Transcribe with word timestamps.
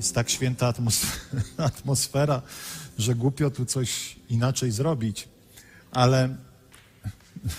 Jest 0.00 0.14
tak 0.14 0.30
święta 0.30 0.72
atmosfera, 1.56 2.42
że 2.98 3.14
głupio 3.14 3.50
tu 3.50 3.66
coś 3.66 4.16
inaczej 4.28 4.70
zrobić. 4.70 5.28
Ale 5.92 6.36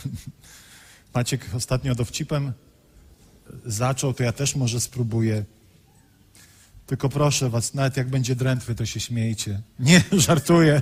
Maciek 1.15 1.49
ostatnio 1.55 1.95
dowcipem 1.95 2.53
zaczął, 3.65 4.13
to 4.13 4.23
ja 4.23 4.31
też 4.31 4.55
może 4.55 4.81
spróbuję. 4.81 5.45
Tylko 6.87 7.09
proszę 7.09 7.49
was, 7.49 7.73
nawet 7.73 7.97
jak 7.97 8.09
będzie 8.09 8.35
drętwy, 8.35 8.75
to 8.75 8.85
się 8.85 8.99
śmiejcie. 8.99 9.61
Nie, 9.79 10.03
żartuję. 10.11 10.81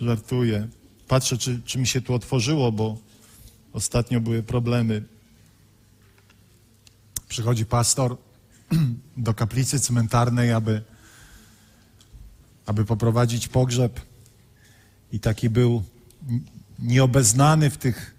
żartuję. 0.00 0.68
Patrzę, 1.08 1.38
czy, 1.38 1.62
czy 1.64 1.78
mi 1.78 1.86
się 1.86 2.00
tu 2.00 2.14
otworzyło, 2.14 2.72
bo 2.72 2.98
ostatnio 3.72 4.20
były 4.20 4.42
problemy. 4.42 5.02
Przychodzi 7.28 7.66
pastor 7.66 8.16
do 9.16 9.34
kaplicy 9.34 9.80
cmentarnej, 9.80 10.52
aby, 10.52 10.82
aby 12.66 12.84
poprowadzić 12.84 13.48
pogrzeb. 13.48 14.00
I 15.12 15.20
taki 15.20 15.50
był 15.50 15.82
nieobeznany 16.78 17.70
w 17.70 17.76
tych, 17.76 18.14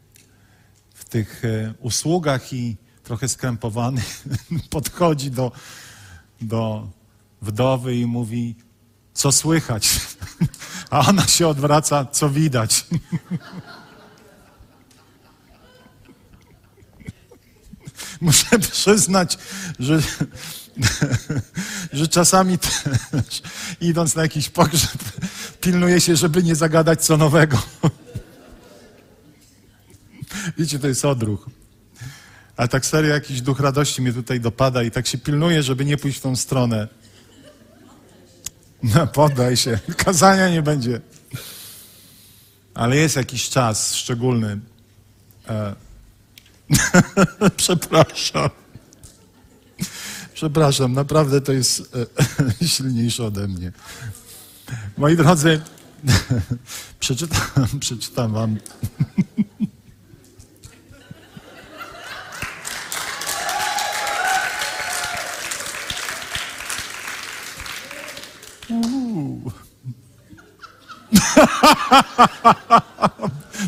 w 0.94 1.06
tych 1.06 1.46
e, 1.46 1.74
usługach 1.80 2.54
i 2.54 2.78
trochę 3.04 3.28
skrępowany. 3.28 4.02
Podchodzi 4.70 5.32
do, 5.32 5.52
do 6.42 6.90
wdowy 7.42 7.96
i 7.96 8.06
mówi, 8.06 8.56
co 9.14 9.32
słychać? 9.32 9.90
A 10.90 11.08
ona 11.10 11.28
się 11.28 11.48
odwraca, 11.48 12.06
co 12.06 12.30
widać. 12.30 12.86
Muszę 18.26 18.60
przyznać, 18.72 19.38
że, 19.80 20.02
że 21.94 22.08
czasami 22.08 22.58
też, 22.66 23.42
idąc 23.82 24.16
na 24.16 24.22
jakiś 24.22 24.50
pogrzeb, 24.50 25.04
pilnuje 25.62 26.02
się, 26.02 26.16
żeby 26.16 26.44
nie 26.44 26.56
zagadać 26.56 27.06
co 27.06 27.18
nowego. 27.18 27.64
Wiecie, 30.58 30.80
to 30.80 30.88
jest 30.88 31.06
odruch. 31.06 31.50
A 32.58 32.68
tak 32.68 32.86
serio 32.86 33.14
jakiś 33.14 33.42
duch 33.42 33.60
radości 33.60 34.02
mnie 34.02 34.14
tutaj 34.14 34.40
dopada 34.40 34.84
i 34.84 34.92
tak 34.92 35.08
się 35.08 35.18
pilnuje, 35.18 35.64
żeby 35.64 35.86
nie 35.86 35.98
pójść 35.98 36.20
w 36.20 36.22
tą 36.22 36.36
stronę. 36.36 36.88
No, 38.84 39.08
podaj 39.08 39.58
się. 39.58 39.80
Kazania 39.98 40.50
nie 40.50 40.62
będzie. 40.62 41.02
Ale 42.74 42.96
jest 42.96 43.16
jakiś 43.16 43.50
czas 43.50 43.96
szczególny. 43.96 44.60
E, 45.50 45.85
Przepraszam. 47.58 48.50
Przepraszam, 50.34 50.94
naprawdę 50.94 51.42
to 51.42 51.54
jest 51.54 51.96
e, 52.62 52.68
silniejsze 52.68 53.26
ode 53.26 53.48
mnie. 53.48 53.72
Moi 54.98 55.18
drodzy, 55.18 55.62
przeczytam, 57.00 57.68
przeczytam 57.80 58.34
wam. 58.34 58.58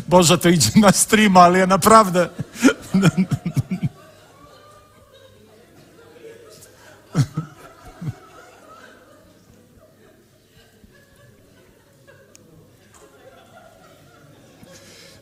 Boże, 0.08 0.38
to 0.38 0.48
idzie 0.48 0.70
na 0.76 0.92
streama, 0.92 1.42
ale 1.42 1.58
ja 1.58 1.66
naprawdę 1.66 2.28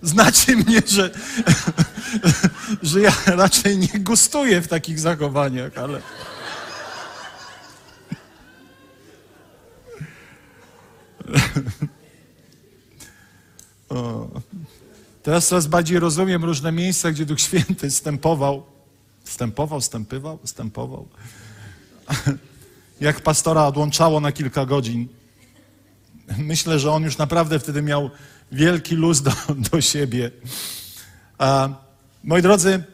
Znacie 0.02 0.56
mnie, 0.56 0.82
że, 0.96 1.10
że 2.90 3.00
ja 3.00 3.12
raczej 3.26 3.78
nie 3.78 4.00
gustuję 4.00 4.62
w 4.62 4.68
takich 4.68 5.00
zachowaniach, 5.00 5.78
ale. 5.78 6.00
O. 13.88 14.28
Teraz 15.22 15.48
coraz 15.48 15.66
bardziej 15.66 15.98
rozumiem 15.98 16.44
różne 16.44 16.72
miejsca, 16.72 17.12
gdzie 17.12 17.26
Duch 17.26 17.40
Święty 17.40 17.90
stępował. 17.90 18.62
Stępował, 19.24 19.80
stępywał, 19.80 20.38
stępował. 20.44 21.08
Jak 23.00 23.20
pastora 23.20 23.66
odłączało 23.66 24.20
na 24.20 24.32
kilka 24.32 24.66
godzin. 24.66 25.08
Myślę, 26.38 26.78
że 26.78 26.92
on 26.92 27.02
już 27.02 27.18
naprawdę 27.18 27.58
wtedy 27.58 27.82
miał 27.82 28.10
wielki 28.52 28.94
luz 28.94 29.22
do, 29.22 29.32
do 29.70 29.80
siebie. 29.80 30.30
A, 31.38 31.68
moi 32.24 32.42
drodzy, 32.42 32.84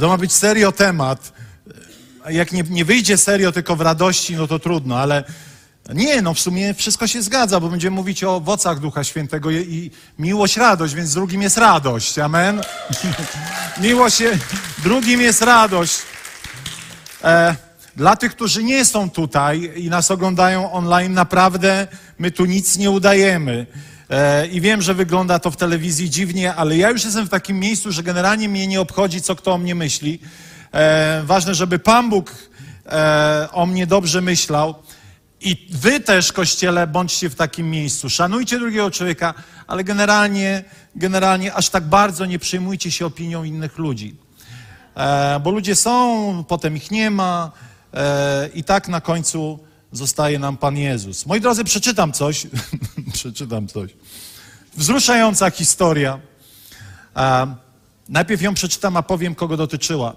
to 0.00 0.08
ma 0.08 0.18
być 0.18 0.32
serio 0.32 0.72
temat. 0.72 1.32
Jak 2.28 2.52
nie, 2.52 2.62
nie 2.62 2.84
wyjdzie 2.84 3.16
serio, 3.16 3.52
tylko 3.52 3.76
w 3.76 3.80
radości, 3.80 4.36
no 4.36 4.46
to 4.46 4.58
trudno, 4.58 4.98
ale 4.98 5.24
nie, 5.94 6.22
no 6.22 6.34
w 6.34 6.40
sumie 6.40 6.74
wszystko 6.74 7.06
się 7.06 7.22
zgadza, 7.22 7.60
bo 7.60 7.68
będziemy 7.68 7.96
mówić 7.96 8.24
o 8.24 8.36
owocach 8.36 8.80
Ducha 8.80 9.04
Świętego 9.04 9.50
i 9.50 9.90
miłość, 10.18 10.56
radość, 10.56 10.94
więc 10.94 11.14
drugim 11.14 11.42
jest 11.42 11.58
radość. 11.58 12.18
Amen. 12.18 12.60
miłość, 13.82 14.22
drugim 14.78 15.20
jest 15.20 15.42
radość. 15.42 15.98
E, 17.24 17.56
dla 17.96 18.16
tych, 18.16 18.32
którzy 18.32 18.64
nie 18.64 18.84
są 18.84 19.10
tutaj 19.10 19.72
i 19.76 19.90
nas 19.90 20.10
oglądają 20.10 20.72
online, 20.72 21.12
naprawdę 21.12 21.86
my 22.18 22.30
tu 22.30 22.44
nic 22.44 22.76
nie 22.76 22.90
udajemy. 22.90 23.66
E, 24.10 24.46
I 24.46 24.60
wiem, 24.60 24.82
że 24.82 24.94
wygląda 24.94 25.38
to 25.38 25.50
w 25.50 25.56
telewizji 25.56 26.10
dziwnie, 26.10 26.54
ale 26.54 26.76
ja 26.76 26.90
już 26.90 27.04
jestem 27.04 27.26
w 27.26 27.30
takim 27.30 27.60
miejscu, 27.60 27.92
że 27.92 28.02
generalnie 28.02 28.48
mnie 28.48 28.66
nie 28.66 28.80
obchodzi, 28.80 29.22
co 29.22 29.36
kto 29.36 29.52
o 29.52 29.58
mnie 29.58 29.74
myśli. 29.74 30.20
E, 30.72 31.22
ważne, 31.24 31.54
żeby 31.54 31.78
Pan 31.78 32.10
Bóg 32.10 32.34
e, 32.86 33.48
o 33.52 33.66
mnie 33.66 33.86
dobrze 33.86 34.20
myślał. 34.20 34.74
I 35.40 35.66
wy 35.70 36.00
też, 36.00 36.32
Kościele, 36.32 36.86
bądźcie 36.86 37.30
w 37.30 37.34
takim 37.34 37.70
miejscu. 37.70 38.10
Szanujcie 38.10 38.58
drugiego 38.58 38.90
człowieka, 38.90 39.34
ale 39.66 39.84
generalnie, 39.84 40.64
generalnie 40.96 41.54
aż 41.54 41.68
tak 41.68 41.84
bardzo 41.84 42.26
nie 42.26 42.38
przejmujcie 42.38 42.90
się 42.90 43.06
opinią 43.06 43.44
innych 43.44 43.78
ludzi. 43.78 44.16
E, 44.96 45.40
bo 45.40 45.50
ludzie 45.50 45.76
są, 45.76 46.44
potem 46.48 46.76
ich 46.76 46.90
nie 46.90 47.10
ma 47.10 47.52
e, 47.94 48.48
i 48.54 48.64
tak 48.64 48.88
na 48.88 49.00
końcu 49.00 49.67
zostaje 49.92 50.38
nam 50.38 50.56
Pan 50.56 50.76
Jezus. 50.76 51.26
Moi 51.26 51.40
drodzy, 51.40 51.64
przeczytam 51.64 52.12
coś. 52.12 52.46
przeczytam 53.12 53.68
coś. 53.68 53.90
Wzruszająca 54.76 55.50
historia. 55.50 56.20
Najpierw 58.08 58.42
ją 58.42 58.54
przeczytam, 58.54 58.96
a 58.96 59.02
powiem, 59.02 59.34
kogo 59.34 59.56
dotyczyła. 59.56 60.16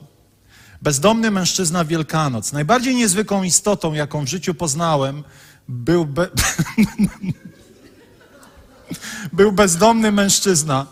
Bezdomny 0.82 1.32
mężczyzna 1.32 1.86
Wielkanoc. 1.86 2.54
Najbardziej 2.54 2.96
niezwykłą 2.96 3.44
istotą, 3.44 3.94
jaką 3.94 4.26
w 4.26 4.28
życiu 4.28 4.54
poznałem, 4.54 5.24
był, 5.68 6.06
be... 6.06 6.28
był 9.34 9.52
bezdomny 9.52 10.12
mężczyzna, 10.12 10.86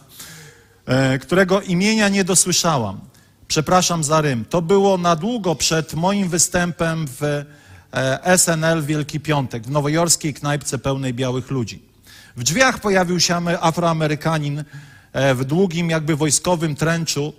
e, 0.86 1.20
którego 1.20 1.62
imienia 1.62 2.10
nie 2.10 2.24
dosłyszałam. 2.24 3.00
Przepraszam 3.48 4.04
za 4.04 4.22
rym. 4.22 4.46
To 4.46 4.62
było 4.62 4.98
na 4.98 5.16
długo 5.16 5.56
przed 5.56 5.94
moim 5.94 6.30
występem 6.30 7.06
w 7.20 7.46
SNL 8.38 8.83
Wielki 8.83 9.19
Piątek, 9.19 9.63
w 9.63 9.71
nowojorskiej 9.71 10.33
knajpce 10.33 10.77
pełnej 10.77 11.13
białych 11.13 11.51
ludzi. 11.51 11.81
W 12.36 12.44
drzwiach 12.44 12.80
pojawił 12.80 13.19
się 13.19 13.36
Afroamerykanin 13.62 14.63
e, 15.13 15.36
w 15.36 15.45
długim, 15.45 15.89
jakby 15.89 16.15
wojskowym 16.15 16.75
tręczu, 16.75 17.33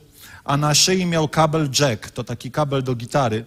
a 0.45 0.57
na 0.57 0.75
szyi 0.75 1.07
miał 1.07 1.29
kabel 1.29 1.71
jack, 1.81 2.11
to 2.11 2.25
taki 2.25 2.51
kabel 2.51 2.83
do 2.83 2.95
gitary, 2.95 3.45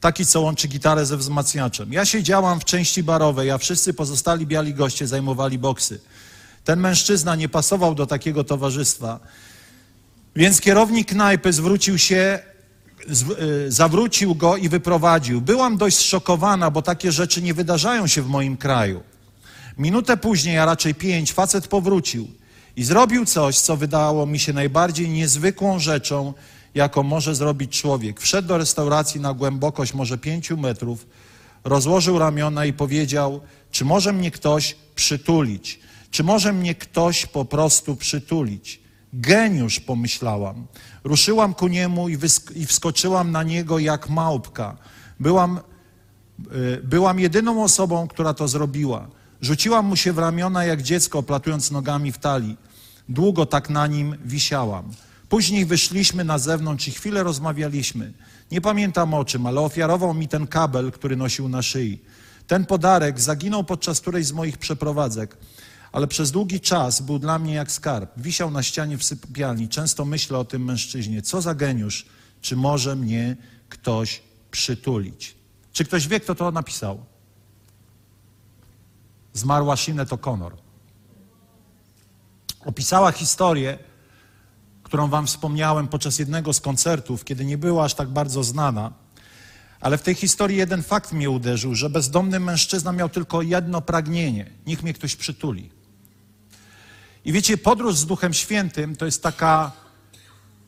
taki, 0.00 0.26
co 0.26 0.40
łączy 0.40 0.68
gitarę 0.68 1.06
ze 1.06 1.16
wzmacniaczem. 1.16 1.92
Ja 1.92 2.04
siedziałam 2.04 2.60
w 2.60 2.64
części 2.64 3.02
barowej, 3.02 3.50
a 3.50 3.58
wszyscy 3.58 3.94
pozostali 3.94 4.46
biali 4.46 4.74
goście 4.74 5.06
zajmowali 5.06 5.58
boksy. 5.58 6.00
Ten 6.64 6.80
mężczyzna 6.80 7.36
nie 7.36 7.48
pasował 7.48 7.94
do 7.94 8.06
takiego 8.06 8.44
towarzystwa, 8.44 9.20
więc 10.36 10.60
kierownik 10.60 11.08
knajpy 11.08 11.52
zwrócił 11.52 11.98
się 11.98 12.38
zawrócił 13.68 14.34
go 14.34 14.56
i 14.56 14.68
wyprowadził. 14.68 15.40
Byłam 15.40 15.76
dość 15.76 15.96
zszokowana, 15.96 16.70
bo 16.70 16.82
takie 16.82 17.12
rzeczy 17.12 17.42
nie 17.42 17.54
wydarzają 17.54 18.06
się 18.06 18.22
w 18.22 18.28
moim 18.28 18.56
kraju. 18.56 19.02
Minutę 19.78 20.16
później, 20.16 20.58
a 20.58 20.64
raczej 20.64 20.94
pięć, 20.94 21.32
facet 21.32 21.68
powrócił 21.68 22.28
i 22.76 22.84
zrobił 22.84 23.24
coś, 23.24 23.58
co 23.58 23.76
wydało 23.76 24.26
mi 24.26 24.38
się 24.38 24.52
najbardziej 24.52 25.08
niezwykłą 25.08 25.78
rzeczą, 25.78 26.34
jaką 26.74 27.02
może 27.02 27.34
zrobić 27.34 27.80
człowiek. 27.80 28.20
Wszedł 28.20 28.48
do 28.48 28.58
restauracji 28.58 29.20
na 29.20 29.34
głębokość 29.34 29.94
może 29.94 30.18
pięciu 30.18 30.56
metrów, 30.56 31.06
rozłożył 31.64 32.18
ramiona 32.18 32.64
i 32.64 32.72
powiedział: 32.72 33.40
Czy 33.70 33.84
może 33.84 34.12
mnie 34.12 34.30
ktoś 34.30 34.76
przytulić? 34.94 35.80
Czy 36.10 36.24
może 36.24 36.52
mnie 36.52 36.74
ktoś 36.74 37.26
po 37.26 37.44
prostu 37.44 37.96
przytulić? 37.96 38.80
Geniusz, 39.12 39.80
pomyślałam. 39.80 40.66
Ruszyłam 41.04 41.54
ku 41.54 41.68
niemu 41.68 42.08
i, 42.08 42.18
i 42.54 42.66
wskoczyłam 42.66 43.30
na 43.30 43.42
niego 43.42 43.78
jak 43.78 44.08
małpka. 44.08 44.76
Byłam 45.20 45.60
Y, 46.46 46.80
Byłam 46.84 47.20
jedyną 47.20 47.64
osobą, 47.64 48.08
która 48.08 48.34
to 48.34 48.48
zrobiła. 48.48 49.08
Rzuciłam 49.40 49.86
mu 49.86 49.96
się 49.96 50.12
w 50.12 50.18
ramiona 50.18 50.64
jak 50.64 50.82
dziecko, 50.82 51.22
platując 51.22 51.70
nogami 51.70 52.12
w 52.12 52.18
talii. 52.18 52.56
Długo 53.08 53.46
tak 53.46 53.70
na 53.70 53.86
nim 53.86 54.16
wisiałam. 54.24 54.90
Później 55.28 55.66
wyszliśmy 55.66 56.24
na 56.24 56.38
zewnątrz 56.38 56.88
i 56.88 56.90
chwilę 56.90 57.22
rozmawialiśmy. 57.22 58.12
Nie 58.50 58.60
pamiętam 58.60 59.14
o 59.14 59.24
czym, 59.24 59.46
ale 59.46 59.60
ofiarował 59.60 60.14
mi 60.14 60.28
ten 60.28 60.46
kabel, 60.46 60.92
który 60.92 61.16
nosił 61.16 61.48
na 61.48 61.62
szyi. 61.62 61.98
Ten 62.46 62.66
podarek 62.66 63.20
zaginął 63.20 63.64
podczas 63.64 64.00
którejś 64.00 64.26
z 64.26 64.32
moich 64.32 64.58
przeprowadzek, 64.58 65.36
ale 65.92 66.06
przez 66.06 66.30
długi 66.30 66.60
czas 66.60 67.00
był 67.00 67.18
dla 67.18 67.38
mnie 67.38 67.54
jak 67.54 67.72
skarb. 67.72 68.10
Wisiał 68.16 68.50
na 68.50 68.62
ścianie 68.62 68.98
w 68.98 69.04
sypialni. 69.04 69.68
Często 69.68 70.04
myślę 70.04 70.38
o 70.38 70.44
tym 70.44 70.64
mężczyźnie. 70.64 71.22
Co 71.22 71.40
za 71.42 71.54
geniusz? 71.54 72.06
Czy 72.40 72.56
może 72.56 72.96
mnie 72.96 73.36
ktoś 73.68 74.22
przytulić? 74.50 75.36
Czy 75.72 75.84
ktoś 75.84 76.08
wie, 76.08 76.20
kto 76.20 76.34
to 76.34 76.50
napisał? 76.50 77.04
Zmarła 79.32 79.76
Sinead 79.76 80.08
O'Connor. 80.08 80.52
Opisała 82.64 83.12
historię, 83.12 83.78
którą 84.82 85.08
wam 85.08 85.26
wspomniałem 85.26 85.88
podczas 85.88 86.18
jednego 86.18 86.52
z 86.52 86.60
koncertów, 86.60 87.24
kiedy 87.24 87.44
nie 87.44 87.58
była 87.58 87.84
aż 87.84 87.94
tak 87.94 88.08
bardzo 88.08 88.44
znana. 88.44 88.92
Ale 89.80 89.98
w 89.98 90.02
tej 90.02 90.14
historii 90.14 90.56
jeden 90.56 90.82
fakt 90.82 91.12
mnie 91.12 91.30
uderzył, 91.30 91.74
że 91.74 91.90
bezdomny 91.90 92.40
mężczyzna 92.40 92.92
miał 92.92 93.08
tylko 93.08 93.42
jedno 93.42 93.80
pragnienie. 93.80 94.50
Niech 94.66 94.82
mnie 94.82 94.94
ktoś 94.94 95.16
przytuli. 95.16 95.77
I 97.28 97.32
wiecie, 97.32 97.58
podróż 97.58 97.96
z 97.96 98.06
Duchem 98.06 98.34
Świętym 98.34 98.96
to 98.96 99.04
jest 99.04 99.22
taka 99.22 99.72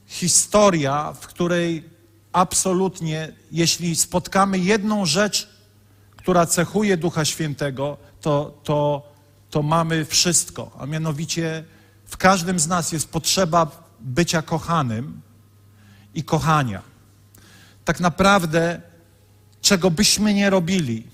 historia, 0.07 1.13
w 1.13 1.27
której 1.27 1.85
absolutnie, 2.33 3.33
jeśli 3.53 3.97
spotkamy 3.97 4.59
jedną 4.59 5.07
rzecz, 5.07 5.49
która 6.17 6.47
cechuje 6.47 6.97
Ducha 6.97 7.25
Świętego, 7.25 7.97
to, 8.21 8.61
to, 8.65 9.09
to 9.51 9.63
mamy 9.63 10.05
wszystko. 10.05 10.71
A 10.79 10.87
mianowicie 10.87 11.65
w 12.05 12.17
każdym 12.17 12.61
z 12.61 12.67
nas 12.67 12.93
jest 12.93 13.09
potrzeba 13.09 13.85
bycia 14.01 14.43
kochanym 14.43 15.21
i 16.15 16.25
kochania. 16.25 16.83
Tak 17.85 18.01
naprawdę, 18.01 18.81
czego 19.61 19.91
byśmy 19.91 20.35
nie 20.35 20.51
robili, 20.51 21.07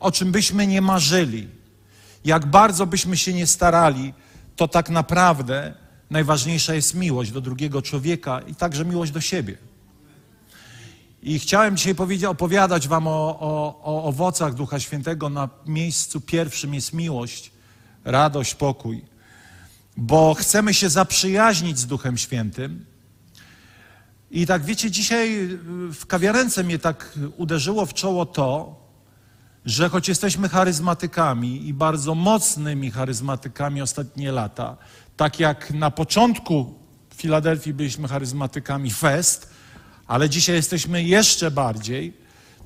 o 0.00 0.12
czym 0.12 0.32
byśmy 0.32 0.66
nie 0.66 0.80
marzyli, 0.80 1.48
jak 2.24 2.46
bardzo 2.46 2.86
byśmy 2.86 3.16
się 3.16 3.32
nie 3.32 3.46
starali, 3.46 4.14
to 4.60 4.68
tak 4.68 4.90
naprawdę 4.90 5.74
najważniejsza 6.10 6.74
jest 6.74 6.94
miłość 6.94 7.30
do 7.30 7.40
drugiego 7.40 7.82
człowieka 7.82 8.40
i 8.40 8.54
także 8.54 8.84
miłość 8.84 9.12
do 9.12 9.20
siebie. 9.20 9.56
I 11.22 11.38
chciałem 11.38 11.76
dzisiaj 11.76 11.94
opowiadać 12.28 12.88
Wam 12.88 13.06
o, 13.06 13.40
o, 13.40 13.80
o 13.84 14.04
owocach 14.04 14.54
Ducha 14.54 14.80
Świętego. 14.80 15.28
Na 15.28 15.48
miejscu 15.66 16.20
pierwszym 16.20 16.74
jest 16.74 16.92
miłość, 16.92 17.52
radość, 18.04 18.54
pokój, 18.54 19.04
bo 19.96 20.34
chcemy 20.34 20.74
się 20.74 20.88
zaprzyjaźnić 20.88 21.78
z 21.78 21.86
Duchem 21.86 22.18
Świętym. 22.18 22.84
I 24.30 24.46
tak 24.46 24.64
wiecie, 24.64 24.90
dzisiaj 24.90 25.58
w 25.92 26.06
kawiarence 26.06 26.64
mnie 26.64 26.78
tak 26.78 27.18
uderzyło 27.36 27.86
w 27.86 27.94
czoło 27.94 28.26
to, 28.26 28.79
że 29.64 29.88
choć 29.88 30.08
jesteśmy 30.08 30.48
charyzmatykami 30.48 31.68
i 31.68 31.74
bardzo 31.74 32.14
mocnymi 32.14 32.90
charyzmatykami 32.90 33.82
ostatnie 33.82 34.32
lata, 34.32 34.76
tak 35.16 35.40
jak 35.40 35.70
na 35.70 35.90
początku 35.90 36.74
w 37.10 37.14
Filadelfii 37.14 37.74
byliśmy 37.74 38.08
charyzmatykami 38.08 38.90
fest, 38.90 39.50
ale 40.06 40.30
dzisiaj 40.30 40.56
jesteśmy 40.56 41.02
jeszcze 41.02 41.50
bardziej, 41.50 42.16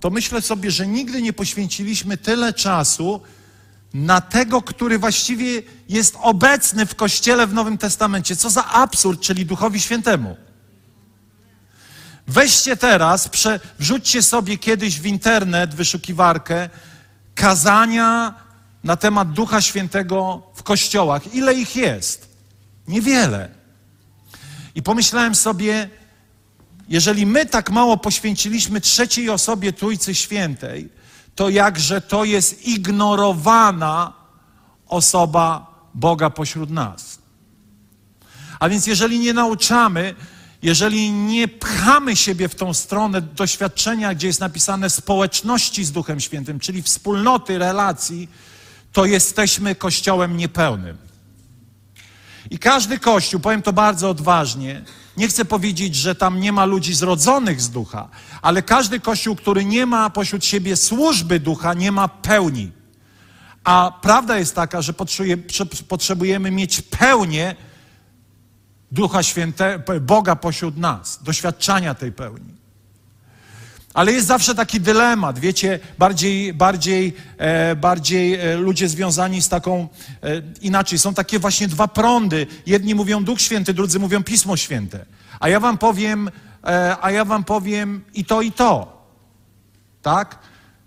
to 0.01 0.11
myślę 0.11 0.43
sobie, 0.43 0.71
że 0.71 0.87
nigdy 0.87 1.23
nie 1.23 1.33
poświęciliśmy 1.33 2.17
tyle 2.17 2.53
czasu 2.53 3.21
na 3.95 4.21
tego, 4.21 4.63
który 4.63 4.99
właściwie 4.99 5.63
jest 5.89 6.17
obecny 6.21 6.87
w 6.87 6.95
Kościele 6.95 7.47
w 7.47 7.55
Nowym 7.55 7.79
Testamencie. 7.79 8.37
Co 8.37 8.51
za 8.51 8.65
absurd, 8.65 9.21
czyli 9.21 9.47
Duchowi 9.47 9.81
Świętemu. 9.81 10.37
Weźcie 12.27 12.77
teraz, 12.77 13.29
prze, 13.29 13.61
wrzućcie 13.79 14.23
sobie 14.23 14.59
kiedyś 14.59 15.01
w 15.01 15.07
internet 15.07 15.75
wyszukiwarkę 15.75 16.69
kazania 17.35 18.35
na 18.85 18.97
temat 18.97 19.33
Ducha 19.33 19.61
Świętego 19.61 20.43
w 20.55 20.63
kościołach. 20.63 21.35
Ile 21.35 21.55
ich 21.55 21.77
jest? 21.77 22.29
Niewiele. 22.89 23.49
I 24.75 24.83
pomyślałem 24.83 25.35
sobie, 25.35 25.89
jeżeli 26.89 27.27
my 27.27 27.47
tak 27.47 27.71
mało 27.71 27.97
poświęciliśmy 27.97 28.81
trzeciej 28.81 29.31
osobie 29.31 29.73
Trójcy 29.73 30.15
Świętej, 30.15 30.89
to 31.35 31.49
jakże 31.49 32.01
to 32.01 32.25
jest 32.25 32.67
ignorowana 32.67 34.13
osoba 34.87 35.75
Boga 35.95 36.31
pośród 36.31 36.71
nas. 36.71 37.19
A 38.61 38.69
więc 38.69 38.87
jeżeli 38.87 39.19
nie 39.19 39.33
nauczamy, 39.33 40.15
jeżeli 40.65 41.13
nie 41.13 41.49
pchamy 41.49 42.17
siebie 42.17 42.49
w 42.49 42.55
tą 42.55 42.75
stronę 42.75 43.23
doświadczenia, 43.23 44.15
gdzie 44.15 44.27
jest 44.27 44.41
napisane 44.41 44.91
społeczności 44.91 45.85
z 45.85 45.93
Duchem 45.93 46.21
Świętym, 46.21 46.61
czyli 46.61 46.83
wspólnoty, 46.83 47.59
relacji, 47.59 48.29
to 48.93 49.05
jesteśmy 49.05 49.75
kościołem 49.75 50.37
niepełnym. 50.37 50.97
I 52.51 52.59
każdy 52.59 52.99
kościół, 52.99 53.41
powiem 53.41 53.63
to 53.63 53.73
bardzo 53.73 54.11
odważnie, 54.11 54.85
nie 55.17 55.29
chcę 55.29 55.45
powiedzieć, 55.45 55.95
że 55.95 56.15
tam 56.15 56.41
nie 56.41 56.53
ma 56.53 56.65
ludzi 56.65 56.95
zrodzonych 56.95 57.61
z 57.61 57.71
ducha, 57.71 58.09
ale 58.43 58.63
każdy 58.63 59.01
kościół, 59.01 59.37
który 59.37 59.65
nie 59.65 59.87
ma 59.87 60.11
pośród 60.11 60.45
siebie 60.45 60.77
służby 60.77 61.41
ducha, 61.41 61.75
nie 61.75 61.93
ma 61.93 62.09
pełni. 62.09 62.73
A 63.65 63.93
prawda 64.03 64.39
jest 64.39 64.55
taka, 64.55 64.83
że 64.83 64.95
potrzebujemy 65.89 66.51
mieć 66.51 66.81
pełnię 66.81 67.57
Ducha 68.95 69.23
Świętego, 69.23 70.01
Boga 70.01 70.37
pośród 70.37 70.77
nas, 70.77 71.23
doświadczania 71.23 71.95
tej 71.95 72.13
pełni. 72.13 72.55
Ale 73.95 74.13
jest 74.13 74.27
zawsze 74.27 74.55
taki 74.55 74.81
dylemat, 74.81 75.39
wiecie, 75.39 75.81
bardziej, 75.99 76.55
bardziej, 76.55 77.13
e, 77.39 77.77
bardziej 77.77 78.35
e, 78.35 78.57
ludzie 78.57 78.89
związani 78.89 79.43
z 79.43 79.49
taką, 79.49 79.89
e, 80.23 80.43
inaczej, 80.61 80.99
są 80.99 81.15
takie 81.15 81.39
właśnie 81.39 81.69
dwa 81.69 81.89
prądy. 81.89 82.47
Jedni 82.67 82.95
mówią 82.95 83.25
Duch 83.25 83.41
Święty, 83.41 83.75
drudzy 83.75 83.99
mówią 83.99 84.23
Pismo 84.23 84.57
Święte. 84.57 85.07
A 85.41 85.49
ja 85.49 85.61
wam 85.61 85.79
powiem, 85.79 86.31
e, 86.65 86.97
a 87.01 87.11
ja 87.11 87.25
wam 87.25 87.45
powiem 87.45 88.05
i 88.15 88.25
to, 88.25 88.43
i 88.43 88.53
to. 88.53 89.03
Tak? 90.03 90.39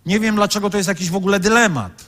Nie 0.05 0.19
wiem, 0.19 0.35
dlaczego 0.35 0.69
to 0.69 0.77
jest 0.77 0.89
jakiś 0.89 1.09
w 1.09 1.15
ogóle 1.15 1.39
dylemat. 1.39 2.05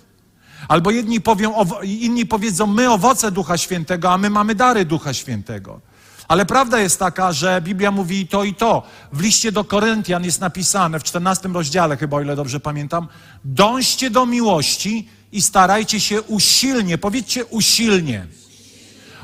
Albo 0.67 0.91
jedni 0.91 1.21
powią, 1.21 1.65
inni 1.83 2.25
powiedzą, 2.25 2.67
my 2.67 2.91
owoce 2.91 3.31
Ducha 3.31 3.57
Świętego, 3.57 4.11
a 4.11 4.17
my 4.17 4.29
mamy 4.29 4.55
dary 4.55 4.85
Ducha 4.85 5.13
Świętego. 5.13 5.88
Ale 6.29 6.45
prawda 6.45 6.79
jest 6.79 6.99
taka, 6.99 7.31
że 7.31 7.61
Biblia 7.61 7.91
mówi 7.91 8.27
to 8.27 8.43
i 8.43 8.53
to. 8.53 8.83
W 9.13 9.21
liście 9.21 9.51
do 9.51 9.63
Koryntian 9.63 10.23
jest 10.23 10.41
napisane 10.41 10.99
w 10.99 11.03
14 11.03 11.49
rozdziale, 11.49 11.97
chyba 11.97 12.17
o 12.17 12.21
ile 12.21 12.35
dobrze 12.35 12.59
pamiętam, 12.59 13.07
dążcie 13.43 14.09
do 14.09 14.25
miłości 14.25 15.09
i 15.31 15.41
starajcie 15.41 15.99
się 15.99 16.21
usilnie, 16.21 16.97
powiedzcie 16.97 17.45
usilnie, 17.45 18.27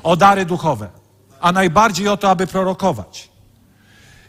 o 0.03 0.15
dary 0.15 0.45
duchowe, 0.45 0.89
a 1.39 1.51
najbardziej 1.51 2.07
o 2.07 2.17
to, 2.17 2.29
aby 2.29 2.47
prorokować. 2.47 3.29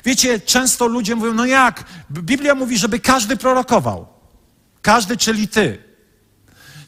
Wiecie, 0.04 0.40
często 0.40 0.86
ludzie 0.86 1.16
mówią, 1.16 1.34
no 1.34 1.46
jak? 1.46 1.84
Biblia 2.10 2.54
mówi, 2.54 2.78
żeby 2.78 3.00
każdy 3.00 3.36
prorokował. 3.36 4.06
Każdy, 4.82 5.16
czyli 5.16 5.48
ty 5.48 5.84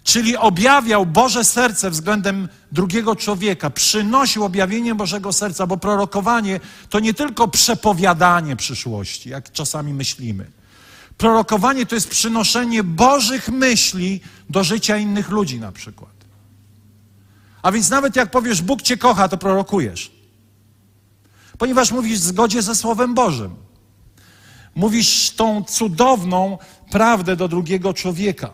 czyli 0.08 0.36
objawiał 0.36 1.06
Boże 1.06 1.44
serce 1.44 1.90
względem 1.90 2.48
drugiego 2.72 3.16
człowieka, 3.16 3.70
przynosił 3.70 4.44
objawienie 4.44 4.94
Bożego 4.94 5.32
serca, 5.32 5.66
bo 5.66 5.76
prorokowanie 5.76 6.60
to 6.88 7.00
nie 7.00 7.14
tylko 7.14 7.48
przepowiadanie 7.48 8.56
przyszłości, 8.56 9.28
jak 9.28 9.52
czasami 9.52 9.94
myślimy. 9.94 10.50
Prorokowanie 11.16 11.86
to 11.86 11.94
jest 11.94 12.08
przynoszenie 12.08 12.82
Bożych 12.82 13.48
myśli 13.48 14.20
do 14.50 14.64
życia 14.64 14.96
innych 14.96 15.30
ludzi 15.30 15.60
na 15.60 15.72
przykład. 15.72 16.14
A 17.62 17.72
więc 17.72 17.90
nawet 17.90 18.16
jak 18.16 18.30
powiesz, 18.30 18.62
Bóg 18.62 18.82
cię 18.82 18.96
kocha, 18.96 19.28
to 19.28 19.38
prorokujesz. 19.38 20.12
Ponieważ 21.58 21.92
mówisz 21.92 22.18
w 22.18 22.24
zgodzie 22.24 22.62
ze 22.62 22.74
Słowem 22.74 23.14
Bożym. 23.14 23.54
Mówisz 24.74 25.30
tą 25.30 25.64
cudowną 25.64 26.58
prawdę 26.90 27.36
do 27.36 27.48
drugiego 27.48 27.94
człowieka. 27.94 28.50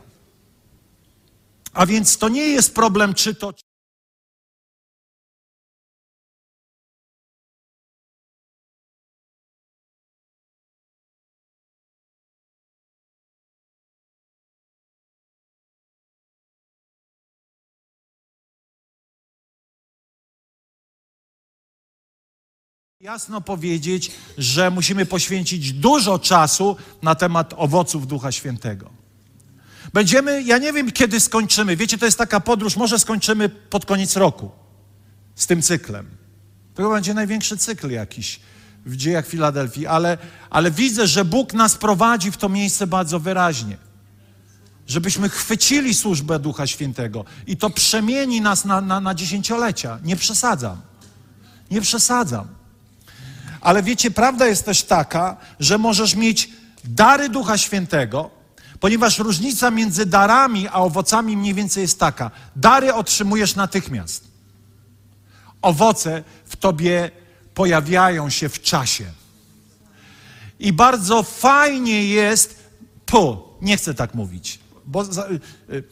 A 1.75 1.87
więc 1.87 2.19
to 2.19 2.29
nie 2.29 2.43
jest 2.49 2.75
problem, 2.75 3.15
czy 3.15 3.35
to. 3.35 3.53
jasno 23.05 23.41
powiedzieć, 23.41 24.11
że 24.39 24.71
musimy 24.71 25.07
poświęcić 25.07 25.73
dużo 25.73 26.19
czasu 26.19 26.77
na 27.03 27.15
temat 27.15 27.55
owoców 27.57 28.07
Ducha 28.07 28.33
Świętego. 28.33 29.04
Będziemy, 29.95 30.43
ja 30.43 30.59
nie 30.59 30.73
wiem 30.73 30.93
kiedy 30.93 31.21
skończymy. 31.21 31.77
Wiecie, 31.77 31.99
to 31.99 32.05
jest 32.05 32.19
taka 32.19 32.41
podróż, 32.41 32.77
może 32.77 32.99
skończymy 32.99 33.49
pod 33.49 33.87
koniec 33.87 34.17
roku 34.17 34.51
z 35.35 35.47
tym 35.47 35.63
cyklem. 35.63 36.07
To 36.75 36.91
będzie 36.91 37.15
największy 37.15 37.57
cykl 37.57 37.91
jakiś 37.91 38.41
w 38.87 38.97
dziejach 38.97 39.27
Filadelfii, 39.27 39.87
ale, 39.87 40.19
ale 40.51 40.71
widzę, 40.71 41.07
że 41.07 41.25
Bóg 41.25 41.53
nas 41.53 41.75
prowadzi 41.75 42.31
w 42.31 42.37
to 42.37 42.49
miejsce 42.49 42.87
bardzo 42.87 43.21
wyraźnie. 43.21 43.77
Żebyśmy 44.87 45.29
chwycili 45.29 45.95
służbę 45.95 46.39
Ducha 46.39 46.67
Świętego 46.67 47.25
i 47.47 47.57
to 47.57 47.71
przemieni 47.71 48.41
nas 48.41 48.65
na, 48.65 48.81
na, 48.81 49.01
na 49.01 49.15
dziesięciolecia. 49.15 49.99
Nie 50.05 50.17
przesadzam. 50.17 50.81
Nie 51.71 51.81
przesadzam. 51.81 52.49
Ale 53.61 53.83
wiecie, 53.83 54.11
prawda 54.11 54.47
jest 54.47 54.65
też 54.65 54.83
taka, 54.83 55.37
że 55.61 55.79
możesz 55.79 56.15
mieć 56.15 56.51
dary 56.85 57.29
Ducha 57.29 57.59
Świętego, 57.59 58.44
ponieważ 58.85 59.19
różnica 59.19 59.71
między 59.71 60.07
darami 60.07 60.69
a 60.69 60.75
owocami 60.75 61.37
mniej 61.37 61.55
więcej 61.55 61.83
jest 61.83 61.99
taka. 61.99 62.31
Dary 62.57 62.95
otrzymujesz 62.95 63.55
natychmiast. 63.55 64.25
Owoce 65.63 66.25
w 66.45 66.57
tobie 66.57 67.11
pojawiają 67.55 68.31
się 68.31 68.49
w 68.49 68.61
czasie. 68.61 69.05
I 70.59 70.73
bardzo 70.73 71.23
fajnie 71.23 72.09
jest, 72.09 72.69
pu, 73.07 73.43
nie 73.63 73.77
chcę 73.77 73.95
tak 73.95 74.15
mówić, 74.15 74.59
bo 74.87 75.05
za, 75.05 75.27
y, 75.27 75.41
y, 75.71 75.85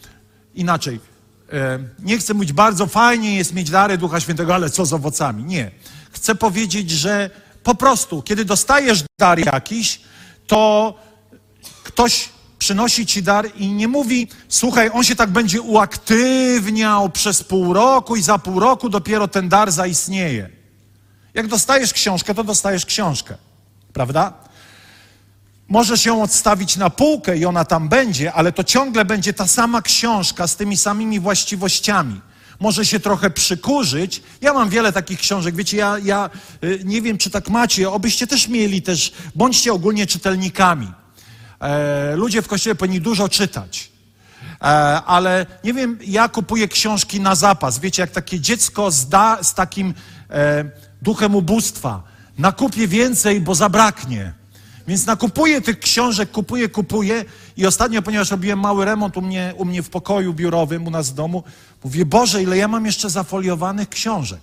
inaczej. 0.55 0.95
Y, 0.95 1.59
nie 1.99 2.19
chcę 2.19 2.35
mówić, 2.35 2.53
bardzo 2.53 2.87
fajnie 2.87 3.37
jest 3.37 3.55
mieć 3.55 3.71
dary 3.71 3.99
Ducha 3.99 4.21
Świętego, 4.21 4.55
ale 4.55 4.71
co 4.71 4.87
z 4.87 4.93
owocami? 4.93 5.45
Nie. 5.45 5.71
Chcę 6.11 6.35
powiedzieć, 6.35 6.91
że 6.91 7.31
po 7.63 7.75
prostu, 7.75 8.23
kiedy 8.23 8.45
dostajesz 8.45 9.05
dar 9.21 9.39
jakiś, 9.39 10.01
to 10.47 10.95
ktoś 11.85 12.29
przynosi 12.63 13.07
ci 13.07 13.23
dar 13.23 13.47
i 13.57 13.73
nie 13.73 13.89
mówi, 13.89 14.29
słuchaj, 14.49 14.91
on 14.93 15.05
się 15.05 15.17
tak 15.17 15.31
będzie 15.31 15.61
uaktywniał 15.61 17.11
przez 17.11 17.45
pół 17.45 17.73
roku 17.73 18.17
i 18.17 18.23
za 18.23 18.39
pół 18.39 18.61
roku 18.61 18.89
dopiero 18.89 19.29
ten 19.29 19.49
dar 19.49 19.73
zaistnieje. 19.73 20.51
Jak 21.35 21.47
dostajesz 21.47 21.93
książkę, 21.93 22.35
to 22.35 22.45
dostajesz 22.45 22.87
książkę, 22.87 23.37
prawda? 23.93 24.33
Możesz 25.69 26.07
ją 26.07 26.23
odstawić 26.23 26.77
na 26.77 26.91
półkę 26.91 27.39
i 27.39 27.47
ona 27.47 27.65
tam 27.65 27.89
będzie, 27.89 28.33
ale 28.33 28.53
to 28.53 28.65
ciągle 28.65 29.05
będzie 29.05 29.33
ta 29.33 29.47
sama 29.47 29.83
książka 29.83 30.47
z 30.47 30.57
tymi 30.57 30.77
samymi 30.77 31.21
właściwościami 31.21 32.21
może 32.61 32.87
się 32.87 33.01
trochę 33.01 33.31
przykurzyć. 33.31 34.23
Ja 34.41 34.53
mam 34.53 34.69
wiele 34.69 34.93
takich 34.93 35.19
książek. 35.19 35.55
Wiecie, 35.55 35.77
ja, 35.77 35.99
ja 36.05 36.31
y, 36.65 36.81
nie 36.85 37.03
wiem, 37.03 37.19
czy 37.19 37.31
tak 37.31 37.49
macie, 37.49 37.91
obyście 37.91 38.27
też 38.27 38.49
mieli 38.49 38.83
też, 38.83 39.13
bądźcie 39.35 39.73
ogólnie 39.73 40.07
czytelnikami. 40.07 41.02
E, 41.63 42.17
ludzie 42.17 42.43
w 42.43 42.49
kościele 42.49 42.75
powinni 42.75 43.01
dużo 43.01 43.29
czytać. 43.29 43.91
E, 44.61 44.65
ale 45.03 45.47
nie 45.65 45.73
wiem, 45.73 45.99
ja 46.07 46.29
kupuję 46.29 46.69
książki 46.69 47.21
na 47.21 47.35
zapas. 47.35 47.79
Wiecie, 47.79 48.03
jak 48.03 48.11
takie 48.11 48.41
dziecko 48.41 48.91
z, 48.91 49.09
da, 49.09 49.39
z 49.43 49.55
takim 49.55 49.95
e, 50.31 50.65
duchem 51.03 51.35
ubóstwa. 51.35 52.03
Nakupię 52.39 52.89
więcej, 52.89 53.41
bo 53.41 53.55
zabraknie. 53.55 54.33
Więc 54.89 55.07
nakupuję 55.07 55.61
tych 55.61 55.79
książek, 55.79 56.31
kupuję, 56.31 56.69
kupuję 56.69 57.25
i 57.57 57.67
ostatnio, 57.67 58.03
ponieważ 58.03 58.31
robiłem 58.31 58.61
mały 58.61 58.85
remont 58.85 59.17
u 59.17 59.23
mnie, 59.23 59.55
u 59.57 59.65
mnie 59.65 59.83
w 59.83 59.91
pokoju 59.91 60.35
biurowym, 60.35 60.87
u 60.87 60.91
nas 60.91 61.11
w 61.11 61.15
domu, 61.15 61.45
mówię, 61.85 62.07
Boże, 62.07 62.43
ile 62.43 62.57
ja 62.57 62.69
mam 62.69 62.87
jeszcze 62.87 63.11
zafoliowanych 63.11 63.89
książek. 63.89 64.41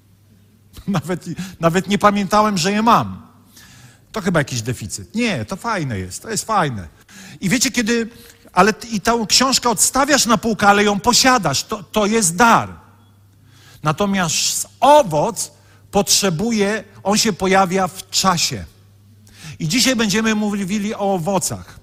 Nawet, 0.88 1.24
nawet 1.60 1.88
nie 1.88 1.98
pamiętałem, 1.98 2.58
że 2.58 2.72
je 2.72 2.82
mam. 2.82 3.29
To 4.12 4.20
chyba 4.20 4.40
jakiś 4.40 4.62
deficyt. 4.62 5.14
Nie, 5.14 5.44
to 5.44 5.56
fajne 5.56 5.98
jest, 5.98 6.22
to 6.22 6.30
jest 6.30 6.44
fajne. 6.44 6.88
I 7.40 7.48
wiecie, 7.48 7.70
kiedy, 7.70 8.08
ale 8.52 8.74
i 8.90 9.00
tę 9.00 9.24
książkę 9.28 9.70
odstawiasz 9.70 10.26
na 10.26 10.38
półkę, 10.38 10.68
ale 10.68 10.84
ją 10.84 11.00
posiadasz, 11.00 11.64
to, 11.64 11.82
to 11.82 12.06
jest 12.06 12.36
dar. 12.36 12.68
Natomiast 13.82 14.68
owoc 14.80 15.52
potrzebuje, 15.90 16.84
on 17.02 17.18
się 17.18 17.32
pojawia 17.32 17.88
w 17.88 18.10
czasie. 18.10 18.64
I 19.58 19.68
dzisiaj 19.68 19.96
będziemy 19.96 20.34
mówili 20.34 20.94
o 20.94 21.14
owocach. 21.14 21.79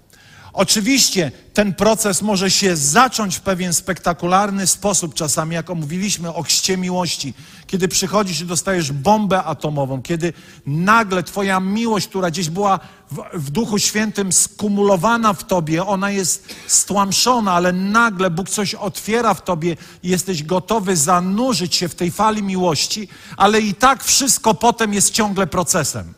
Oczywiście 0.58 1.32
ten 1.54 1.74
proces 1.74 2.22
może 2.22 2.52
się 2.52 2.76
zacząć 2.76 3.36
w 3.36 3.42
pewien 3.42 3.74
spektakularny 3.74 4.68
sposób, 4.68 5.14
czasami 5.14 5.56
jak 5.56 5.70
omówiliśmy 5.70 6.34
o 6.34 6.44
chrzcie 6.44 6.78
miłości, 6.78 7.34
kiedy 7.68 7.88
przychodzisz 7.88 8.42
i 8.42 8.46
dostajesz 8.46 8.92
bombę 8.92 9.44
atomową, 9.44 10.02
kiedy 10.02 10.34
nagle 10.66 11.24
Twoja 11.24 11.60
miłość, 11.60 12.08
która 12.08 12.32
gdzieś 12.32 12.50
była 12.50 12.80
w, 13.12 13.22
w 13.34 13.50
Duchu 13.50 13.80
Świętym 13.80 14.32
skumulowana 14.32 15.34
w 15.34 15.44
Tobie, 15.44 15.86
ona 15.86 16.12
jest 16.12 16.56
stłamszona, 16.68 17.54
ale 17.54 17.74
nagle 17.74 18.30
Bóg 18.30 18.50
coś 18.50 18.76
otwiera 18.76 19.34
w 19.34 19.44
Tobie 19.44 19.78
i 20.04 20.10
jesteś 20.10 20.44
gotowy 20.44 20.96
zanurzyć 20.96 21.76
się 21.76 21.90
w 21.90 21.96
tej 21.96 22.12
fali 22.12 22.44
miłości, 22.44 23.08
ale 23.38 23.62
i 23.62 23.74
tak 23.74 24.04
wszystko 24.04 24.54
potem 24.54 24.94
jest 24.94 25.12
ciągle 25.12 25.48
procesem. 25.48 26.14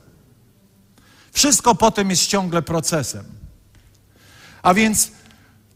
Wszystko 1.31 1.75
potem 1.75 2.09
jest 2.09 2.27
ciągle 2.27 2.61
procesem. 2.61 3.38
A 4.63 4.73
więc 4.73 5.11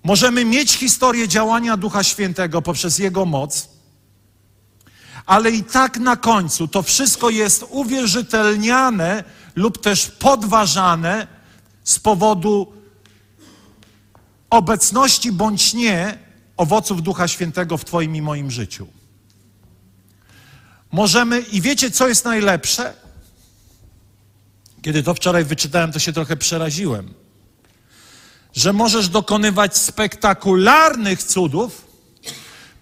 możemy 0.04 0.46
mieć 0.46 0.74
historię 0.74 1.28
działania 1.28 1.78
Ducha 1.78 2.04
Świętego 2.04 2.62
poprzez 2.62 3.00
Jego 3.00 3.26
moc, 3.26 3.70
ale 5.26 5.52
i 5.52 5.64
tak 5.64 5.98
na 5.98 6.16
końcu 6.16 6.68
to 6.68 6.84
wszystko 6.84 7.30
jest 7.30 7.66
uwierzytelniane 7.70 9.24
lub 9.56 9.82
też 9.82 10.12
podważane 10.12 11.28
z 11.84 12.00
powodu 12.00 12.74
obecności 14.50 15.32
bądź 15.32 15.74
nie 15.74 16.18
owoców 16.58 17.04
Ducha 17.04 17.28
Świętego 17.28 17.78
w 17.78 17.86
Twoim 17.86 18.16
i 18.16 18.22
moim 18.22 18.52
życiu. 18.52 18.88
Możemy, 20.92 21.40
i 21.40 21.62
wiecie, 21.62 21.92
co 21.92 22.08
jest 22.08 22.26
najlepsze? 22.26 22.94
Kiedy 24.82 25.04
to 25.04 25.14
wczoraj 25.14 25.46
wyczytałem, 25.46 25.92
to 25.92 26.00
się 26.00 26.14
trochę 26.14 26.38
przeraziłem. 26.38 27.14
Że 28.54 28.74
możesz 28.74 29.10
dokonywać 29.10 29.78
spektakularnych 29.78 31.24
cudów, 31.24 31.88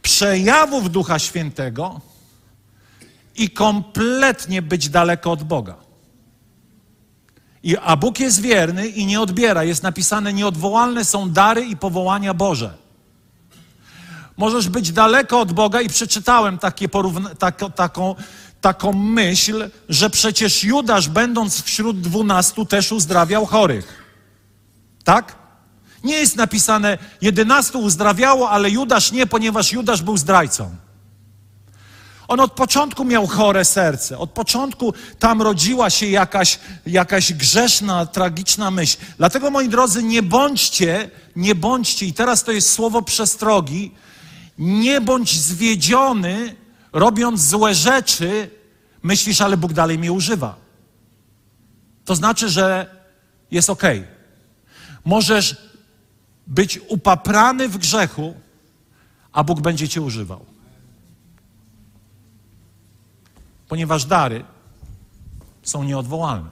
przejawów 0.01 0.91
Ducha 0.91 1.19
Świętego 1.19 2.01
i 3.35 3.49
kompletnie 3.49 4.61
być 4.61 4.89
daleko 4.89 5.31
od 5.31 5.43
Boga. 5.43 5.75
I, 7.63 7.77
a 7.77 7.95
Bóg 7.95 8.19
jest 8.19 8.41
wierny 8.41 8.87
i 8.87 9.05
nie 9.05 9.21
odbiera. 9.21 9.63
Jest 9.63 9.83
napisane, 9.83 10.33
nieodwołalne 10.33 11.05
są 11.05 11.29
dary 11.29 11.65
i 11.65 11.77
powołania 11.77 12.33
Boże. 12.33 12.77
Możesz 14.37 14.69
być 14.69 14.91
daleko 14.91 15.39
od 15.39 15.51
Boga 15.51 15.81
i 15.81 15.89
przeczytałem 15.89 16.57
takie 16.57 16.89
tak, 17.39 17.63
taką, 17.75 18.15
taką 18.61 18.93
myśl, 18.93 19.69
że 19.89 20.09
przecież 20.09 20.63
Judasz, 20.63 21.09
będąc 21.09 21.61
wśród 21.61 22.01
dwunastu, 22.01 22.65
też 22.65 22.91
uzdrawiał 22.91 23.45
chorych. 23.45 24.03
Tak? 25.03 25.40
Nie 26.03 26.15
jest 26.15 26.35
napisane, 26.35 26.97
jedenastu 27.21 27.79
uzdrawiało, 27.79 28.49
ale 28.49 28.69
Judasz 28.69 29.11
nie, 29.11 29.27
ponieważ 29.27 29.71
Judasz 29.71 30.01
był 30.01 30.17
zdrajcą. 30.17 30.75
On 32.27 32.39
od 32.39 32.51
początku 32.51 33.05
miał 33.05 33.27
chore 33.27 33.65
serce. 33.65 34.17
Od 34.17 34.31
początku 34.31 34.93
tam 35.19 35.41
rodziła 35.41 35.89
się 35.89 36.05
jakaś, 36.05 36.59
jakaś 36.85 37.33
grzeszna, 37.33 38.05
tragiczna 38.05 38.71
myśl. 38.71 38.97
Dlatego, 39.17 39.51
moi 39.51 39.69
drodzy, 39.69 40.03
nie 40.03 40.23
bądźcie, 40.23 41.09
nie 41.35 41.55
bądźcie, 41.55 42.05
i 42.05 42.13
teraz 42.13 42.43
to 42.43 42.51
jest 42.51 42.73
słowo 42.73 43.01
przestrogi, 43.01 43.91
nie 44.57 45.01
bądź 45.01 45.39
zwiedziony 45.39 46.55
robiąc 46.93 47.41
złe 47.41 47.75
rzeczy, 47.75 48.49
myślisz, 49.03 49.41
ale 49.41 49.57
Bóg 49.57 49.73
dalej 49.73 49.99
mnie 49.99 50.11
używa. 50.11 50.55
To 52.05 52.15
znaczy, 52.15 52.49
że 52.49 52.95
jest 53.51 53.69
ok. 53.69 53.83
Możesz 55.05 55.70
być 56.51 56.79
upaprany 56.87 57.69
w 57.69 57.77
grzechu, 57.77 58.33
a 59.31 59.43
Bóg 59.43 59.61
będzie 59.61 59.89
cię 59.89 60.01
używał. 60.01 60.45
Ponieważ 63.67 64.05
dary 64.05 64.45
są 65.63 65.83
nieodwołalne. 65.83 66.49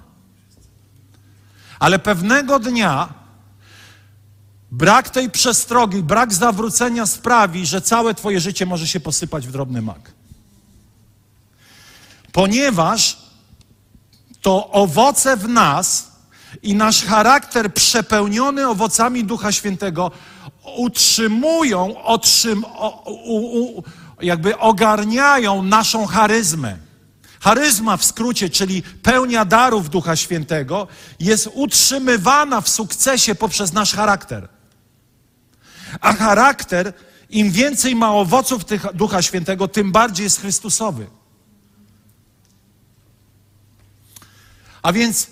Ale 1.80 2.00
pewnego 2.00 2.60
dnia 2.60 3.14
brak 4.72 5.10
tej 5.10 5.32
przestrogi, 5.32 6.04
brak 6.04 6.34
zawrócenia 6.34 7.06
sprawi, 7.06 7.66
że 7.66 7.82
całe 7.82 8.14
Twoje 8.14 8.40
życie 8.40 8.66
może 8.66 8.88
się 8.88 9.00
posypać 9.00 9.48
w 9.48 9.52
drobny 9.52 9.82
mak. 9.82 10.12
Ponieważ 12.32 13.18
to 14.42 14.72
owoce 14.72 15.38
w 15.38 15.48
nas 15.48 16.09
i 16.64 16.76
nasz 16.76 17.06
charakter 17.06 17.74
przepełniony 17.74 18.68
owocami 18.68 19.24
Ducha 19.24 19.52
Świętego 19.52 20.12
utrzymują, 20.78 22.04
otrzym, 22.04 22.66
o, 22.66 23.12
u, 23.12 23.78
u, 23.78 23.84
jakby 24.22 24.58
ogarniają 24.58 25.64
naszą 25.64 26.06
charyzmę. 26.06 26.78
Charyzma 27.40 27.98
w 27.98 28.06
skrócie, 28.06 28.50
czyli 28.50 28.84
pełnia 28.84 29.46
darów 29.46 29.90
Ducha 29.90 30.16
Świętego, 30.16 30.88
jest 31.20 31.50
utrzymywana 31.54 32.62
w 32.62 32.70
sukcesie 32.70 33.36
poprzez 33.36 33.74
nasz 33.74 33.94
charakter. 33.94 34.48
A 36.02 36.14
charakter, 36.14 36.94
im 37.30 37.52
więcej 37.52 37.96
ma 37.96 38.12
owoców 38.12 38.66
tych 38.66 38.86
Ducha 38.94 39.22
Świętego, 39.22 39.68
tym 39.68 39.92
bardziej 39.92 40.24
jest 40.24 40.42
Chrystusowy. 40.42 41.08
A 44.82 44.94
więc, 44.94 45.28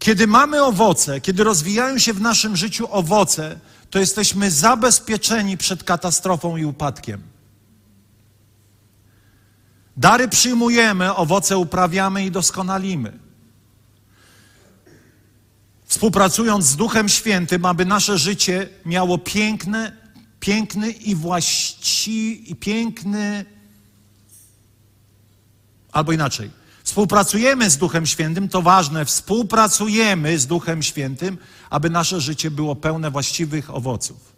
kiedy 0.00 0.26
mamy 0.26 0.64
owoce, 0.64 1.20
kiedy 1.20 1.44
rozwijają 1.44 1.98
się 1.98 2.12
w 2.12 2.20
naszym 2.20 2.56
życiu 2.56 2.86
owoce, 2.90 3.60
to 3.90 3.98
jesteśmy 3.98 4.50
zabezpieczeni 4.50 5.56
przed 5.56 5.84
katastrofą 5.84 6.56
i 6.56 6.64
upadkiem. 6.64 7.22
Dary 9.96 10.28
przyjmujemy, 10.28 11.14
owoce 11.14 11.58
uprawiamy 11.58 12.24
i 12.26 12.30
doskonalimy. 12.30 13.18
Współpracując 15.84 16.64
z 16.64 16.76
Duchem 16.76 17.08
Świętym, 17.08 17.64
aby 17.64 17.84
nasze 17.84 18.18
życie 18.18 18.68
miało 18.86 19.18
piękne, 19.18 19.96
piękny 20.40 20.90
i 20.90 21.14
właściwy, 21.14 22.42
i 22.42 22.56
piękny, 22.56 23.44
albo 25.92 26.12
inaczej. 26.12 26.59
Współpracujemy 26.90 27.70
z 27.70 27.76
Duchem 27.76 28.06
Świętym, 28.06 28.48
to 28.48 28.62
ważne, 28.62 29.04
współpracujemy 29.04 30.38
z 30.38 30.46
Duchem 30.46 30.82
Świętym, 30.82 31.38
aby 31.70 31.90
nasze 31.90 32.20
życie 32.20 32.50
było 32.50 32.76
pełne 32.76 33.10
właściwych 33.10 33.74
owoców. 33.74 34.32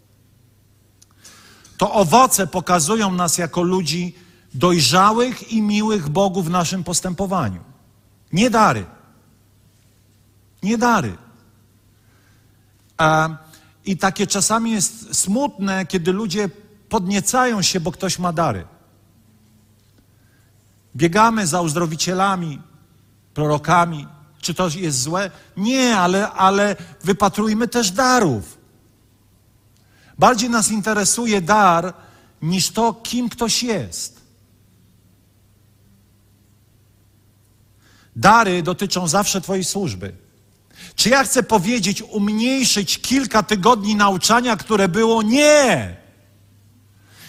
To 1.77 1.93
owoce 1.93 2.47
pokazują 2.47 3.13
nas 3.13 3.39
jako 3.39 3.63
ludzi 3.63 4.15
dojrzałych 4.55 5.53
i 5.53 5.63
miłych 5.63 6.09
Bogu 6.09 6.43
w 6.43 6.51
naszym 6.51 6.85
postępowaniu. 6.85 7.61
Nie 8.33 8.51
dary. 8.51 8.87
Nie 10.63 10.79
dary. 10.79 11.17
I 13.85 13.97
takie 13.97 14.27
czasami 14.27 14.71
jest 14.71 15.15
smutne, 15.17 15.87
kiedy 15.87 16.13
ludzie 16.13 16.49
podniecają 16.89 17.63
się, 17.63 17.81
bo 17.81 17.93
ktoś 17.93 18.19
ma 18.19 18.33
dary. 18.33 18.67
Biegamy 20.97 21.47
za 21.47 21.61
uzdrowicielami, 21.61 22.63
prorokami. 23.35 24.07
Czy 24.41 24.55
to 24.55 24.69
jest 24.69 25.03
złe? 25.03 25.31
Nie, 25.57 25.97
ale, 25.99 26.31
ale 26.31 26.77
wypatrujmy 27.05 27.69
też 27.69 27.91
darów. 27.91 28.59
Bardziej 30.19 30.51
nas 30.51 30.71
interesuje 30.71 31.41
dar 31.41 31.95
niż 32.43 32.71
to, 32.71 32.93
kim 32.93 33.29
ktoś 33.29 33.63
jest. 33.63 34.23
Dary 38.17 38.63
dotyczą 38.63 39.09
zawsze 39.09 39.41
Twojej 39.41 39.65
służby. 39.65 40.13
Czy 40.95 41.09
ja 41.09 41.25
chcę 41.25 41.43
powiedzieć, 41.43 42.03
umniejszyć 42.03 42.99
kilka 42.99 43.43
tygodni 43.43 43.97
nauczania, 43.97 44.57
które 44.57 44.89
było? 44.89 45.23
Nie! 45.23 46.02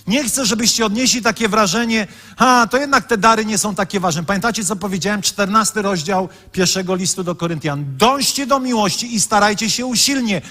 Nie 0.08 0.24
chcę, 0.24 0.46
żebyście 0.46 0.86
odnieśli 0.86 1.22
takie 1.22 1.50
wrażenie, 1.50 2.08
a 2.38 2.68
to 2.72 2.78
jednak 2.78 3.08
te 3.08 3.18
dary 3.18 3.46
nie 3.46 3.58
są 3.58 3.76
takie 3.76 4.00
ważne. 4.00 4.24
Pamiętacie, 4.24 4.66
co 4.66 4.76
powiedziałem? 4.76 5.22
14 5.22 5.82
rozdział 5.82 6.30
pierwszego 6.52 6.96
listu 6.96 7.24
do 7.24 7.36
Koryntian. 7.36 7.86
Dążcie 7.98 8.48
do 8.48 8.60
miłości 8.60 9.16
i 9.16 9.20
starajcie 9.20 9.70
się 9.70 9.86
usilnie. 9.86 10.42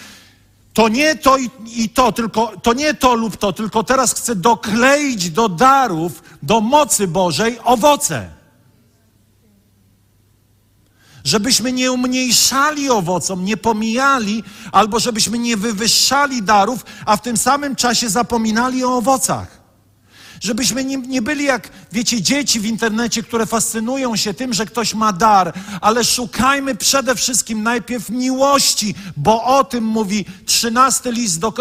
To 0.73 0.89
nie 0.89 1.15
to 1.15 1.39
i, 1.39 1.51
i 1.77 1.89
to, 1.89 2.13
tylko 2.13 2.53
to 2.63 2.73
nie 2.73 2.95
to 2.95 3.15
lub 3.15 3.37
to, 3.37 3.53
tylko 3.53 3.83
teraz 3.83 4.15
chcę 4.15 4.35
dokleić 4.35 5.31
do 5.31 5.49
darów, 5.49 6.23
do 6.43 6.61
mocy 6.61 7.09
Bożej 7.09 7.59
owoce 7.65 8.42
żebyśmy 11.25 11.73
nie 11.73 11.93
umniejszali 11.93 12.91
owocom, 12.91 13.45
nie 13.45 13.57
pomijali, 13.57 14.45
albo 14.73 15.01
żebyśmy 15.01 15.39
nie 15.39 15.57
wywyższali 15.57 16.43
darów, 16.43 16.85
a 17.07 17.17
w 17.17 17.23
tym 17.23 17.37
samym 17.37 17.77
czasie 17.77 18.09
zapominali 18.09 18.85
o 18.85 18.97
owocach. 18.97 19.63
Żebyśmy 20.43 20.85
nie, 20.85 20.97
nie, 20.97 21.23
byli 21.23 21.45
jak, 21.45 21.71
wiecie, 21.93 22.23
dzieci 22.23 22.61
w 22.61 22.65
internecie, 22.65 23.23
które 23.23 23.47
fascynują 23.47 24.17
się 24.17 24.35
tym, 24.35 24.53
że 24.53 24.67
ktoś 24.67 24.95
ma 24.95 25.13
dar, 25.13 25.53
ale 25.81 26.05
szukajmy 26.05 26.75
przede 26.75 27.15
wszystkim 27.15 27.63
najpierw 27.63 28.11
miłości, 28.11 28.95
bo 29.17 29.45
o 29.45 29.65
tym 29.65 29.85
mówi 29.85 30.25
13, 30.47 31.13
list 31.13 31.39
do, 31.39 31.55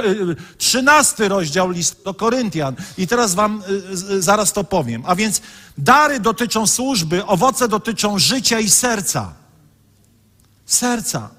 13 0.57 1.25
e, 1.25 1.29
rozdział 1.29 1.69
list 1.69 2.03
do 2.05 2.13
Koryntian. 2.13 2.75
I 2.97 3.07
teraz 3.07 3.35
wam 3.35 3.63
e, 4.11 4.15
e, 4.15 4.21
zaraz 4.21 4.53
to 4.53 4.63
powiem. 4.63 5.03
A 5.05 5.15
więc 5.15 5.41
dary 5.77 6.19
dotyczą 6.19 6.67
służby, 6.67 7.25
owoce 7.25 7.67
dotyczą 7.67 8.19
życia 8.19 8.59
i 8.59 8.69
serca 8.69 9.40
serca. 10.73 11.29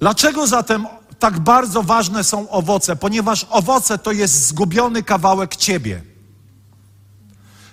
Dlaczego 0.00 0.46
zatem 0.46 0.86
tak 1.18 1.38
bardzo 1.38 1.82
ważne 1.82 2.24
są 2.24 2.50
owoce? 2.50 2.96
Ponieważ 2.96 3.46
owoce 3.50 3.98
to 3.98 4.12
jest 4.12 4.46
zgubiony 4.46 5.02
kawałek 5.02 5.56
ciebie. 5.56 6.02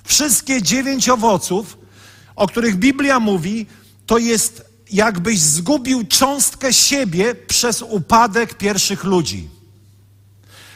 Wszystkie 0.03 0.61
dziewięć 0.61 1.09
owoców, 1.09 1.77
o 2.35 2.47
których 2.47 2.75
Biblia 2.75 3.19
mówi, 3.19 3.65
to 4.05 4.17
jest 4.17 4.65
jakbyś 4.91 5.39
zgubił 5.39 6.07
cząstkę 6.07 6.73
siebie 6.73 7.35
przez 7.35 7.81
upadek 7.81 8.53
pierwszych 8.53 9.03
ludzi. 9.03 9.49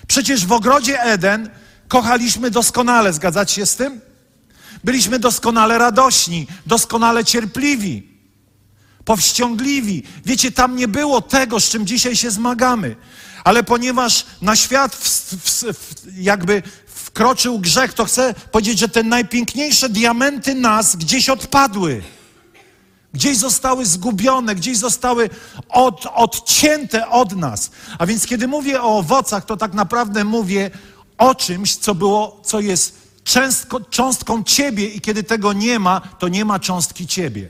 Przecież 0.08 0.46
w 0.46 0.52
ogrodzie 0.52 1.02
Eden 1.02 1.50
kochaliśmy 1.88 2.52
doskonale, 2.52 3.14
zgadzacie 3.14 3.56
się 3.56 3.66
z 3.66 3.76
tym? 3.76 4.09
Byliśmy 4.84 5.20
doskonale 5.20 5.78
radośni, 5.78 6.48
doskonale 6.66 7.26
cierpliwi, 7.26 8.08
powściągliwi. 9.06 10.04
Wiecie, 10.26 10.52
tam 10.52 10.76
nie 10.76 10.88
było 10.88 11.22
tego, 11.22 11.60
z 11.60 11.70
czym 11.70 11.88
dzisiaj 11.88 12.16
się 12.16 12.32
zmagamy. 12.32 12.96
Ale 13.44 13.64
ponieważ 13.64 14.26
na 14.42 14.56
świat 14.56 14.96
w, 14.96 15.10
w, 15.36 15.64
w, 15.74 16.18
jakby 16.18 16.64
wkroczył 16.86 17.60
grzech, 17.60 17.94
to 17.94 18.06
chcę 18.06 18.34
powiedzieć, 18.52 18.80
że 18.80 18.90
te 18.90 19.04
najpiękniejsze 19.04 19.90
diamenty 19.90 20.56
nas 20.56 20.96
gdzieś 20.96 21.30
odpadły. 21.30 22.02
Gdzieś 23.14 23.38
zostały 23.38 23.86
zgubione, 23.86 24.56
gdzieś 24.56 24.78
zostały 24.78 25.30
od, 25.70 26.06
odcięte 26.14 27.10
od 27.10 27.36
nas. 27.36 27.72
A 27.98 28.06
więc 28.06 28.26
kiedy 28.26 28.48
mówię 28.48 28.82
o 28.82 28.98
owocach, 28.98 29.46
to 29.46 29.58
tak 29.58 29.74
naprawdę 29.74 30.24
mówię 30.24 30.72
o 31.18 31.36
czymś, 31.36 31.76
co 31.76 31.96
było, 31.96 32.42
co 32.44 32.60
jest 32.60 32.99
cząstko, 33.30 33.80
cząstką 33.80 34.44
Ciebie 34.44 34.88
i 34.88 35.02
kiedy 35.02 35.24
tego 35.24 35.54
nie 35.54 35.80
ma, 35.80 36.02
to 36.02 36.28
nie 36.28 36.46
ma 36.46 36.60
cząstki 36.60 37.08
Ciebie. 37.08 37.50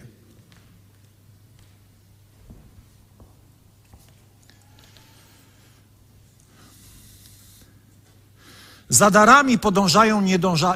Za 8.90 9.12
darami 9.12 9.60
podążają 9.60 10.22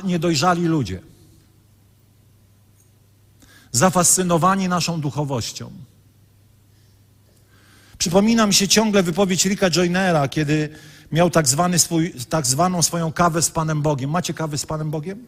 niedojrzali 0.04 0.66
ludzie. 0.66 1.02
Zafascynowani 3.72 4.68
naszą 4.68 5.02
duchowością. 5.02 5.72
Przypomina 7.98 8.48
mi 8.48 8.54
się 8.54 8.68
ciągle 8.68 9.04
wypowiedź 9.04 9.46
Ricka 9.46 9.70
Joynera, 9.70 10.28
kiedy 10.28 10.70
miał 11.14 11.30
tak, 11.30 11.48
zwany 11.48 11.80
swój, 11.80 12.14
tak 12.30 12.46
zwaną 12.46 12.82
swoją 12.82 13.12
kawę 13.12 13.42
z 13.42 13.50
Panem 13.50 13.82
Bogiem. 13.82 14.10
Macie 14.10 14.34
kawę 14.34 14.58
z 14.58 14.66
Panem 14.66 14.92
Bogiem? 14.92 15.26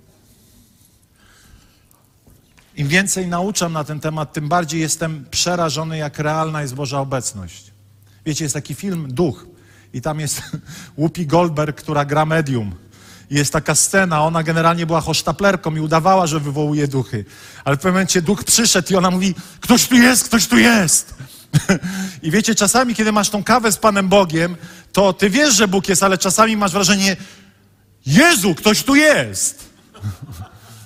Im 2.76 2.88
więcej 2.88 3.28
nauczam 3.28 3.74
na 3.74 3.84
ten 3.84 4.00
temat, 4.00 4.34
tym 4.34 4.50
bardziej 4.50 4.82
jestem 4.82 5.26
przerażony, 5.32 5.98
jak 5.98 6.20
realna 6.20 6.62
jest 6.62 6.76
Boża 6.76 7.00
obecność. 7.00 7.72
Wiecie, 8.26 8.46
jest 8.46 8.54
taki 8.54 8.76
film 8.76 9.08
Duch 9.14 9.46
i 9.94 10.02
tam 10.02 10.20
jest 10.20 10.42
Whoopi 10.98 11.28
Goldberg, 11.28 11.78
która 11.78 12.06
gra 12.06 12.26
medium. 12.26 12.76
I 13.30 13.36
jest 13.36 13.54
taka 13.54 13.76
scena, 13.76 14.24
ona 14.24 14.44
generalnie 14.44 14.86
była 14.86 15.02
hosztaplerką 15.02 15.76
i 15.76 15.80
udawała, 15.80 16.28
że 16.28 16.40
wywołuje 16.40 16.88
duchy. 16.88 17.26
Ale 17.66 17.76
w 17.76 17.80
pewnym 17.80 17.94
momencie 17.94 18.22
duch 18.22 18.44
przyszedł 18.44 18.94
i 18.94 18.96
ona 18.96 19.12
mówi, 19.12 19.36
ktoś 19.60 19.88
tu 19.88 19.96
jest, 19.96 20.24
ktoś 20.24 20.48
tu 20.48 20.58
jest. 20.58 21.16
I 22.24 22.32
wiecie, 22.32 22.56
czasami, 22.56 22.96
kiedy 22.96 23.12
masz 23.12 23.30
tą 23.30 23.44
kawę 23.44 23.72
z 23.72 23.78
Panem 23.78 24.10
Bogiem, 24.10 24.56
to 24.96 25.14
ty 25.14 25.30
wiesz, 25.30 25.56
że 25.56 25.68
Bóg 25.68 25.90
jest, 25.90 26.04
ale 26.04 26.18
czasami 26.18 26.58
masz 26.58 26.72
wrażenie, 26.72 27.18
Jezu, 28.06 28.56
ktoś 28.56 28.84
tu 28.84 28.96
jest. 28.96 29.70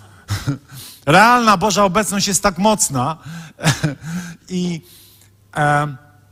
Realna 1.06 1.58
Boża 1.58 1.84
obecność 1.84 2.28
jest 2.28 2.43
tak 2.43 2.58
mocna. 2.58 3.17
I, 4.50 4.82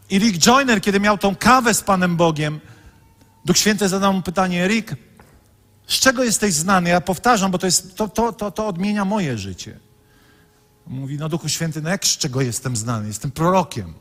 I 0.10 0.20
Rick 0.20 0.46
Joyner, 0.46 0.82
kiedy 0.82 1.00
miał 1.00 1.18
tą 1.18 1.36
kawę 1.36 1.74
z 1.74 1.82
Panem 1.82 2.16
Bogiem, 2.16 2.60
Duch 3.46 3.58
Święty 3.58 3.90
zadał 3.90 4.14
mu 4.14 4.22
pytanie, 4.22 4.68
Rick, 4.68 4.96
z 5.88 6.00
czego 6.00 6.24
jesteś 6.24 6.54
znany? 6.54 6.90
Ja 6.90 7.02
powtarzam, 7.02 7.52
bo 7.52 7.58
to, 7.58 7.66
jest, 7.66 7.96
to, 7.96 8.08
to, 8.08 8.34
to, 8.34 8.52
to 8.52 8.68
odmienia 8.68 9.06
moje 9.06 9.38
życie. 9.38 9.80
Mówi, 10.88 11.18
no 11.18 11.30
Duchu 11.30 11.50
Święty, 11.50 11.82
no 11.82 11.90
jak 11.90 12.06
z 12.06 12.18
czego 12.18 12.42
jestem 12.42 12.76
znany? 12.76 13.08
Jestem 13.08 13.32
prorokiem. 13.32 13.94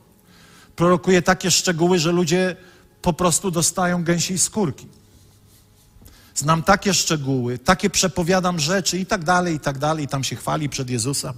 Prorokuję 0.77 1.23
takie 1.23 1.51
szczegóły, 1.51 1.99
że 1.99 2.13
ludzie 2.13 2.57
po 3.03 3.13
prostu 3.13 3.51
dostają 3.51 4.05
gęsiej 4.05 4.39
skórki. 4.39 4.87
Znam 6.35 6.63
takie 6.63 6.95
szczegóły, 6.95 7.59
takie 7.59 7.91
przepowiadam 7.91 8.61
rzeczy 8.61 8.99
i 8.99 9.07
tak 9.07 9.25
dalej, 9.25 9.55
i 9.55 9.61
tak 9.61 9.79
dalej. 9.79 10.05
I 10.05 10.09
tam 10.09 10.25
się 10.25 10.37
chwali 10.37 10.69
przed 10.69 10.91
Jezusem. 10.91 11.35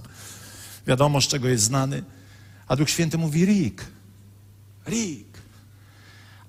Wiadomo, 0.87 1.21
z 1.21 1.27
czego 1.27 1.47
jest 1.47 1.63
znany. 1.63 2.03
A 2.67 2.75
Duch 2.75 2.89
Święty 2.89 3.17
mówi, 3.17 3.45
Rick, 3.45 3.85
Rick, 4.87 5.37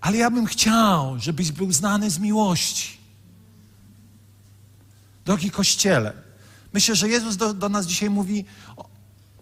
ale 0.00 0.16
ja 0.16 0.30
bym 0.30 0.46
chciał, 0.46 1.18
żebyś 1.18 1.52
był 1.52 1.72
znany 1.72 2.10
z 2.10 2.18
miłości. 2.18 2.98
Drogi 5.24 5.50
Kościele, 5.50 6.12
myślę, 6.72 6.96
że 6.96 7.08
Jezus 7.08 7.36
do, 7.36 7.54
do 7.54 7.68
nas 7.68 7.86
dzisiaj 7.86 8.10
mówi, 8.10 8.44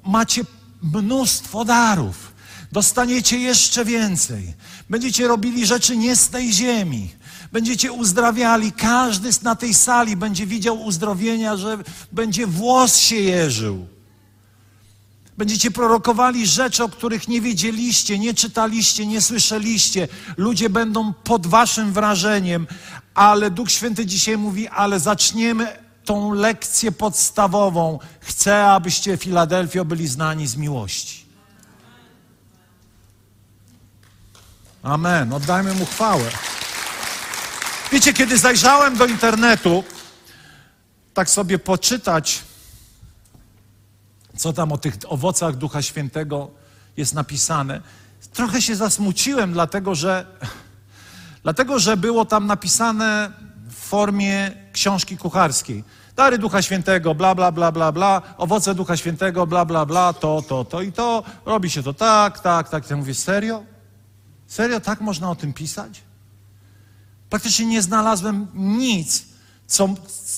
macie 0.05 0.45
mnóstwo 0.83 1.65
darów, 1.65 2.33
dostaniecie 2.73 3.39
jeszcze 3.39 3.85
więcej, 3.85 4.55
będziecie 4.91 5.29
robili 5.29 5.67
rzeczy 5.67 5.97
nie 5.97 6.17
z 6.17 6.29
tej 6.29 6.53
ziemi, 6.53 7.11
będziecie 7.53 7.93
uzdrawiali, 7.93 8.73
każdy 8.73 9.31
na 9.43 9.57
tej 9.57 9.75
sali 9.75 10.17
będzie 10.17 10.47
widział 10.47 10.83
uzdrowienia, 10.83 11.57
że 11.57 11.79
będzie 12.13 12.47
włos 12.47 12.97
się 12.97 13.17
jeżył. 13.17 13.87
Będziecie 15.39 15.71
prorokowali 15.71 16.47
rzeczy, 16.47 16.85
o 16.85 16.89
których 16.89 17.29
nie 17.29 17.41
wiedzieliście, 17.41 18.19
nie 18.19 18.35
czytaliście, 18.35 19.07
nie 19.07 19.21
słyszeliście. 19.21 20.09
Ludzie 20.37 20.71
będą 20.71 21.13
pod 21.13 21.47
waszym 21.47 21.93
wrażeniem, 21.93 22.67
ale 23.15 23.51
Duch 23.51 23.71
Święty 23.71 24.07
dzisiaj 24.07 24.39
mówi, 24.39 24.69
ale 24.69 25.01
zaczniemy 25.01 25.77
tą 26.05 26.33
lekcję 26.33 26.93
podstawową. 26.93 27.99
Chcę, 28.21 28.65
abyście 28.67 29.17
Filadelfio 29.17 29.85
byli 29.85 30.09
znani 30.09 30.47
z 30.47 30.57
miłości. 30.57 31.28
Amen. 34.83 35.33
Oddajmy 35.33 35.75
mu 35.75 35.87
chwałę. 35.87 36.25
Wiecie, 37.93 38.13
kiedy 38.13 38.39
zajrzałem 38.39 38.97
do 38.97 39.07
internetu, 39.07 39.85
tak 41.15 41.31
sobie 41.31 41.59
poczytać, 41.59 42.43
co 44.37 44.53
tam 44.53 44.73
o 44.73 44.79
tych 44.79 44.95
owocach 45.09 45.57
Ducha 45.57 45.83
Świętego 45.83 46.51
jest 46.97 47.15
napisane, 47.15 47.81
trochę 48.33 48.63
się 48.63 48.77
zasmuciłem, 48.77 49.53
dlatego 49.53 49.95
że, 49.95 50.27
dlatego, 51.45 51.79
że 51.79 51.97
było 51.97 52.25
tam 52.25 52.47
napisane 52.47 53.33
w 53.71 53.75
formie 53.75 54.53
książki 54.73 55.17
kucharskiej. 55.17 55.85
Dary 56.17 56.39
Ducha 56.39 56.63
Świętego, 56.63 57.15
bla, 57.15 57.35
bla, 57.35 57.53
bla, 57.53 57.73
bla, 57.73 57.93
bla, 57.93 58.23
owoce 58.39 58.75
Ducha 58.75 58.97
Świętego, 58.97 59.47
bla, 59.47 59.65
bla, 59.65 59.87
bla, 59.87 60.13
to, 60.13 60.43
to, 60.49 60.65
to 60.65 60.83
i 60.83 60.93
to, 60.93 61.23
robi 61.47 61.71
się 61.71 61.83
to 61.83 61.95
tak, 61.95 62.41
tak, 62.41 62.69
tak. 62.69 62.91
Ja 62.91 62.97
mówię, 62.97 63.15
serio? 63.15 63.78
Serio 64.49 64.81
tak 64.81 65.01
można 65.01 65.31
o 65.31 65.37
tym 65.37 65.53
pisać? 65.53 66.01
Praktycznie 67.31 67.67
nie 67.67 67.83
znalazłem 67.83 68.47
nic, 68.55 69.25
co, 69.67 69.89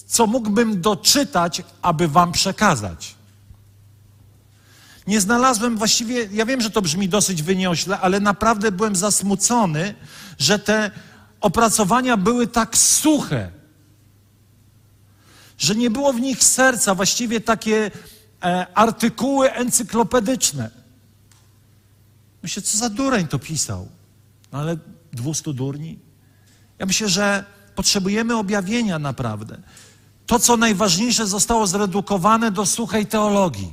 co 0.07 0.27
mógłbym 0.27 0.81
doczytać, 0.81 1.63
aby 1.83 2.09
wam 2.09 2.33
przekazać. 2.33 3.15
Nie 5.07 5.21
znalazłem 5.21 5.77
właściwie, 5.77 6.29
ja 6.33 6.47
wiem, 6.47 6.61
że 6.61 6.71
to 6.71 6.83
brzmi 6.83 7.09
dosyć 7.09 7.43
wyniośle, 7.43 8.01
ale 8.01 8.21
naprawdę 8.21 8.73
byłem 8.73 8.97
zasmucony, 8.97 9.95
że 10.39 10.59
te 10.59 10.91
opracowania 11.41 12.17
były 12.17 12.47
tak 12.47 12.77
suche, 12.77 13.51
że 15.59 15.75
nie 15.75 15.91
było 15.91 16.13
w 16.13 16.21
nich 16.21 16.45
serca, 16.45 16.95
właściwie 16.95 17.41
takie 17.41 17.91
e, 18.43 18.67
artykuły 18.75 19.53
encyklopedyczne. 19.53 20.71
Myślę, 22.43 22.63
co 22.63 22.79
za 22.79 22.91
dureń 22.91 23.29
to 23.29 23.39
pisał. 23.39 23.89
No 24.53 24.59
ale 24.59 24.77
dwustu 25.13 25.53
durni? 25.53 25.99
Ja 26.79 26.87
myślę, 26.87 27.09
że 27.09 27.45
potrzebujemy 27.75 28.37
objawienia 28.37 28.99
naprawdę. 28.99 29.59
To, 30.27 30.39
co 30.39 30.57
najważniejsze, 30.57 31.27
zostało 31.27 31.67
zredukowane 31.67 32.51
do 32.51 32.67
suchej 32.67 33.07
teologii. 33.07 33.73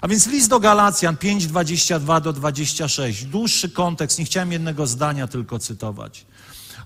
A 0.00 0.08
więc 0.08 0.26
list 0.26 0.48
do 0.48 0.60
Galacjan 0.60 1.16
5, 1.16 1.46
22 1.46 2.20
do 2.20 2.32
26. 2.32 3.24
Dłuższy 3.24 3.70
kontekst, 3.70 4.18
nie 4.18 4.24
chciałem 4.24 4.52
jednego 4.52 4.86
zdania 4.86 5.26
tylko 5.26 5.58
cytować. 5.58 6.26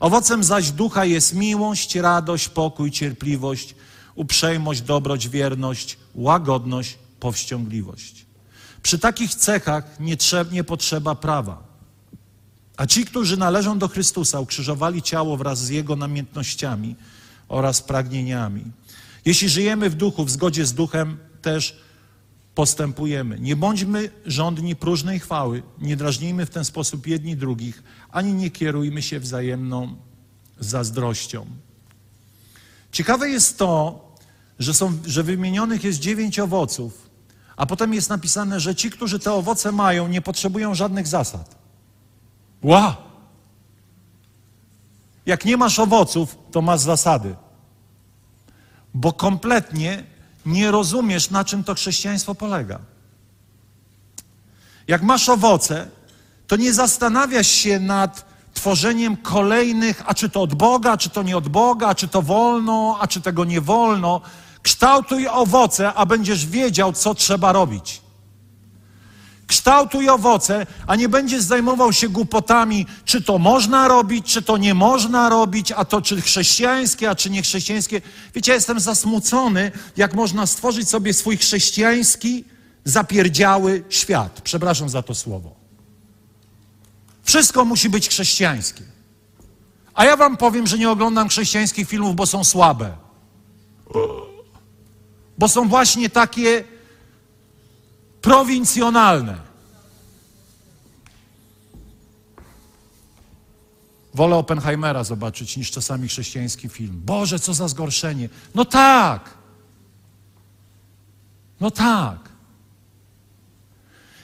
Owocem 0.00 0.44
zaś 0.44 0.70
ducha 0.70 1.04
jest 1.04 1.34
miłość, 1.34 1.94
radość, 1.94 2.48
pokój, 2.48 2.90
cierpliwość, 2.90 3.74
uprzejmość, 4.14 4.80
dobroć, 4.82 5.28
wierność, 5.28 5.98
łagodność, 6.14 6.98
powściągliwość. 7.20 8.26
Przy 8.82 8.98
takich 8.98 9.34
cechach 9.34 10.00
nie, 10.00 10.16
trzeba, 10.16 10.52
nie 10.52 10.64
potrzeba 10.64 11.14
prawa. 11.14 11.62
A 12.76 12.86
ci, 12.86 13.04
którzy 13.04 13.36
należą 13.36 13.78
do 13.78 13.88
Chrystusa, 13.88 14.40
ukrzyżowali 14.40 15.02
ciało 15.02 15.36
wraz 15.36 15.64
z 15.64 15.68
Jego 15.68 15.96
namiętnościami 15.96 16.96
oraz 17.48 17.82
pragnieniami. 17.82 18.64
Jeśli 19.24 19.48
żyjemy 19.48 19.90
w 19.90 19.94
duchu, 19.94 20.24
w 20.24 20.30
zgodzie 20.30 20.66
z 20.66 20.74
duchem, 20.74 21.18
też 21.42 21.80
postępujemy. 22.54 23.40
Nie 23.40 23.56
bądźmy 23.56 24.10
rządni 24.26 24.76
próżnej 24.76 25.20
chwały, 25.20 25.62
nie 25.78 25.96
drażnijmy 25.96 26.46
w 26.46 26.50
ten 26.50 26.64
sposób 26.64 27.06
jedni 27.06 27.36
drugich, 27.36 27.82
ani 28.10 28.32
nie 28.32 28.50
kierujmy 28.50 29.02
się 29.02 29.20
wzajemną 29.20 29.96
zazdrością. 30.60 31.46
Ciekawe 32.92 33.28
jest 33.28 33.58
to, 33.58 34.04
że, 34.58 34.74
są, 34.74 34.98
że 35.06 35.22
wymienionych 35.22 35.84
jest 35.84 35.98
dziewięć 35.98 36.38
owoców, 36.38 37.09
a 37.60 37.66
potem 37.66 37.94
jest 37.94 38.10
napisane, 38.10 38.60
że 38.60 38.74
ci, 38.74 38.90
którzy 38.90 39.18
te 39.18 39.32
owoce 39.32 39.72
mają, 39.72 40.08
nie 40.08 40.20
potrzebują 40.20 40.74
żadnych 40.74 41.06
zasad. 41.06 41.56
Ła! 42.62 42.96
Jak 45.26 45.44
nie 45.44 45.56
masz 45.56 45.78
owoców, 45.78 46.38
to 46.50 46.62
masz 46.62 46.80
zasady. 46.80 47.36
Bo 48.94 49.12
kompletnie 49.12 50.04
nie 50.46 50.70
rozumiesz, 50.70 51.30
na 51.30 51.44
czym 51.44 51.64
to 51.64 51.74
chrześcijaństwo 51.74 52.34
polega. 52.34 52.78
Jak 54.88 55.02
masz 55.02 55.28
owoce, 55.28 55.88
to 56.46 56.56
nie 56.56 56.72
zastanawiasz 56.72 57.48
się 57.48 57.80
nad 57.80 58.24
tworzeniem 58.54 59.16
kolejnych, 59.16 60.02
a 60.06 60.14
czy 60.14 60.28
to 60.28 60.42
od 60.42 60.54
Boga, 60.54 60.96
czy 60.96 61.10
to 61.10 61.22
nie 61.22 61.36
od 61.36 61.48
Boga, 61.48 61.88
a 61.88 61.94
czy 61.94 62.08
to 62.08 62.22
wolno, 62.22 62.98
a 63.00 63.06
czy 63.06 63.20
tego 63.20 63.44
nie 63.44 63.60
wolno. 63.60 64.20
Kształtuj 64.62 65.28
owoce, 65.28 65.94
a 65.94 66.06
będziesz 66.06 66.46
wiedział, 66.46 66.92
co 66.92 67.14
trzeba 67.14 67.52
robić. 67.52 68.02
Kształtuj 69.46 70.08
owoce, 70.08 70.66
a 70.86 70.96
nie 70.96 71.08
będziesz 71.08 71.42
zajmował 71.42 71.92
się 71.92 72.08
głupotami, 72.08 72.86
czy 73.04 73.22
to 73.22 73.38
można 73.38 73.88
robić, 73.88 74.26
czy 74.26 74.42
to 74.42 74.56
nie 74.56 74.74
można 74.74 75.28
robić, 75.28 75.72
a 75.72 75.84
to 75.84 76.02
czy 76.02 76.20
chrześcijańskie, 76.20 77.10
a 77.10 77.14
czy 77.14 77.30
niechrześcijańskie. 77.30 78.02
Wiecie, 78.34 78.52
ja 78.52 78.54
jestem 78.54 78.80
zasmucony, 78.80 79.72
jak 79.96 80.14
można 80.14 80.46
stworzyć 80.46 80.88
sobie 80.88 81.14
swój 81.14 81.36
chrześcijański, 81.36 82.44
zapierdziały 82.84 83.84
świat. 83.88 84.40
Przepraszam 84.40 84.88
za 84.88 85.02
to 85.02 85.14
słowo. 85.14 85.54
Wszystko 87.22 87.64
musi 87.64 87.88
być 87.88 88.08
chrześcijańskie. 88.08 88.82
A 89.94 90.04
ja 90.04 90.16
wam 90.16 90.36
powiem, 90.36 90.66
że 90.66 90.78
nie 90.78 90.90
oglądam 90.90 91.28
chrześcijańskich 91.28 91.88
filmów, 91.88 92.16
bo 92.16 92.26
są 92.26 92.44
słabe. 92.44 92.96
Bo 95.40 95.48
są 95.48 95.68
właśnie 95.68 96.10
takie 96.10 96.64
prowincjonalne. 98.22 99.38
Wolę 104.14 104.36
Oppenheimera 104.36 105.04
zobaczyć 105.04 105.56
niż 105.56 105.70
czasami 105.70 106.08
chrześcijański 106.08 106.68
film. 106.68 107.02
Boże, 107.04 107.38
co 107.38 107.54
za 107.54 107.68
zgorszenie. 107.68 108.28
No 108.54 108.64
tak. 108.64 109.30
No 111.60 111.70
tak. 111.70 112.18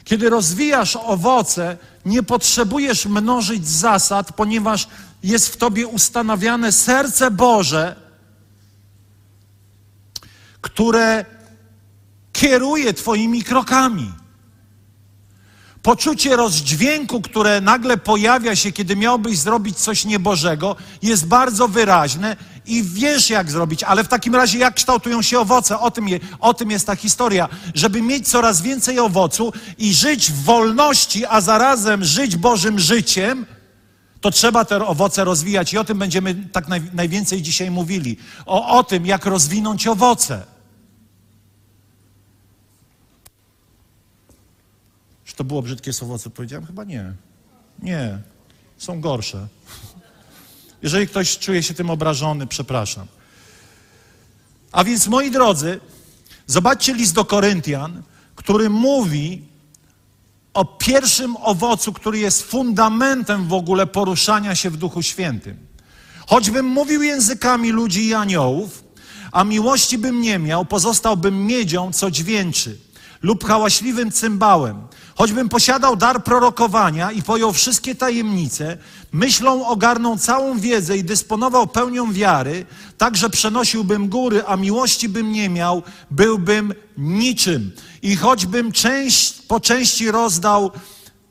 Kiedy 0.04 0.30
rozwijasz 0.30 0.96
owoce, 0.96 1.76
nie 2.04 2.22
potrzebujesz 2.22 3.06
mnożyć 3.06 3.68
zasad, 3.68 4.32
ponieważ 4.32 4.88
jest 5.22 5.48
w 5.48 5.56
tobie 5.56 5.86
ustanawiane 5.86 6.72
serce 6.72 7.30
Boże, 7.30 8.05
które 10.76 11.24
kieruje 12.32 12.94
Twoimi 12.94 13.42
krokami. 13.42 14.12
Poczucie 15.82 16.36
rozdźwięku, 16.36 17.20
które 17.20 17.60
nagle 17.60 17.96
pojawia 17.96 18.56
się, 18.56 18.72
kiedy 18.72 18.96
miałbyś 18.96 19.38
zrobić 19.38 19.78
coś 19.78 20.04
niebożego, 20.04 20.76
jest 21.02 21.26
bardzo 21.26 21.68
wyraźne 21.68 22.36
i 22.66 22.82
wiesz, 22.82 23.30
jak 23.30 23.50
zrobić. 23.50 23.82
Ale 23.82 24.04
w 24.04 24.08
takim 24.08 24.34
razie, 24.34 24.58
jak 24.58 24.74
kształtują 24.74 25.22
się 25.22 25.38
owoce? 25.38 25.78
O 25.78 25.90
tym, 25.90 26.08
je, 26.08 26.20
o 26.38 26.54
tym 26.54 26.70
jest 26.70 26.86
ta 26.86 26.96
historia. 26.96 27.48
Żeby 27.74 28.02
mieć 28.02 28.28
coraz 28.28 28.62
więcej 28.62 28.98
owocu 28.98 29.52
i 29.78 29.94
żyć 29.94 30.32
w 30.32 30.44
wolności, 30.44 31.26
a 31.26 31.40
zarazem 31.40 32.04
żyć 32.04 32.36
Bożym 32.36 32.78
życiem, 32.78 33.46
to 34.20 34.30
trzeba 34.30 34.64
te 34.64 34.86
owoce 34.86 35.24
rozwijać. 35.24 35.72
I 35.72 35.78
o 35.78 35.84
tym 35.84 35.98
będziemy 35.98 36.34
tak 36.34 36.68
naj, 36.68 36.82
najwięcej 36.94 37.42
dzisiaj 37.42 37.70
mówili. 37.70 38.16
O, 38.46 38.78
o 38.78 38.84
tym, 38.84 39.06
jak 39.06 39.26
rozwinąć 39.26 39.86
owoce. 39.86 40.55
To 45.36 45.44
było 45.44 45.62
brzydkie 45.62 45.92
słowo, 45.92 46.18
co 46.18 46.30
powiedziałem? 46.30 46.66
Chyba 46.66 46.84
nie. 46.84 47.12
Nie. 47.82 48.18
Są 48.78 49.00
gorsze. 49.00 49.48
Jeżeli 50.82 51.08
ktoś 51.08 51.38
czuje 51.38 51.62
się 51.62 51.74
tym 51.74 51.90
obrażony, 51.90 52.46
przepraszam. 52.46 53.06
A 54.72 54.84
więc, 54.84 55.06
moi 55.06 55.30
drodzy, 55.30 55.80
zobaczcie 56.46 56.94
list 56.94 57.14
do 57.14 57.24
Koryntian, 57.24 58.02
który 58.34 58.70
mówi 58.70 59.42
o 60.54 60.64
pierwszym 60.64 61.36
owocu, 61.36 61.92
który 61.92 62.18
jest 62.18 62.42
fundamentem 62.42 63.48
w 63.48 63.52
ogóle 63.52 63.86
poruszania 63.86 64.54
się 64.54 64.70
w 64.70 64.76
Duchu 64.76 65.02
Świętym. 65.02 65.56
Choćbym 66.26 66.66
mówił 66.66 67.02
językami 67.02 67.70
ludzi 67.70 68.06
i 68.06 68.14
aniołów, 68.14 68.84
a 69.32 69.44
miłości 69.44 69.98
bym 69.98 70.20
nie 70.20 70.38
miał, 70.38 70.64
pozostałbym 70.64 71.46
miedzią, 71.46 71.92
co 71.92 72.10
dźwięczy, 72.10 72.78
lub 73.22 73.44
hałaśliwym 73.44 74.12
cymbałem. 74.12 74.86
Choćbym 75.16 75.48
posiadał 75.48 75.96
dar 75.96 76.24
prorokowania 76.24 77.12
i 77.12 77.22
pojął 77.22 77.52
wszystkie 77.52 77.94
tajemnice, 77.94 78.78
myślą 79.12 79.66
ogarnął 79.66 80.18
całą 80.18 80.58
wiedzę 80.58 80.96
i 80.96 81.04
dysponował 81.04 81.66
pełnią 81.66 82.12
wiary, 82.12 82.66
tak 82.98 83.16
że 83.16 83.30
przenosiłbym 83.30 84.08
góry, 84.08 84.42
a 84.46 84.56
miłości 84.56 85.08
bym 85.08 85.32
nie 85.32 85.48
miał, 85.48 85.82
byłbym 86.10 86.74
niczym. 86.98 87.72
I 88.02 88.16
choćbym 88.16 88.72
część 88.72 89.42
po 89.42 89.60
części 89.60 90.10
rozdał 90.10 90.70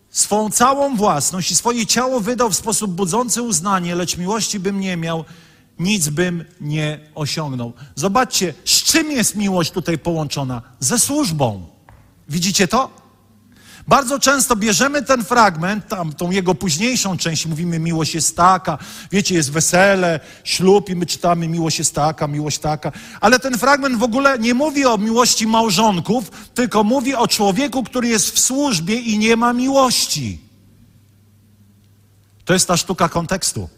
swą 0.10 0.50
całą 0.50 0.96
własność 0.96 1.52
i 1.52 1.56
swoje 1.56 1.86
ciało 1.86 2.20
wydał 2.20 2.50
w 2.50 2.56
sposób 2.56 2.92
budzący 2.92 3.42
uznanie, 3.42 3.96
lecz 3.96 4.18
miłości 4.18 4.60
bym 4.60 4.80
nie 4.80 4.98
miał, 4.98 5.26
nic 5.80 6.10
bym 6.10 6.46
nie 6.62 7.00
osiągnął. 7.16 7.74
Zobaczcie, 7.96 8.54
z 8.66 8.84
czym 8.84 9.12
jest 9.12 9.36
miłość 9.36 9.72
tutaj 9.72 9.98
połączona? 9.98 10.62
Ze 10.80 11.00
służbą. 11.00 11.66
Widzicie 12.30 12.68
to? 12.68 13.05
Bardzo 13.88 14.20
często 14.20 14.56
bierzemy 14.56 15.02
ten 15.02 15.24
fragment, 15.24 15.88
tam, 15.88 16.14
tą 16.14 16.32
jego 16.32 16.56
późniejszą 16.56 17.18
część, 17.18 17.46
mówimy 17.46 17.80
miłość 17.80 18.16
jest 18.16 18.36
taka, 18.36 18.78
wiecie, 19.12 19.36
jest 19.36 19.52
wesele, 19.52 20.20
ślub 20.44 20.90
i 20.90 20.96
my 20.96 21.06
czytamy 21.06 21.48
miłość 21.48 21.80
jest 21.80 21.96
taka, 21.96 22.28
miłość 22.28 22.60
taka, 22.60 22.92
ale 23.22 23.40
ten 23.40 23.58
fragment 23.58 23.98
w 23.98 24.04
ogóle 24.04 24.40
nie 24.40 24.54
mówi 24.54 24.86
o 24.86 24.98
miłości 24.98 25.48
małżonków, 25.48 26.32
tylko 26.54 26.84
mówi 26.84 27.16
o 27.16 27.28
człowieku, 27.28 27.84
który 27.84 28.08
jest 28.08 28.32
w 28.32 28.40
służbie 28.40 28.96
i 28.96 29.18
nie 29.18 29.36
ma 29.36 29.54
miłości. 29.54 30.40
To 32.46 32.54
jest 32.54 32.68
ta 32.68 32.78
sztuka 32.78 33.10
kontekstu. 33.10 33.70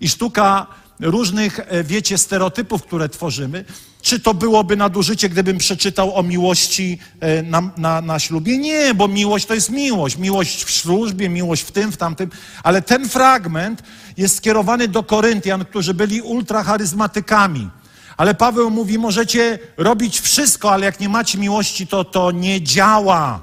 I 0.00 0.08
sztuka 0.08 0.66
różnych, 1.00 1.60
e, 1.60 1.84
wiecie, 1.84 2.18
stereotypów, 2.18 2.82
które 2.82 3.08
tworzymy. 3.08 3.64
Czy 4.02 4.20
to 4.20 4.34
byłoby 4.34 4.76
nadużycie, 4.76 5.28
gdybym 5.28 5.58
przeczytał 5.58 6.16
o 6.16 6.22
miłości 6.22 6.98
e, 7.20 7.42
na, 7.42 7.70
na, 7.76 8.00
na 8.00 8.18
ślubie? 8.18 8.58
Nie, 8.58 8.94
bo 8.94 9.08
miłość 9.08 9.46
to 9.46 9.54
jest 9.54 9.70
miłość. 9.70 10.16
Miłość 10.16 10.64
w 10.64 10.70
służbie, 10.70 11.28
miłość 11.28 11.62
w 11.62 11.72
tym, 11.72 11.92
w 11.92 11.96
tamtym. 11.96 12.30
Ale 12.62 12.82
ten 12.82 13.08
fragment 13.08 13.82
jest 14.16 14.36
skierowany 14.36 14.88
do 14.88 15.02
Koryntian, 15.02 15.64
którzy 15.64 15.94
byli 15.94 16.22
ultracharyzmatykami. 16.22 17.70
Ale 18.16 18.34
Paweł 18.34 18.70
mówi, 18.70 18.98
możecie 18.98 19.58
robić 19.76 20.20
wszystko, 20.20 20.72
ale 20.72 20.86
jak 20.86 21.00
nie 21.00 21.08
macie 21.08 21.38
miłości, 21.38 21.86
to 21.86 22.04
to 22.04 22.30
nie 22.30 22.62
działa. 22.62 23.42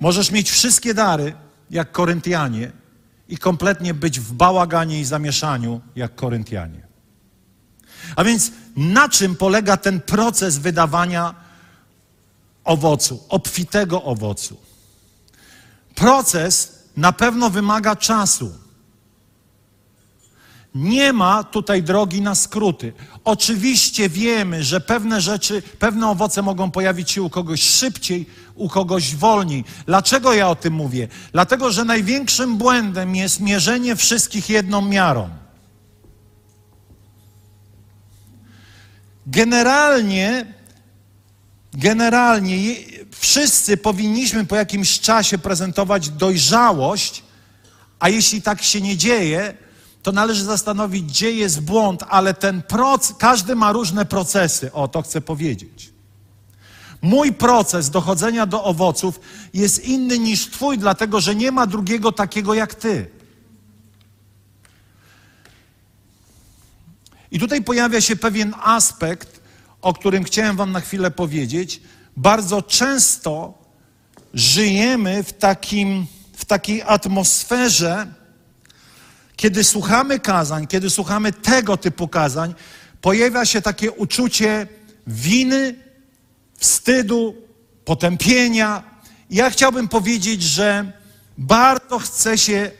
Możesz 0.00 0.30
mieć 0.30 0.50
wszystkie 0.50 0.94
dary, 0.94 1.34
jak 1.72 1.92
Koryntianie, 1.92 2.72
i 3.28 3.38
kompletnie 3.38 3.94
być 3.94 4.20
w 4.20 4.32
bałaganie 4.32 5.00
i 5.00 5.04
zamieszaniu, 5.04 5.80
jak 5.96 6.14
Koryntianie. 6.14 6.82
A 8.16 8.24
więc 8.24 8.52
na 8.76 9.08
czym 9.08 9.36
polega 9.36 9.76
ten 9.76 10.00
proces 10.00 10.58
wydawania 10.58 11.34
owocu, 12.64 13.22
obfitego 13.28 14.02
owocu? 14.02 14.56
Proces 15.94 16.82
na 16.96 17.12
pewno 17.12 17.50
wymaga 17.50 17.96
czasu. 17.96 18.52
Nie 20.74 21.12
ma 21.12 21.44
tutaj 21.44 21.82
drogi 21.82 22.22
na 22.22 22.34
skróty. 22.34 22.92
Oczywiście 23.24 24.08
wiemy, 24.08 24.64
że 24.64 24.80
pewne 24.80 25.20
rzeczy, 25.20 25.62
pewne 25.78 26.08
owoce 26.08 26.42
mogą 26.42 26.70
pojawić 26.70 27.10
się 27.10 27.22
u 27.22 27.30
kogoś 27.30 27.62
szybciej, 27.62 28.26
u 28.54 28.68
kogoś 28.68 29.16
wolniej. 29.16 29.64
Dlaczego 29.86 30.34
ja 30.34 30.48
o 30.48 30.56
tym 30.56 30.74
mówię? 30.74 31.08
Dlatego, 31.32 31.72
że 31.72 31.84
największym 31.84 32.56
błędem 32.56 33.16
jest 33.16 33.40
mierzenie 33.40 33.96
wszystkich 33.96 34.50
jedną 34.50 34.82
miarą. 34.82 35.30
Generalnie, 39.26 40.46
generalnie 41.72 42.76
wszyscy 43.10 43.76
powinniśmy 43.76 44.46
po 44.46 44.56
jakimś 44.56 45.00
czasie 45.00 45.38
prezentować 45.38 46.08
dojrzałość, 46.08 47.22
a 47.98 48.08
jeśli 48.08 48.42
tak 48.42 48.62
się 48.62 48.80
nie 48.80 48.96
dzieje, 48.96 49.54
to 50.02 50.12
należy 50.12 50.44
zastanowić, 50.44 51.02
gdzie 51.02 51.32
jest 51.32 51.60
błąd, 51.60 52.04
ale 52.08 52.34
ten 52.34 52.62
proces, 52.62 53.16
każdy 53.18 53.54
ma 53.54 53.72
różne 53.72 54.04
procesy. 54.04 54.72
O, 54.72 54.88
to 54.88 55.02
chcę 55.02 55.20
powiedzieć. 55.20 55.91
Mój 57.02 57.32
proces 57.32 57.90
dochodzenia 57.90 58.46
do 58.46 58.64
owoców 58.64 59.20
jest 59.54 59.84
inny 59.84 60.18
niż 60.18 60.50
Twój, 60.50 60.78
dlatego 60.78 61.20
że 61.20 61.34
nie 61.34 61.52
ma 61.52 61.66
drugiego 61.66 62.12
takiego 62.12 62.54
jak 62.54 62.74
Ty. 62.74 63.10
I 67.30 67.38
tutaj 67.38 67.62
pojawia 67.62 68.00
się 68.00 68.16
pewien 68.16 68.54
aspekt, 68.62 69.40
o 69.80 69.92
którym 69.94 70.24
chciałem 70.24 70.56
Wam 70.56 70.72
na 70.72 70.80
chwilę 70.80 71.10
powiedzieć. 71.10 71.80
Bardzo 72.16 72.62
często 72.62 73.58
żyjemy 74.34 75.22
w, 75.22 75.32
takim, 75.32 76.06
w 76.32 76.44
takiej 76.44 76.82
atmosferze, 76.82 78.06
kiedy 79.36 79.64
słuchamy 79.64 80.20
kazań, 80.20 80.66
kiedy 80.66 80.90
słuchamy 80.90 81.32
tego 81.32 81.76
typu 81.76 82.08
kazań, 82.08 82.54
pojawia 83.00 83.44
się 83.44 83.62
takie 83.62 83.92
uczucie 83.92 84.66
winy, 85.06 85.74
wstydu, 86.62 87.34
potępienia. 87.84 88.82
Ja 89.30 89.50
chciałbym 89.50 89.88
powiedzieć, 89.88 90.42
że 90.42 90.92
bardzo 91.38 91.98
chcę 91.98 92.38
się 92.38 92.70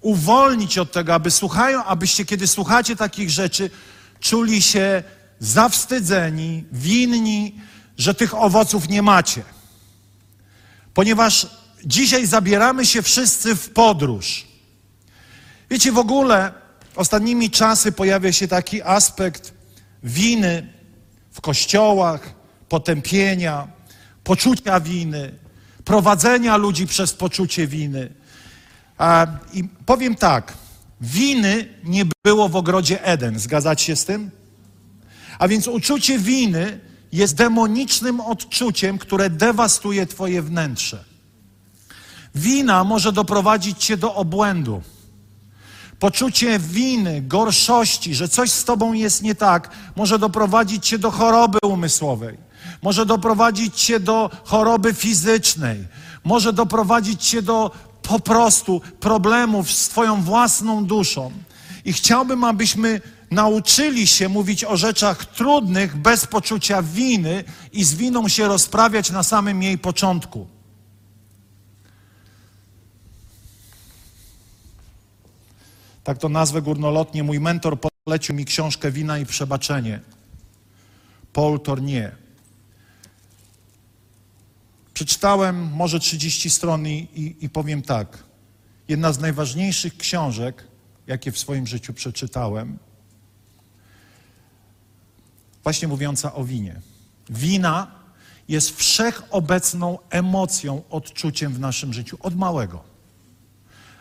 uwolnić 0.00 0.78
od 0.78 0.92
tego, 0.92 1.14
aby 1.14 1.30
słuchają, 1.30 1.84
abyście, 1.84 2.24
kiedy 2.24 2.46
słuchacie 2.46 2.96
takich 2.96 3.30
rzeczy, 3.30 3.70
czuli 4.20 4.62
się 4.62 5.02
zawstydzeni, 5.38 6.64
winni, 6.72 7.60
że 7.98 8.14
tych 8.14 8.34
owoców 8.34 8.88
nie 8.88 9.02
macie. 9.02 9.42
Ponieważ 10.94 11.46
dzisiaj 11.84 12.26
zabieramy 12.26 12.86
się 12.86 13.02
wszyscy 13.02 13.56
w 13.56 13.70
podróż. 13.70 14.46
Wiecie, 15.70 15.92
w 15.92 15.98
ogóle 15.98 16.52
ostatnimi 16.96 17.50
czasy 17.50 17.92
pojawia 17.92 18.32
się 18.32 18.48
taki 18.48 18.82
aspekt 18.82 19.52
winy 20.02 20.72
w 21.32 21.40
kościołach, 21.40 22.37
potępienia, 22.68 23.68
poczucia 24.24 24.80
winy, 24.80 25.32
prowadzenia 25.84 26.56
ludzi 26.56 26.86
przez 26.86 27.14
poczucie 27.14 27.66
winy. 27.66 28.12
I 29.52 29.64
powiem 29.64 30.14
tak, 30.14 30.52
winy 31.00 31.68
nie 31.84 32.04
było 32.24 32.48
w 32.48 32.56
ogrodzie 32.56 33.04
Eden. 33.04 33.38
Zgadzacie 33.38 33.84
się 33.84 33.96
z 33.96 34.04
tym? 34.04 34.30
A 35.38 35.48
więc 35.48 35.68
uczucie 35.68 36.18
winy 36.18 36.80
jest 37.12 37.34
demonicznym 37.34 38.20
odczuciem, 38.20 38.98
które 38.98 39.30
dewastuje 39.30 40.06
Twoje 40.06 40.42
wnętrze. 40.42 41.04
Wina 42.34 42.84
może 42.84 43.12
doprowadzić 43.12 43.84
Cię 43.84 43.96
do 43.96 44.14
obłędu. 44.14 44.82
Poczucie 45.98 46.58
winy, 46.58 47.22
gorszości, 47.22 48.14
że 48.14 48.28
coś 48.28 48.50
z 48.50 48.64
Tobą 48.64 48.92
jest 48.92 49.22
nie 49.22 49.34
tak, 49.34 49.70
może 49.96 50.18
doprowadzić 50.18 50.86
Cię 50.86 50.98
do 50.98 51.10
choroby 51.10 51.58
umysłowej 51.62 52.47
może 52.82 53.06
doprowadzić 53.06 53.82
cię 53.82 54.00
do 54.00 54.30
choroby 54.44 54.94
fizycznej, 54.94 55.84
może 56.24 56.52
doprowadzić 56.52 57.28
cię 57.28 57.42
do 57.42 57.70
po 58.02 58.20
prostu 58.20 58.80
problemów 59.00 59.72
z 59.72 59.88
Twoją 59.88 60.22
własną 60.22 60.84
duszą. 60.84 61.32
I 61.84 61.92
chciałbym, 61.92 62.44
abyśmy 62.44 63.00
nauczyli 63.30 64.06
się 64.06 64.28
mówić 64.28 64.64
o 64.64 64.76
rzeczach 64.76 65.24
trudnych 65.24 65.96
bez 65.96 66.26
poczucia 66.26 66.82
winy 66.82 67.44
i 67.72 67.84
z 67.84 67.94
winą 67.94 68.28
się 68.28 68.48
rozprawiać 68.48 69.10
na 69.10 69.22
samym 69.22 69.62
jej 69.62 69.78
początku. 69.78 70.46
Tak 76.04 76.18
to 76.18 76.28
nazwę 76.28 76.62
górnolotnie. 76.62 77.22
Mój 77.22 77.40
mentor 77.40 77.78
polecił 78.04 78.34
mi 78.34 78.44
książkę 78.44 78.90
Wina 78.90 79.18
i 79.18 79.26
Przebaczenie. 79.26 80.00
Paul 81.32 81.60
Tournier. 81.60 82.27
Przeczytałem 84.98 85.72
może 85.72 86.00
30 86.00 86.50
stron 86.50 86.86
i, 86.86 87.36
i, 87.40 87.48
powiem 87.48 87.82
tak. 87.82 88.24
Jedna 88.88 89.12
z 89.12 89.18
najważniejszych 89.18 89.96
książek, 89.96 90.64
jakie 91.06 91.32
w 91.32 91.38
swoim 91.38 91.66
życiu 91.66 91.94
przeczytałem, 91.94 92.78
właśnie 95.62 95.88
mówiąca 95.88 96.34
o 96.34 96.44
winie. 96.44 96.80
Wina 97.30 97.90
jest 98.48 98.76
wszechobecną 98.76 99.98
emocją, 100.10 100.82
odczuciem 100.90 101.52
w 101.52 101.60
naszym 101.60 101.92
życiu 101.92 102.18
od 102.20 102.36
małego. 102.36 102.84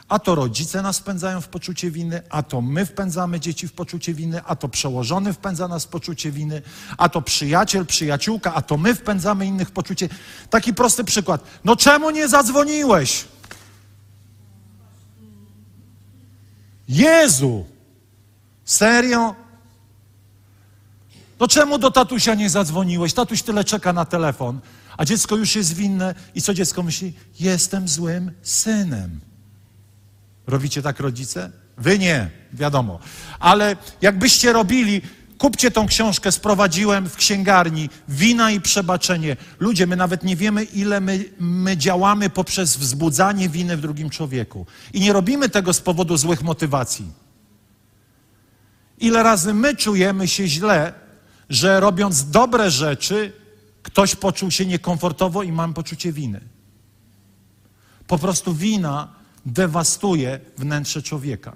A 0.09 0.19
to 0.19 0.35
rodzice 0.35 0.81
nas 0.81 0.99
wpędzają 0.99 1.41
w 1.41 1.47
poczucie 1.47 1.91
winy, 1.91 2.21
a 2.29 2.43
to 2.43 2.61
my 2.61 2.85
wpędzamy 2.85 3.39
dzieci 3.39 3.67
w 3.67 3.73
poczucie 3.73 4.13
winy, 4.13 4.41
a 4.45 4.55
to 4.55 4.69
przełożony 4.69 5.33
wpędza 5.33 5.67
nas 5.67 5.85
w 5.85 5.87
poczucie 5.87 6.31
winy, 6.31 6.61
a 6.97 7.09
to 7.09 7.21
przyjaciel, 7.21 7.85
przyjaciółka, 7.85 8.53
a 8.53 8.61
to 8.61 8.77
my 8.77 8.95
wpędzamy 8.95 9.45
innych 9.45 9.67
w 9.67 9.71
poczucie. 9.71 10.09
Taki 10.49 10.73
prosty 10.73 11.03
przykład. 11.03 11.43
No 11.63 11.75
czemu 11.75 12.09
nie 12.09 12.27
zadzwoniłeś? 12.27 13.25
Jezu! 16.89 17.65
Serio? 18.65 19.35
No 21.39 21.47
czemu 21.47 21.77
do 21.77 21.91
tatusia 21.91 22.35
nie 22.35 22.49
zadzwoniłeś? 22.49 23.13
Tatuś 23.13 23.41
tyle 23.41 23.63
czeka 23.63 23.93
na 23.93 24.05
telefon, 24.05 24.59
a 24.97 25.05
dziecko 25.05 25.35
już 25.35 25.55
jest 25.55 25.73
winne. 25.73 26.15
I 26.35 26.41
co 26.41 26.53
dziecko 26.53 26.83
myśli? 26.83 27.13
Jestem 27.39 27.87
złym 27.87 28.31
synem. 28.41 29.26
Robicie 30.47 30.81
tak 30.81 30.99
rodzice? 30.99 31.51
Wy 31.77 31.99
nie, 31.99 32.29
wiadomo. 32.53 32.99
Ale 33.39 33.75
jakbyście 34.01 34.53
robili, 34.53 35.01
kupcie 35.37 35.71
tą 35.71 35.87
książkę, 35.87 36.31
sprowadziłem 36.31 37.09
w 37.09 37.15
księgarni, 37.15 37.89
wina 38.07 38.51
i 38.51 38.61
przebaczenie. 38.61 39.37
Ludzie, 39.59 39.87
my 39.87 39.95
nawet 39.95 40.23
nie 40.23 40.35
wiemy, 40.35 40.63
ile 40.63 41.01
my, 41.01 41.25
my 41.39 41.77
działamy 41.77 42.29
poprzez 42.29 42.77
wzbudzanie 42.77 43.49
winy 43.49 43.77
w 43.77 43.81
drugim 43.81 44.09
człowieku. 44.09 44.65
I 44.93 44.99
nie 44.99 45.13
robimy 45.13 45.49
tego 45.49 45.73
z 45.73 45.81
powodu 45.81 46.17
złych 46.17 46.43
motywacji. 46.43 47.11
Ile 48.99 49.23
razy 49.23 49.53
my 49.53 49.75
czujemy 49.75 50.27
się 50.27 50.47
źle, 50.47 50.93
że 51.49 51.79
robiąc 51.79 52.29
dobre 52.29 52.71
rzeczy, 52.71 53.33
ktoś 53.83 54.15
poczuł 54.15 54.51
się 54.51 54.65
niekomfortowo 54.65 55.43
i 55.43 55.51
mam 55.51 55.73
poczucie 55.73 56.11
winy. 56.11 56.41
Po 58.07 58.17
prostu 58.17 58.53
wina 58.53 59.16
dewastuje 59.47 60.39
wnętrze 60.57 61.01
człowieka. 61.01 61.55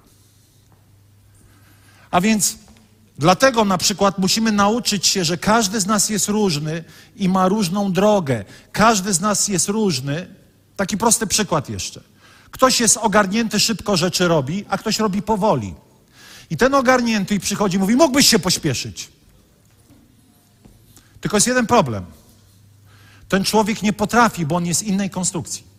A 2.10 2.20
więc 2.20 2.56
dlatego 3.18 3.64
na 3.64 3.78
przykład 3.78 4.18
musimy 4.18 4.52
nauczyć 4.52 5.06
się, 5.06 5.24
że 5.24 5.36
każdy 5.36 5.80
z 5.80 5.86
nas 5.86 6.10
jest 6.10 6.28
różny 6.28 6.84
i 7.16 7.28
ma 7.28 7.48
różną 7.48 7.92
drogę. 7.92 8.44
Każdy 8.72 9.12
z 9.12 9.20
nas 9.20 9.48
jest 9.48 9.68
różny. 9.68 10.34
Taki 10.76 10.96
prosty 10.96 11.26
przykład 11.26 11.68
jeszcze. 11.68 12.00
Ktoś 12.50 12.80
jest 12.80 12.96
ogarnięty, 12.96 13.60
szybko 13.60 13.96
rzeczy 13.96 14.28
robi, 14.28 14.64
a 14.68 14.78
ktoś 14.78 14.98
robi 14.98 15.22
powoli. 15.22 15.74
I 16.50 16.56
ten 16.56 16.74
ogarnięty 16.74 17.34
i 17.34 17.40
przychodzi, 17.40 17.78
mówi: 17.78 17.96
Mógłbyś 17.96 18.26
się 18.26 18.38
pośpieszyć. 18.38 19.08
Tylko 21.20 21.36
jest 21.36 21.46
jeden 21.46 21.66
problem. 21.66 22.04
Ten 23.28 23.44
człowiek 23.44 23.82
nie 23.82 23.92
potrafi, 23.92 24.46
bo 24.46 24.56
on 24.56 24.66
jest 24.66 24.82
innej 24.82 25.10
konstrukcji. 25.10 25.71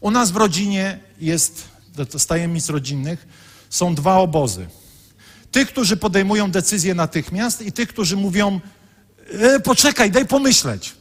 U 0.00 0.10
nas 0.10 0.30
w 0.30 0.36
rodzinie 0.36 0.98
jest, 1.20 1.68
z 2.18 2.26
tajemnic 2.26 2.68
rodzinnych, 2.68 3.26
są 3.70 3.94
dwa 3.94 4.18
obozy. 4.18 4.66
Tych, 5.52 5.68
którzy 5.68 5.96
podejmują 5.96 6.50
decyzje 6.50 6.94
natychmiast 6.94 7.62
i 7.62 7.72
tych, 7.72 7.88
którzy 7.88 8.16
mówią, 8.16 8.60
e, 9.32 9.60
poczekaj, 9.60 10.10
daj 10.10 10.26
pomyśleć. 10.26 10.92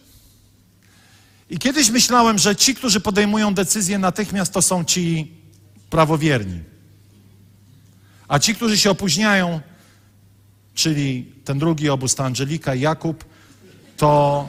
I 1.50 1.58
kiedyś 1.58 1.90
myślałem, 1.90 2.38
że 2.38 2.56
ci, 2.56 2.76
którzy 2.76 3.00
podejmują 3.00 3.54
decyzje 3.54 4.00
natychmiast, 4.00 4.54
to 4.54 4.62
są 4.62 4.86
ci 4.86 5.32
prawowierni. 5.90 6.60
A 8.28 8.40
ci, 8.40 8.56
którzy 8.56 8.78
się 8.78 8.90
opóźniają, 8.92 9.62
czyli 10.74 11.34
ten 11.46 11.60
drugi 11.60 11.90
obóz, 11.90 12.16
ta 12.16 12.26
Angelika 12.26 12.76
i 12.76 12.82
Jakub, 12.82 13.26
to 13.98 14.48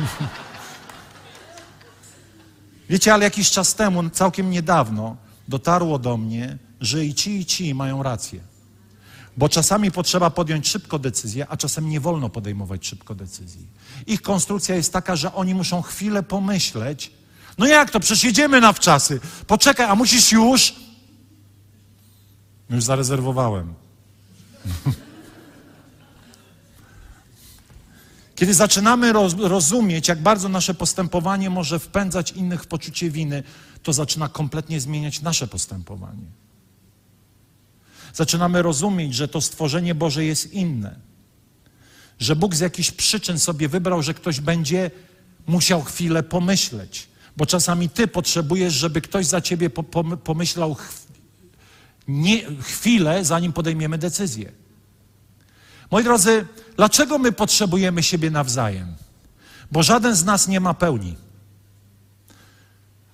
Wiecie, 2.88 3.14
ale 3.14 3.24
jakiś 3.24 3.50
czas 3.50 3.74
temu, 3.74 4.10
całkiem 4.10 4.50
niedawno, 4.50 5.16
dotarło 5.48 5.98
do 5.98 6.16
mnie, 6.16 6.58
że 6.80 7.04
i 7.04 7.14
ci, 7.14 7.38
i 7.38 7.46
ci 7.46 7.74
mają 7.74 8.02
rację. 8.02 8.40
Bo 9.36 9.48
czasami 9.48 9.90
potrzeba 9.90 10.30
podjąć 10.30 10.68
szybko 10.68 10.98
decyzję, 10.98 11.46
a 11.48 11.56
czasem 11.56 11.88
nie 11.88 12.00
wolno 12.00 12.28
podejmować 12.28 12.86
szybko 12.86 13.14
decyzji. 13.14 13.66
Ich 14.06 14.22
konstrukcja 14.22 14.74
jest 14.74 14.92
taka, 14.92 15.16
że 15.16 15.34
oni 15.34 15.54
muszą 15.54 15.82
chwilę 15.82 16.22
pomyśleć. 16.22 17.10
No 17.58 17.66
jak 17.66 17.90
to? 17.90 18.00
Przecież 18.00 18.24
jedziemy 18.24 18.60
na 18.60 18.72
wczasy. 18.72 19.20
Poczekaj, 19.46 19.86
a 19.86 19.94
musisz 19.94 20.32
już? 20.32 20.74
Już 22.70 22.84
zarezerwowałem. 22.84 23.74
Kiedy 28.38 28.54
zaczynamy 28.54 29.12
rozumieć, 29.38 30.08
jak 30.08 30.22
bardzo 30.22 30.48
nasze 30.48 30.74
postępowanie 30.74 31.50
może 31.50 31.78
wpędzać 31.78 32.32
innych 32.32 32.62
w 32.62 32.66
poczucie 32.66 33.10
winy, 33.10 33.42
to 33.82 33.92
zaczyna 33.92 34.28
kompletnie 34.28 34.80
zmieniać 34.80 35.20
nasze 35.20 35.48
postępowanie. 35.48 36.26
Zaczynamy 38.14 38.62
rozumieć, 38.62 39.14
że 39.14 39.28
to 39.28 39.40
stworzenie 39.40 39.94
Boże 39.94 40.24
jest 40.24 40.52
inne. 40.52 40.96
Że 42.18 42.36
Bóg 42.36 42.54
z 42.54 42.60
jakichś 42.60 42.90
przyczyn 42.90 43.38
sobie 43.38 43.68
wybrał, 43.68 44.02
że 44.02 44.14
ktoś 44.14 44.40
będzie 44.40 44.90
musiał 45.46 45.82
chwilę 45.82 46.22
pomyśleć. 46.22 47.08
Bo 47.36 47.46
czasami 47.46 47.88
ty 47.88 48.08
potrzebujesz, 48.08 48.74
żeby 48.74 49.00
ktoś 49.00 49.26
za 49.26 49.40
ciebie 49.40 49.70
pomyślał 50.24 50.76
chwilę, 52.60 53.24
zanim 53.24 53.52
podejmiemy 53.52 53.98
decyzję. 53.98 54.52
Moi 55.90 56.04
drodzy, 56.04 56.46
dlaczego 56.76 57.18
my 57.18 57.32
potrzebujemy 57.32 58.02
siebie 58.02 58.30
nawzajem? 58.30 58.94
Bo 59.72 59.82
żaden 59.82 60.14
z 60.14 60.24
nas 60.24 60.48
nie 60.48 60.60
ma 60.60 60.74
pełni. 60.74 61.16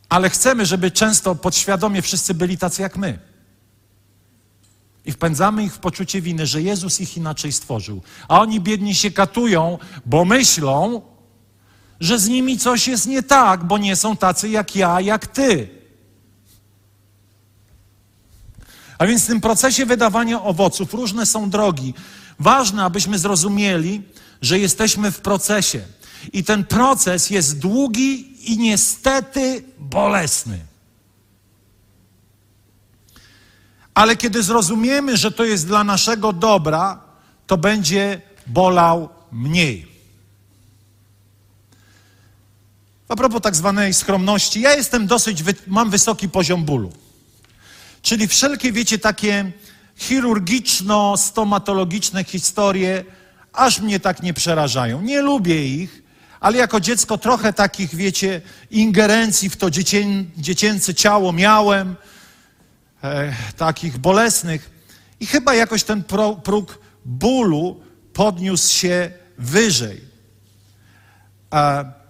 Ale 0.09 0.31
chcemy, 0.31 0.67
żeby 0.67 0.91
często 0.91 1.35
podświadomie 1.35 2.03
wszyscy 2.03 2.35
byli 2.35 2.59
tacy 2.59 2.83
jak 2.83 2.97
my. 2.97 3.19
I 5.05 5.13
wpędzamy 5.13 5.65
ich 5.65 5.75
w 5.75 5.79
poczucie 5.79 6.21
winy, 6.21 6.47
że 6.47 6.63
Jezus 6.63 7.01
ich 7.01 7.17
inaczej 7.17 7.53
stworzył. 7.53 8.03
A 8.29 8.41
oni 8.41 8.61
biedni 8.61 8.95
się 8.95 9.11
katują, 9.11 9.79
bo 10.07 10.25
myślą, 10.25 11.03
że 12.01 12.19
z 12.19 12.29
nimi 12.29 12.59
coś 12.59 12.89
jest 12.89 13.07
nie 13.07 13.23
tak, 13.23 13.65
bo 13.65 13.79
nie 13.79 13.97
są 13.97 14.17
tacy 14.17 14.49
jak 14.49 14.77
ja, 14.77 15.01
jak 15.01 15.27
ty. 15.27 15.69
A 18.99 19.07
więc 19.07 19.25
w 19.25 19.27
tym 19.27 19.41
procesie 19.41 19.87
wydawania 19.87 20.43
owoców 20.43 20.95
różne 20.95 21.27
są 21.27 21.51
drogi. 21.51 21.95
Ważne, 22.39 22.85
abyśmy 22.85 23.19
zrozumieli, 23.19 24.03
że 24.43 24.59
jesteśmy 24.59 25.13
w 25.13 25.21
procesie. 25.21 25.81
I 26.33 26.45
ten 26.45 26.65
proces 26.65 27.31
jest 27.31 27.59
długi 27.59 28.35
i 28.53 28.59
niestety 28.59 29.65
bolesny. 29.79 30.59
Ale 33.95 34.17
kiedy 34.17 34.43
zrozumiemy, 34.43 35.17
że 35.17 35.33
to 35.33 35.45
jest 35.45 35.67
dla 35.67 35.85
naszego 35.85 36.33
dobra, 36.33 37.01
to 37.47 37.57
będzie 37.57 38.21
bolał 38.47 39.09
mniej. 39.33 39.95
A 43.09 43.17
propos 43.17 43.43
tak 43.43 43.57
zwanej 43.57 43.95
skromności, 43.95 44.61
ja 44.61 44.75
jestem 44.75 45.07
dosyć, 45.07 45.45
mam 45.67 45.91
wysoki 45.91 46.29
poziom 46.29 46.65
bólu. 46.65 46.93
Czyli 48.03 48.29
wszelkie, 48.29 48.73
wiecie, 48.73 48.99
takie 48.99 49.53
chirurgiczno-stomatologiczne 49.99 52.25
historie 52.25 53.05
aż 53.53 53.81
mnie 53.81 54.01
tak 54.01 54.23
nie 54.23 54.35
przerażają. 54.35 55.03
Nie 55.03 55.23
lubię 55.23 55.67
ich, 55.67 56.03
ale 56.41 56.59
jako 56.59 56.81
dziecko 56.81 57.19
trochę 57.19 57.53
takich, 57.53 57.95
wiecie, 57.95 58.41
ingerencji 58.71 59.51
w 59.51 59.57
to 59.57 59.71
dziecię, 59.71 60.05
dziecięce 60.37 60.95
ciało 60.95 61.33
miałem, 61.33 61.97
e, 63.05 63.35
takich 63.57 63.99
bolesnych. 63.99 64.71
I 65.21 65.27
chyba 65.27 65.55
jakoś 65.55 65.85
ten 65.85 66.05
pro, 66.05 66.37
próg 66.37 66.79
bólu 67.05 67.81
podniósł 68.13 68.75
się 68.75 69.11
wyżej. 69.39 70.01
E, 71.55 72.04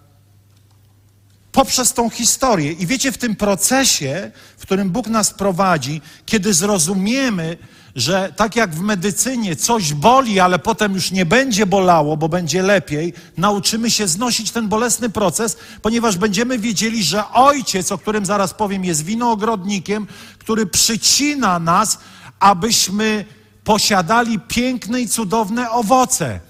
poprzez 1.54 1.92
tą 1.92 2.10
historię. 2.10 2.72
I 2.72 2.86
wiecie, 2.86 3.12
w 3.12 3.18
tym 3.18 3.36
procesie, 3.36 4.30
w 4.58 4.62
którym 4.62 4.90
Bóg 4.90 5.06
nas 5.06 5.34
prowadzi, 5.34 6.00
kiedy 6.26 6.54
zrozumiemy, 6.54 7.56
że 7.96 8.32
tak 8.36 8.56
jak 8.56 8.74
w 8.74 8.80
medycynie 8.80 9.56
coś 9.56 9.92
boli, 9.92 10.40
ale 10.40 10.58
potem 10.58 10.94
już 10.94 11.10
nie 11.10 11.26
będzie 11.26 11.66
bolało, 11.66 12.16
bo 12.16 12.28
będzie 12.28 12.62
lepiej, 12.62 13.12
nauczymy 13.36 13.90
się 13.90 14.08
znosić 14.08 14.50
ten 14.50 14.68
bolesny 14.68 15.10
proces, 15.10 15.56
ponieważ 15.82 16.16
będziemy 16.16 16.58
wiedzieli, 16.58 17.04
że 17.04 17.30
ojciec, 17.32 17.92
o 17.92 17.98
którym 17.98 18.26
zaraz 18.26 18.54
powiem, 18.54 18.84
jest 18.84 19.04
winoogrodnikiem, 19.04 20.06
który 20.38 20.66
przycina 20.66 21.58
nas, 21.58 21.98
abyśmy 22.40 23.24
posiadali 23.64 24.40
piękne 24.40 25.00
i 25.00 25.08
cudowne 25.08 25.70
owoce. 25.70 26.40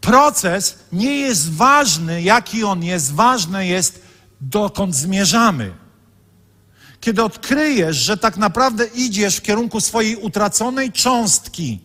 Proces 0.00 0.78
nie 0.92 1.16
jest 1.16 1.52
ważny, 1.52 2.22
jaki 2.22 2.64
on 2.64 2.84
jest, 2.84 3.14
ważne 3.14 3.66
jest, 3.66 4.09
dokąd 4.40 4.94
zmierzamy. 4.94 5.72
Kiedy 7.00 7.22
odkryjesz, 7.22 7.96
że 7.96 8.16
tak 8.16 8.36
naprawdę 8.36 8.86
idziesz 8.86 9.36
w 9.36 9.42
kierunku 9.42 9.80
swojej 9.80 10.16
utraconej 10.16 10.92
cząstki, 10.92 11.78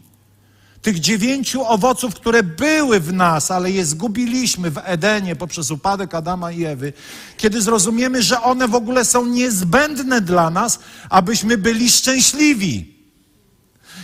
tych 0.82 0.99
dziewięciu 0.99 1.66
owoców, 1.66 2.16
które 2.16 2.43
były 2.43 2.99
w 2.99 3.14
nas, 3.14 3.51
ale 3.51 3.72
je 3.72 3.86
zgubiliśmy 3.86 4.72
w 4.72 4.78
Edenie 4.84 5.36
poprzez 5.36 5.72
upadek 5.72 6.14
Adama 6.14 6.51
i 6.51 6.64
Ewy, 6.64 6.93
kiedy 7.38 7.62
zrozumiemy, 7.62 8.24
że 8.24 8.41
one 8.41 8.68
w 8.68 8.76
ogóle 8.76 9.06
są 9.06 9.26
niezbędne 9.26 10.22
dla 10.22 10.49
nas, 10.49 10.80
abyśmy 11.10 11.58
byli 11.58 11.89
szczęśliwi. 11.89 12.95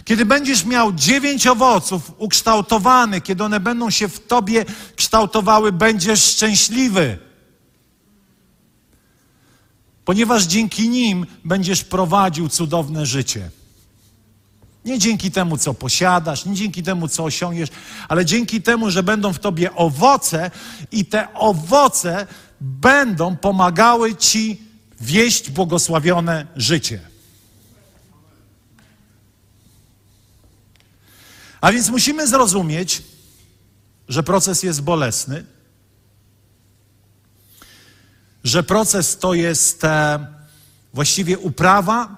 Kiedy 0.05 0.25
będziesz 0.25 0.65
miał 0.65 0.93
dziewięć 0.93 1.47
owoców 1.47 2.11
ukształtowanych, 2.17 3.23
kiedy 3.23 3.43
one 3.43 3.59
będą 3.59 3.89
się 3.89 4.07
w 4.07 4.27
tobie 4.27 4.65
kształtowały, 4.95 5.71
będziesz 5.71 6.23
szczęśliwy 6.23 7.30
ponieważ 10.05 10.43
dzięki 10.43 10.89
nim 10.89 11.25
będziesz 11.45 11.83
prowadził 11.83 12.49
cudowne 12.49 13.05
życie. 13.05 13.49
Nie 14.85 14.99
dzięki 14.99 15.31
temu, 15.31 15.57
co 15.57 15.73
posiadasz, 15.73 16.45
nie 16.45 16.55
dzięki 16.55 16.83
temu, 16.83 17.07
co 17.07 17.23
osiągniesz, 17.23 17.69
ale 18.07 18.25
dzięki 18.25 18.61
temu, 18.61 18.89
że 18.89 19.03
będą 19.03 19.33
w 19.33 19.39
tobie 19.39 19.75
owoce 19.75 20.51
i 20.91 21.05
te 21.05 21.33
owoce 21.33 22.27
będą 22.61 23.35
pomagały 23.35 24.15
ci 24.15 24.61
wieść 25.01 25.51
błogosławione 25.51 26.47
życie. 26.55 26.99
A 31.61 31.71
więc 31.71 31.89
musimy 31.89 32.27
zrozumieć, 32.27 33.03
że 34.07 34.23
proces 34.23 34.63
jest 34.63 34.81
bolesny, 34.81 35.45
że 38.43 38.63
proces 38.63 39.17
to 39.17 39.33
jest 39.33 39.83
e, 39.83 40.27
właściwie 40.93 41.39
uprawa, 41.39 42.17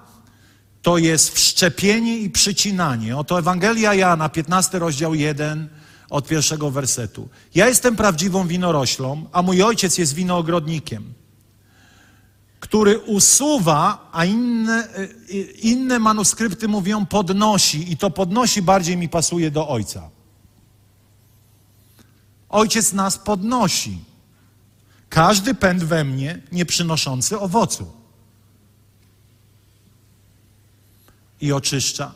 to 0.82 0.98
jest 0.98 1.34
wszczepienie 1.34 2.18
i 2.18 2.30
przycinanie. 2.30 3.16
Oto 3.16 3.38
Ewangelia 3.38 3.94
Jana, 3.94 4.28
15 4.28 4.78
rozdział 4.78 5.14
1 5.14 5.68
od 6.10 6.28
pierwszego 6.28 6.70
wersetu. 6.70 7.28
Ja 7.54 7.68
jestem 7.68 7.96
prawdziwą 7.96 8.46
winoroślą, 8.46 9.26
a 9.32 9.42
mój 9.42 9.62
ojciec 9.62 9.98
jest 9.98 10.14
winoogrodnikiem, 10.14 11.14
który 12.60 12.98
usuwa, 12.98 14.10
a 14.12 14.24
inne, 14.24 14.88
e, 14.88 15.06
inne 15.44 15.98
manuskrypty 15.98 16.68
mówią 16.68 17.06
podnosi 17.06 17.92
i 17.92 17.96
to 17.96 18.10
podnosi 18.10 18.62
bardziej 18.62 18.96
mi 18.96 19.08
pasuje 19.08 19.50
do 19.50 19.68
ojca. 19.68 20.10
Ojciec 22.48 22.92
nas 22.92 23.18
podnosi. 23.18 24.13
Każdy 25.14 25.54
pęd 25.54 25.84
we 25.84 26.04
mnie 26.04 26.38
nie 26.52 26.66
przynoszący 26.66 27.38
owocu. 27.38 27.92
I 31.40 31.52
oczyszcza. 31.52 32.12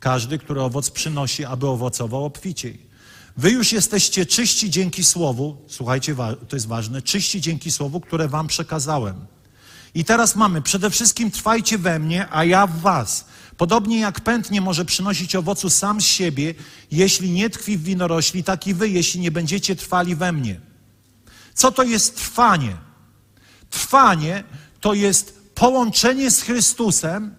Każdy, 0.00 0.38
który 0.38 0.62
owoc 0.62 0.90
przynosi, 0.90 1.44
aby 1.44 1.68
owocował 1.68 2.24
obficiej. 2.24 2.78
Wy 3.36 3.50
już 3.50 3.72
jesteście 3.72 4.26
czyści 4.26 4.70
dzięki 4.70 5.04
słowu, 5.04 5.56
słuchajcie, 5.68 6.16
to 6.48 6.56
jest 6.56 6.66
ważne, 6.66 7.02
czyści 7.02 7.40
dzięki 7.40 7.70
słowu, 7.70 8.00
które 8.00 8.28
wam 8.28 8.46
przekazałem. 8.46 9.26
I 9.94 10.04
teraz 10.04 10.36
mamy, 10.36 10.62
przede 10.62 10.90
wszystkim 10.90 11.30
trwajcie 11.30 11.78
we 11.78 11.98
mnie, 11.98 12.28
a 12.30 12.44
ja 12.44 12.66
w 12.66 12.80
was. 12.80 13.24
Podobnie 13.56 13.98
jak 14.00 14.20
pęd 14.20 14.50
nie 14.50 14.60
może 14.60 14.84
przynosić 14.84 15.36
owocu 15.36 15.70
sam 15.70 16.00
z 16.00 16.04
siebie, 16.04 16.54
jeśli 16.90 17.30
nie 17.30 17.50
tkwi 17.50 17.76
w 17.76 17.82
winorośli, 17.82 18.44
tak 18.44 18.66
i 18.66 18.74
wy, 18.74 18.88
jeśli 18.88 19.20
nie 19.20 19.30
będziecie 19.30 19.76
trwali 19.76 20.16
we 20.16 20.32
mnie. 20.32 20.73
Co 21.54 21.72
to 21.72 21.82
jest 21.82 22.16
trwanie? 22.16 22.76
Trwanie 23.70 24.44
to 24.80 24.94
jest 24.94 25.40
połączenie 25.54 26.30
z 26.30 26.42
Chrystusem 26.42 27.34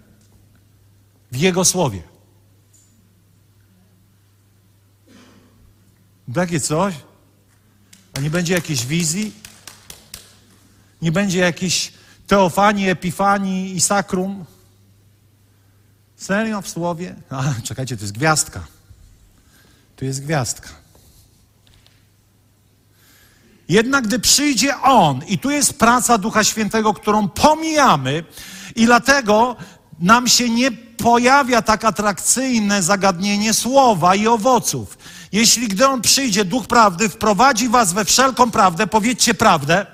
w 1.31 1.35
Jego 1.35 1.65
Słowie. 1.65 2.03
Takie 6.33 6.59
coś? 6.59 6.95
A 8.13 8.19
nie 8.19 8.29
będzie 8.29 8.53
jakiejś 8.53 8.85
wizji? 8.85 9.33
Nie 11.01 11.11
będzie 11.11 11.39
jakiejś 11.39 11.93
teofanii, 12.27 12.89
epifanii 12.89 13.75
i 13.75 13.81
sakrum? 13.81 14.45
Serio 16.15 16.61
w 16.61 16.69
Słowie? 16.69 17.15
A, 17.29 17.53
czekajcie, 17.63 17.97
to 17.97 18.03
jest 18.03 18.13
gwiazdka. 18.13 18.67
Tu 19.95 20.05
jest 20.05 20.23
gwiazdka. 20.23 20.84
Jednak 23.69 24.03
gdy 24.03 24.19
przyjdzie 24.19 24.81
On, 24.81 25.21
i 25.27 25.37
tu 25.37 25.51
jest 25.51 25.79
praca 25.79 26.17
Ducha 26.17 26.43
Świętego, 26.43 26.93
którą 26.93 27.27
pomijamy, 27.27 28.23
i 28.75 28.85
dlatego 28.85 29.55
nam 29.99 30.27
się 30.27 30.49
nie 30.49 30.71
pojawia 30.71 31.61
tak 31.61 31.85
atrakcyjne 31.85 32.83
zagadnienie 32.83 33.53
słowa 33.53 34.15
i 34.15 34.27
owoców. 34.27 34.97
Jeśli 35.31 35.67
gdy 35.67 35.87
On 35.87 36.01
przyjdzie, 36.01 36.45
Duch 36.45 36.67
Prawdy, 36.67 37.09
wprowadzi 37.09 37.69
was 37.69 37.93
we 37.93 38.05
wszelką 38.05 38.51
prawdę, 38.51 38.87
powiedzcie 38.87 39.33
prawdę. 39.33 39.85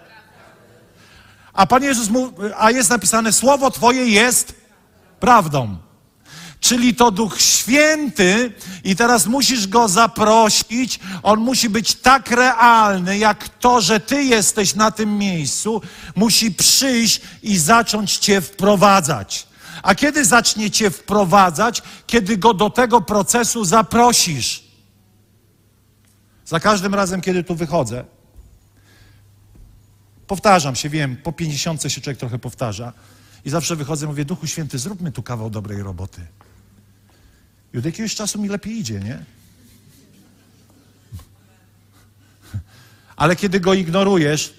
A 1.54 1.68
Pan 1.68 1.84
Jezus 1.84 2.10
mówi, 2.10 2.34
a 2.58 2.72
jest 2.72 2.90
napisane, 2.90 3.34
Słowo 3.34 3.72
Twoje 3.72 4.06
jest 4.06 4.56
prawdą. 5.20 5.78
Czyli 6.62 6.96
to 6.96 7.12
Duch 7.12 7.42
Święty, 7.42 8.54
i 8.84 8.96
teraz 8.96 9.28
musisz 9.28 9.68
go 9.68 9.88
zaprosić. 9.88 11.00
On 11.24 11.40
musi 11.40 11.70
być 11.70 11.96
tak 11.96 12.32
realny, 12.32 13.18
jak 13.18 13.50
to, 13.50 13.82
że 13.82 14.00
ty 14.00 14.24
jesteś 14.24 14.76
na 14.76 14.92
tym 14.92 15.18
miejscu, 15.18 15.82
musi 16.16 16.52
przyjść 16.52 17.22
i 17.44 17.58
zacząć 17.58 18.18
cię 18.18 18.42
wprowadzać. 18.42 19.48
A 19.84 19.96
kiedy 19.96 20.26
zacznie 20.26 20.72
cię 20.72 20.92
wprowadzać? 20.92 21.82
Kiedy 22.08 22.38
go 22.38 22.54
do 22.54 22.70
tego 22.70 23.02
procesu 23.02 23.66
zaprosisz. 23.66 24.64
Za 26.46 26.60
każdym 26.60 26.96
razem, 26.96 27.22
kiedy 27.22 27.44
tu 27.44 27.56
wychodzę, 27.56 28.06
powtarzam 30.28 30.76
się, 30.76 30.90
wiem, 30.90 31.18
po 31.18 31.32
pięćdziesiątce 31.32 31.90
się 31.90 32.02
człowiek 32.02 32.20
trochę 32.20 32.40
powtarza. 32.40 32.94
I 33.46 33.50
zawsze 33.50 33.76
wychodzę 33.76 34.06
i 34.06 34.10
mówię, 34.10 34.26
Duchu 34.26 34.48
Święty, 34.48 34.78
zróbmy 34.78 35.12
tu 35.12 35.24
kawał 35.24 35.50
dobrej 35.50 35.84
roboty. 35.84 36.22
I 37.74 37.78
od 37.78 37.86
jakiegoś 37.86 38.16
czasu 38.16 38.42
mi 38.42 38.50
lepiej 38.50 38.78
idzie, 38.78 39.00
nie? 39.00 39.26
Ale 43.16 43.36
kiedy 43.36 43.60
go 43.60 43.74
ignorujesz, 43.74 44.54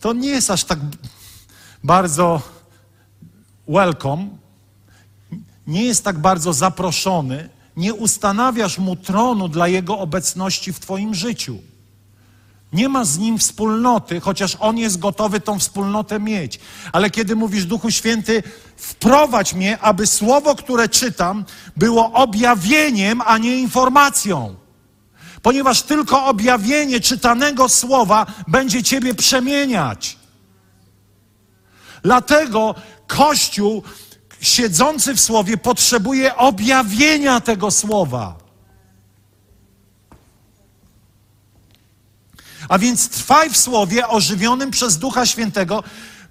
to 0.00 0.12
nie 0.12 0.28
jest 0.28 0.50
aż 0.50 0.64
tak 0.64 0.78
bardzo 1.84 2.42
welcome, 3.68 4.28
nie 5.66 5.84
jest 5.84 6.04
tak 6.04 6.18
bardzo 6.18 6.52
zaproszony, 6.52 7.48
nie 7.76 7.94
ustanawiasz 7.94 8.78
mu 8.78 8.96
tronu 8.96 9.48
dla 9.48 9.68
jego 9.68 9.98
obecności 9.98 10.72
w 10.72 10.80
Twoim 10.80 11.14
życiu. 11.14 11.58
Nie 12.72 12.88
ma 12.88 13.04
z 13.04 13.18
nim 13.18 13.38
wspólnoty, 13.38 14.20
chociaż 14.20 14.56
on 14.60 14.78
jest 14.78 14.98
gotowy 14.98 15.40
tą 15.40 15.58
wspólnotę 15.58 16.20
mieć. 16.20 16.60
Ale 16.92 17.10
kiedy 17.10 17.36
mówisz, 17.36 17.64
Duchu 17.64 17.90
Święty, 17.90 18.42
wprowadź 18.82 19.54
mnie, 19.54 19.78
aby 19.78 20.06
słowo, 20.06 20.54
które 20.54 20.88
czytam, 20.88 21.44
było 21.76 22.12
objawieniem, 22.12 23.20
a 23.24 23.38
nie 23.38 23.56
informacją. 23.56 24.54
Ponieważ 25.42 25.82
tylko 25.82 26.24
objawienie 26.24 27.00
czytanego 27.00 27.68
słowa 27.68 28.26
będzie 28.48 28.82
ciebie 28.82 29.14
przemieniać. 29.14 30.18
Dlatego 32.02 32.74
Kościół 33.06 33.82
siedzący 34.40 35.14
w 35.14 35.20
słowie 35.20 35.56
potrzebuje 35.56 36.36
objawienia 36.36 37.40
tego 37.40 37.70
słowa. 37.70 38.36
A 42.68 42.78
więc 42.78 43.08
trwaj 43.08 43.50
w 43.50 43.56
słowie 43.56 44.08
ożywionym 44.08 44.70
przez 44.70 44.98
Ducha 44.98 45.26
Świętego, 45.26 45.84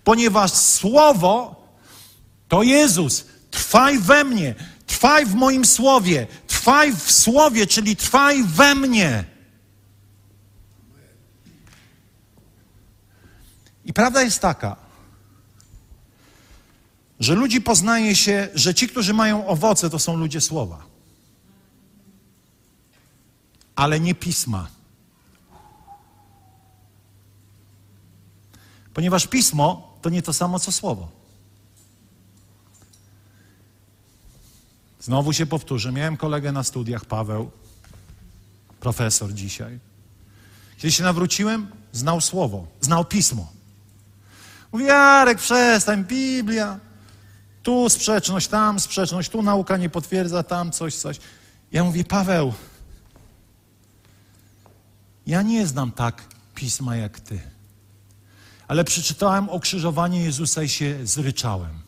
ponieważ 0.03 0.51
słowo 0.51 1.60
to 2.51 2.63
Jezus. 2.63 3.25
Trwaj 3.51 3.99
we 3.99 4.23
mnie, 4.23 4.55
trwaj 4.85 5.25
w 5.25 5.33
moim 5.35 5.65
słowie, 5.65 6.27
trwaj 6.47 6.95
w 6.95 7.11
słowie, 7.11 7.67
czyli 7.67 7.95
trwaj 7.95 8.43
we 8.43 8.75
mnie. 8.75 9.23
I 13.85 13.93
prawda 13.93 14.21
jest 14.21 14.39
taka, 14.39 14.75
że 17.19 17.35
ludzi 17.35 17.61
poznaje 17.61 18.15
się, 18.15 18.49
że 18.53 18.73
ci, 18.73 18.87
którzy 18.87 19.13
mają 19.13 19.47
owoce, 19.47 19.89
to 19.89 19.99
są 19.99 20.17
ludzie 20.17 20.41
słowa, 20.41 20.83
ale 23.75 23.99
nie 23.99 24.15
pisma. 24.15 24.67
Ponieważ 28.93 29.27
pismo 29.27 29.97
to 30.01 30.09
nie 30.09 30.21
to 30.21 30.33
samo 30.33 30.59
co 30.59 30.71
słowo. 30.71 31.20
Znowu 35.01 35.33
się 35.33 35.45
powtórzę. 35.45 35.91
Miałem 35.91 36.17
kolegę 36.17 36.51
na 36.51 36.63
studiach, 36.63 37.05
Paweł, 37.05 37.51
profesor 38.79 39.33
dzisiaj. 39.33 39.79
Kiedy 40.77 40.91
się 40.91 41.03
nawróciłem, 41.03 41.67
znał 41.91 42.21
słowo, 42.21 42.67
znał 42.81 43.05
pismo. 43.05 43.51
Mówi, 44.71 44.85
Jarek, 44.85 45.37
przestań, 45.37 46.05
Biblia. 46.05 46.79
Tu 47.63 47.89
sprzeczność, 47.89 48.47
tam 48.47 48.79
sprzeczność, 48.79 49.29
tu 49.29 49.41
nauka 49.41 49.77
nie 49.77 49.89
potwierdza, 49.89 50.43
tam 50.43 50.71
coś, 50.71 50.95
coś. 50.95 51.19
Ja 51.71 51.83
mówię, 51.83 52.03
Paweł, 52.03 52.53
ja 55.27 55.41
nie 55.41 55.67
znam 55.67 55.91
tak 55.91 56.23
pisma 56.55 56.95
jak 56.95 57.19
ty. 57.19 57.41
Ale 58.67 58.83
przeczytałem 58.83 59.49
o 59.49 59.59
Jezusa 60.11 60.63
i 60.63 60.69
się 60.69 60.99
zryczałem. 61.03 61.80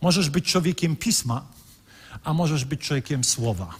Możesz 0.00 0.30
być 0.30 0.44
człowiekiem 0.44 0.96
pisma, 0.96 1.44
a 2.24 2.34
możesz 2.34 2.64
być 2.64 2.80
człowiekiem 2.80 3.24
słowa. 3.24 3.74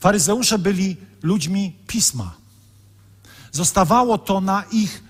Faryzeusze 0.00 0.58
byli 0.58 0.96
ludźmi 1.22 1.76
pisma. 1.86 2.34
Zostawało 3.52 4.18
to 4.18 4.40
na 4.40 4.64
ich 4.72 5.04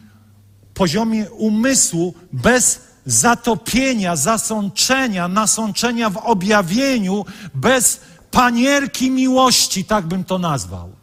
poziomie 0.75 1.31
umysłu 1.31 2.15
bez 2.33 2.81
zatopienia, 3.07 4.17
zasączenia, 4.17 5.29
nasączenia 5.29 6.11
w 6.11 6.17
objawieniu, 6.17 7.25
bez 7.55 8.01
panierki 8.31 9.11
miłości, 9.11 9.85
tak 9.85 10.07
bym 10.07 10.25
to 10.25 10.39
nazwał. 10.39 10.96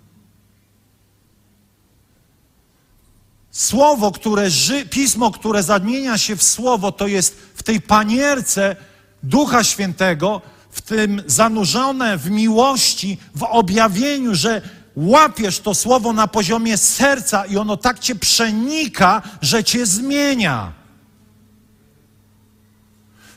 Słowo, 3.54 4.12
które, 4.12 4.48
pismo, 4.90 5.32
które 5.32 5.64
zamienia 5.64 6.18
się 6.18 6.36
w 6.36 6.44
słowo, 6.44 6.92
to 6.92 7.08
jest 7.08 7.38
w 7.56 7.64
tej 7.64 7.82
panierce 7.82 8.76
Ducha 9.24 9.64
Świętego, 9.64 10.42
w 10.72 10.82
tym 10.82 11.24
zanurzone 11.26 12.18
w 12.18 12.32
miłości, 12.32 13.18
w 13.36 13.44
objawieniu, 13.44 14.36
że 14.36 14.62
łapiesz 14.96 15.60
to 15.60 15.74
słowo 15.74 16.14
na 16.14 16.28
poziomie 16.28 16.78
serca 16.78 17.46
i 17.46 17.58
ono 17.58 17.78
tak 17.78 18.00
cię 18.00 18.16
przenika, 18.16 19.22
że 19.42 19.64
cię 19.64 19.86
zmienia. 19.86 20.74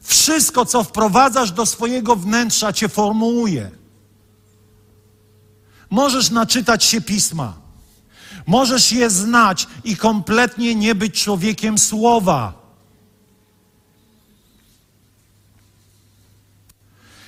Wszystko, 0.02 0.64
co 0.64 0.84
wprowadzasz 0.84 1.52
do 1.52 1.66
swojego 1.66 2.16
wnętrza, 2.16 2.72
cię 2.72 2.88
formułuje. 2.88 3.70
Możesz 5.90 6.30
naczytać 6.30 6.84
się 6.84 7.00
pisma. 7.00 7.65
Możesz 8.46 8.92
je 8.92 9.10
znać 9.10 9.66
i 9.84 9.96
kompletnie 9.96 10.74
nie 10.74 10.94
być 10.94 11.22
człowiekiem 11.22 11.78
słowa. 11.78 12.66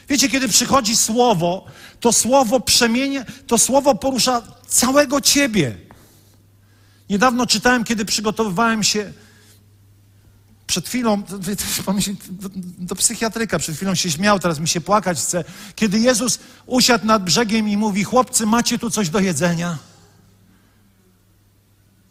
Wiecie, 0.08 0.28
kiedy 0.28 0.48
przychodzi 0.48 0.96
słowo, 0.96 1.64
to 2.00 2.12
słowo 2.12 2.60
przemienia, 2.60 3.24
to 3.46 3.58
słowo 3.58 3.94
porusza 3.94 4.42
całego 4.68 5.20
ciebie. 5.20 5.76
Niedawno 7.10 7.46
czytałem, 7.46 7.84
kiedy 7.84 8.04
przygotowywałem 8.04 8.82
się 8.82 9.12
przed 10.66 10.88
chwilą, 10.88 11.22
do, 11.22 11.38
do 12.78 12.94
psychiatryka, 12.94 13.58
przed 13.58 13.76
chwilą 13.76 13.94
się 13.94 14.10
śmiał, 14.10 14.38
teraz 14.38 14.58
mi 14.58 14.68
się 14.68 14.80
płakać 14.80 15.18
chce. 15.18 15.44
Kiedy 15.74 15.98
Jezus 15.98 16.38
usiadł 16.66 17.06
nad 17.06 17.24
brzegiem 17.24 17.68
i 17.68 17.76
mówi: 17.76 18.04
Chłopcy, 18.04 18.46
macie 18.46 18.78
tu 18.78 18.90
coś 18.90 19.08
do 19.08 19.20
jedzenia? 19.20 19.78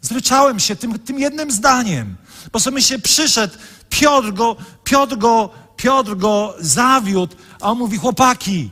Zryczałem 0.08 0.60
się 0.60 0.76
tym, 0.76 0.98
tym 0.98 1.18
jednym 1.18 1.50
zdaniem, 1.50 2.16
bo 2.52 2.60
sobie 2.60 2.82
się 2.82 2.98
przyszedł, 2.98 3.54
Piotr 3.90 4.32
go, 4.32 4.56
Piotr 4.84 5.16
go 5.16 5.50
Piotr 5.78 6.16
go 6.16 6.54
zawiódł, 6.60 7.36
a 7.60 7.70
on 7.70 7.78
mówi: 7.78 7.98
Chłopaki. 7.98 8.70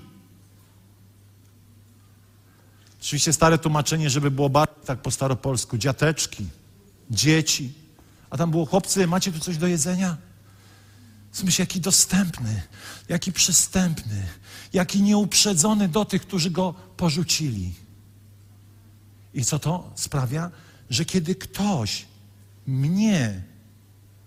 Oczywiście 3.01 3.33
stare 3.33 3.59
tłumaczenie, 3.59 4.11
żeby 4.11 4.31
było 4.31 4.49
bardziej 4.49 4.85
tak 4.85 5.03
po 5.03 5.11
staropolsku: 5.11 5.79
dziateczki, 5.79 6.47
dzieci. 7.11 7.73
A 8.31 8.37
tam 8.37 8.51
było: 8.51 8.67
chłopcy, 8.67 9.07
macie 9.07 9.33
tu 9.33 9.41
coś 9.41 9.57
do 9.57 9.67
jedzenia? 9.67 10.17
Myślę, 11.45 11.63
jaki 11.63 11.81
dostępny, 11.81 12.63
jaki 13.09 13.33
przystępny, 13.33 14.27
jaki 14.73 15.03
nieuprzedzony 15.03 15.89
do 15.89 16.05
tych, 16.05 16.23
którzy 16.23 16.51
go 16.51 16.75
porzucili. 16.97 17.75
I 19.35 19.45
co 19.45 19.59
to 19.59 19.91
sprawia? 19.95 20.51
Że 20.91 21.05
kiedy 21.05 21.35
ktoś 21.35 22.07
mnie 22.67 23.43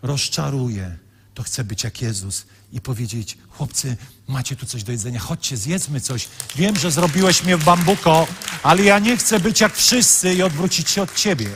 rozczaruje, 0.01 0.97
to 1.33 1.43
chcę 1.43 1.63
być 1.63 1.83
jak 1.83 2.01
Jezus 2.01 2.45
i 2.71 2.81
powiedzieć: 2.81 3.37
Chłopcy, 3.49 3.97
macie 4.27 4.55
tu 4.55 4.65
coś 4.65 4.83
do 4.83 4.91
jedzenia, 4.91 5.19
chodźcie, 5.19 5.57
zjedzmy 5.57 6.01
coś. 6.01 6.27
Wiem, 6.55 6.75
że 6.75 6.91
zrobiłeś 6.91 7.43
mnie 7.43 7.57
w 7.57 7.63
bambuko, 7.63 8.27
ale 8.63 8.83
ja 8.83 8.99
nie 8.99 9.17
chcę 9.17 9.39
być 9.39 9.61
jak 9.61 9.75
wszyscy 9.75 10.33
i 10.33 10.43
odwrócić 10.43 10.89
się 10.89 11.01
od 11.01 11.15
ciebie. 11.15 11.49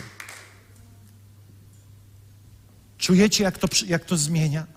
Czujecie, 2.98 3.44
jak 3.44 3.58
to, 3.58 3.68
jak 3.88 4.06
to 4.06 4.18
zmienia? 4.18 4.68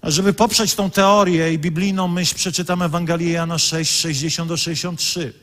A 0.00 0.10
żeby 0.10 0.32
poprzeć 0.32 0.74
tą 0.74 0.90
teorię 0.90 1.52
i 1.52 1.58
biblijną 1.58 2.08
myśl, 2.08 2.34
przeczytam 2.34 2.82
Ewangelię 2.82 3.32
Jana 3.32 3.58
6, 3.58 4.00
60 4.00 4.50
63. 4.60 5.34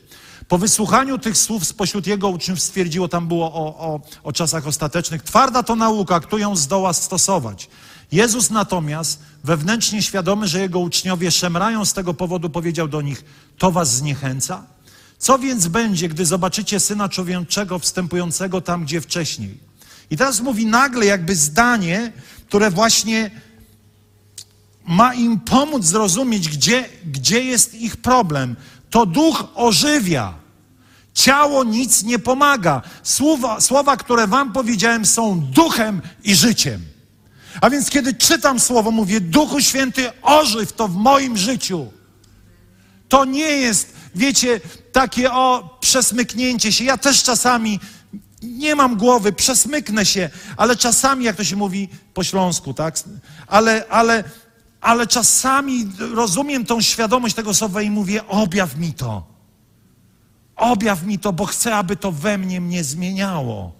Po 0.48 0.58
wysłuchaniu 0.58 1.18
tych 1.18 1.38
słów 1.38 1.64
spośród 1.64 2.06
jego 2.06 2.28
uczniów 2.28 2.60
stwierdziło, 2.60 3.08
tam 3.08 3.28
było 3.28 3.46
o, 3.54 3.78
o, 3.78 4.00
o 4.22 4.32
czasach 4.32 4.66
ostatecznych, 4.66 5.22
twarda 5.22 5.62
to 5.62 5.76
nauka, 5.76 6.20
kto 6.20 6.38
ją 6.38 6.56
zdoła 6.56 6.92
stosować. 6.92 7.68
Jezus 8.12 8.50
natomiast, 8.50 9.22
wewnętrznie 9.44 10.02
świadomy, 10.02 10.48
że 10.48 10.60
jego 10.60 10.78
uczniowie 10.78 11.30
szemrają 11.30 11.84
z 11.84 11.92
tego 11.92 12.14
powodu, 12.14 12.50
powiedział 12.50 12.88
do 12.88 13.00
nich, 13.00 13.24
to 13.58 13.72
was 13.72 13.94
zniechęca? 13.94 14.64
Co 15.18 15.38
więc 15.38 15.68
będzie, 15.68 16.08
gdy 16.08 16.26
zobaczycie 16.26 16.80
Syna 16.80 17.08
Człowieczego 17.08 17.78
wstępującego 17.78 18.60
tam, 18.60 18.84
gdzie 18.84 19.00
wcześniej? 19.00 19.58
I 20.10 20.16
teraz 20.16 20.40
mówi 20.40 20.66
nagle 20.66 21.06
jakby 21.06 21.36
zdanie, 21.36 22.12
które 22.46 22.70
właśnie 22.70 23.30
ma 24.86 25.14
im 25.14 25.40
pomóc 25.40 25.84
zrozumieć, 25.84 26.48
gdzie, 26.48 26.88
gdzie 27.06 27.40
jest 27.40 27.74
ich 27.74 27.96
problem. 27.96 28.56
To 28.90 29.06
duch 29.06 29.44
ożywia. 29.54 30.34
Ciało 31.14 31.64
nic 31.64 32.02
nie 32.02 32.18
pomaga. 32.18 32.82
Słowa, 33.02 33.60
słowa, 33.60 33.96
które 33.96 34.26
wam 34.26 34.52
powiedziałem, 34.52 35.06
są 35.06 35.40
duchem 35.40 36.02
i 36.24 36.34
życiem. 36.34 36.80
A 37.60 37.70
więc 37.70 37.90
kiedy 37.90 38.14
czytam 38.14 38.60
słowo, 38.60 38.90
mówię, 38.90 39.20
Duchu 39.20 39.60
Święty, 39.60 40.12
ożyw 40.22 40.72
to 40.72 40.88
w 40.88 40.94
moim 40.96 41.36
życiu. 41.36 41.92
To 43.08 43.24
nie 43.24 43.48
jest, 43.48 43.92
wiecie, 44.14 44.60
takie 44.92 45.32
o 45.32 45.78
przesmyknięcie 45.80 46.72
się. 46.72 46.84
Ja 46.84 46.96
też 46.96 47.22
czasami 47.22 47.80
nie 48.42 48.74
mam 48.74 48.96
głowy, 48.96 49.32
przesmyknę 49.32 50.06
się, 50.06 50.30
ale 50.56 50.76
czasami, 50.76 51.24
jak 51.24 51.36
to 51.36 51.44
się 51.44 51.56
mówi 51.56 51.88
po 52.14 52.24
śląsku, 52.24 52.74
tak? 52.74 52.94
Ale, 53.46 53.84
ale 53.90 54.24
ale 54.80 55.06
czasami 55.06 55.90
rozumiem 56.14 56.66
tą 56.66 56.80
świadomość 56.80 57.34
tego 57.34 57.54
słowa 57.54 57.82
i 57.82 57.90
mówię: 57.90 58.26
objaw 58.26 58.76
mi 58.76 58.92
to. 58.92 59.26
Objaw 60.56 61.02
mi 61.02 61.18
to, 61.18 61.32
bo 61.32 61.46
chcę, 61.46 61.76
aby 61.76 61.96
to 61.96 62.12
we 62.12 62.38
mnie 62.38 62.60
mnie 62.60 62.84
zmieniało. 62.84 63.72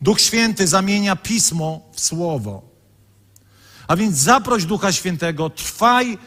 Duch 0.00 0.20
Święty 0.20 0.66
zamienia 0.66 1.16
pismo 1.16 1.80
w 1.92 2.00
słowo. 2.00 2.62
A 3.88 3.96
więc 3.96 4.16
zaproś 4.16 4.64
Ducha 4.64 4.92
Świętego, 4.92 5.50
trwaj 5.50 6.18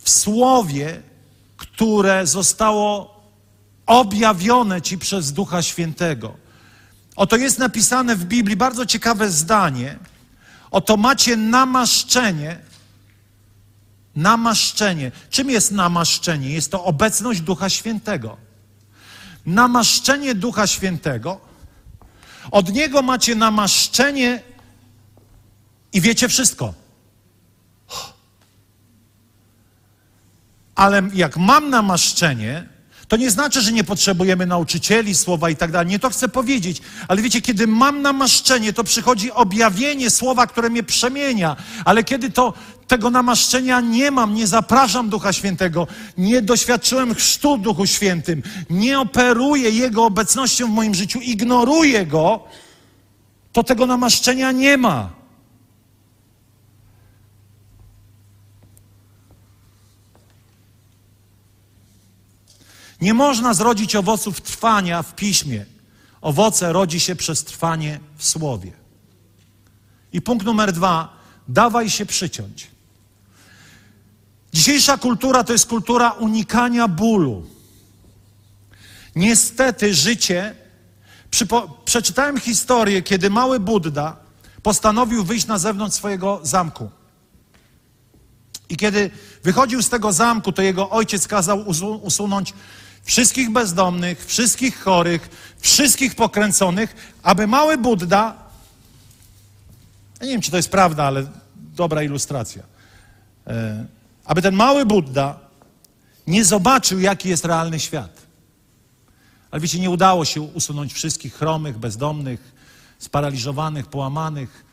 w 0.00 0.10
słowie, 0.10 1.02
które 1.56 2.26
zostało 2.26 3.14
objawione 3.86 4.82
ci 4.82 4.98
przez 4.98 5.32
Ducha 5.32 5.62
Świętego. 5.62 6.34
Oto 7.16 7.36
jest 7.36 7.58
napisane 7.58 8.16
w 8.16 8.24
Biblii 8.24 8.56
bardzo 8.56 8.86
ciekawe 8.86 9.30
zdanie. 9.30 9.98
Oto 10.74 10.96
macie 10.96 11.36
namaszczenie. 11.36 12.58
Namaszczenie. 14.16 15.12
Czym 15.30 15.50
jest 15.50 15.72
namaszczenie? 15.72 16.50
Jest 16.50 16.70
to 16.70 16.84
obecność 16.84 17.40
Ducha 17.40 17.68
Świętego. 17.68 18.36
Namaszczenie 19.46 20.34
Ducha 20.34 20.66
Świętego. 20.66 21.40
Od 22.50 22.72
Niego 22.72 23.02
macie 23.02 23.34
namaszczenie 23.34 24.42
i 25.92 26.00
wiecie 26.00 26.28
wszystko. 26.28 26.74
Ale 30.74 31.02
jak 31.14 31.36
mam 31.36 31.70
namaszczenie, 31.70 32.68
to 33.14 33.18
nie 33.18 33.30
znaczy, 33.30 33.60
że 33.60 33.72
nie 33.72 33.84
potrzebujemy 33.84 34.46
nauczycieli 34.46 35.14
słowa 35.14 35.50
i 35.50 35.56
tak 35.56 35.72
dalej. 35.72 35.86
Nie 35.88 35.98
to 35.98 36.10
chcę 36.10 36.28
powiedzieć. 36.28 36.82
Ale 37.08 37.22
wiecie, 37.22 37.40
kiedy 37.40 37.66
mam 37.66 38.02
namaszczenie, 38.02 38.72
to 38.72 38.84
przychodzi 38.84 39.32
objawienie 39.32 40.10
słowa, 40.10 40.46
które 40.46 40.70
mnie 40.70 40.82
przemienia. 40.82 41.56
Ale 41.84 42.04
kiedy 42.04 42.30
to 42.30 42.52
tego 42.86 43.10
namaszczenia 43.10 43.80
nie 43.80 44.10
mam, 44.10 44.34
nie 44.34 44.46
zapraszam 44.46 45.08
Ducha 45.08 45.32
Świętego, 45.32 45.86
nie 46.18 46.42
doświadczyłem 46.42 47.14
chrztu 47.14 47.58
Duchu 47.58 47.86
Świętym, 47.86 48.42
nie 48.70 49.00
operuję 49.00 49.70
Jego 49.70 50.04
obecnością 50.04 50.66
w 50.66 50.74
moim 50.74 50.94
życiu, 50.94 51.20
ignoruję 51.20 52.06
Go, 52.06 52.40
to 53.52 53.62
tego 53.62 53.86
namaszczenia 53.86 54.52
nie 54.52 54.76
ma. 54.76 55.23
Nie 63.00 63.14
można 63.14 63.54
zrodzić 63.54 63.96
owoców 63.96 64.40
trwania 64.40 65.02
w 65.02 65.14
piśmie. 65.14 65.66
Owoce 66.20 66.72
rodzi 66.72 67.00
się 67.00 67.16
przez 67.16 67.44
trwanie 67.44 68.00
w 68.16 68.24
słowie. 68.24 68.72
I 70.12 70.22
punkt 70.22 70.46
numer 70.46 70.72
dwa, 70.72 71.16
dawaj 71.48 71.90
się 71.90 72.06
przyciąć. 72.06 72.70
Dzisiejsza 74.52 74.98
kultura 74.98 75.44
to 75.44 75.52
jest 75.52 75.66
kultura 75.66 76.10
unikania 76.10 76.88
bólu. 76.88 77.46
Niestety 79.16 79.94
życie. 79.94 80.54
Przeczytałem 81.84 82.40
historię, 82.40 83.02
kiedy 83.02 83.30
mały 83.30 83.60
Buddha 83.60 84.16
postanowił 84.62 85.24
wyjść 85.24 85.46
na 85.46 85.58
zewnątrz 85.58 85.96
swojego 85.96 86.40
zamku. 86.42 86.90
I 88.68 88.76
kiedy 88.76 89.10
wychodził 89.42 89.82
z 89.82 89.88
tego 89.88 90.12
zamku, 90.12 90.52
to 90.52 90.62
jego 90.62 90.90
ojciec 90.90 91.28
kazał 91.28 91.64
usunąć 92.02 92.54
wszystkich 93.04 93.50
bezdomnych, 93.50 94.26
wszystkich 94.26 94.80
chorych, 94.80 95.54
wszystkich 95.58 96.14
pokręconych, 96.14 97.16
aby 97.22 97.46
mały 97.46 97.78
Buddha, 97.78 98.44
ja 100.20 100.26
nie 100.26 100.32
wiem, 100.32 100.40
czy 100.40 100.50
to 100.50 100.56
jest 100.56 100.70
prawda, 100.70 101.04
ale 101.04 101.26
dobra 101.56 102.02
ilustracja, 102.02 102.62
e, 103.46 103.86
aby 104.24 104.42
ten 104.42 104.54
mały 104.54 104.86
Buddha 104.86 105.40
nie 106.26 106.44
zobaczył, 106.44 107.00
jaki 107.00 107.28
jest 107.28 107.44
realny 107.44 107.80
świat. 107.80 108.22
Ale 109.50 109.60
wiecie, 109.60 109.80
nie 109.80 109.90
udało 109.90 110.24
się 110.24 110.40
usunąć 110.40 110.92
wszystkich 110.92 111.34
chromych, 111.34 111.78
bezdomnych, 111.78 112.52
sparaliżowanych, 112.98 113.86
połamanych, 113.86 114.64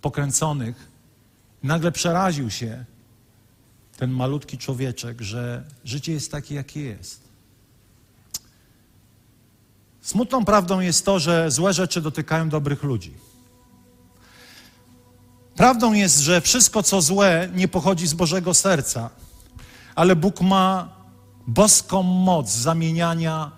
pokręconych. 0.00 0.90
Nagle 1.62 1.92
przeraził 1.92 2.50
się 2.50 2.84
ten 3.96 4.10
malutki 4.10 4.58
człowieczek, 4.58 5.20
że 5.20 5.64
życie 5.84 6.12
jest 6.12 6.32
takie, 6.32 6.54
jakie 6.54 6.80
jest. 6.80 7.29
Smutną 10.02 10.44
prawdą 10.44 10.80
jest 10.80 11.04
to, 11.04 11.18
że 11.18 11.50
złe 11.50 11.72
rzeczy 11.72 12.00
dotykają 12.00 12.48
dobrych 12.48 12.82
ludzi. 12.82 13.14
Prawdą 15.56 15.92
jest, 15.92 16.18
że 16.18 16.40
wszystko, 16.40 16.82
co 16.82 17.02
złe, 17.02 17.48
nie 17.54 17.68
pochodzi 17.68 18.06
z 18.06 18.14
Bożego 18.14 18.54
serca, 18.54 19.10
ale 19.94 20.16
Bóg 20.16 20.40
ma 20.40 20.88
boską 21.46 22.02
moc 22.02 22.50
zamieniania 22.50 23.50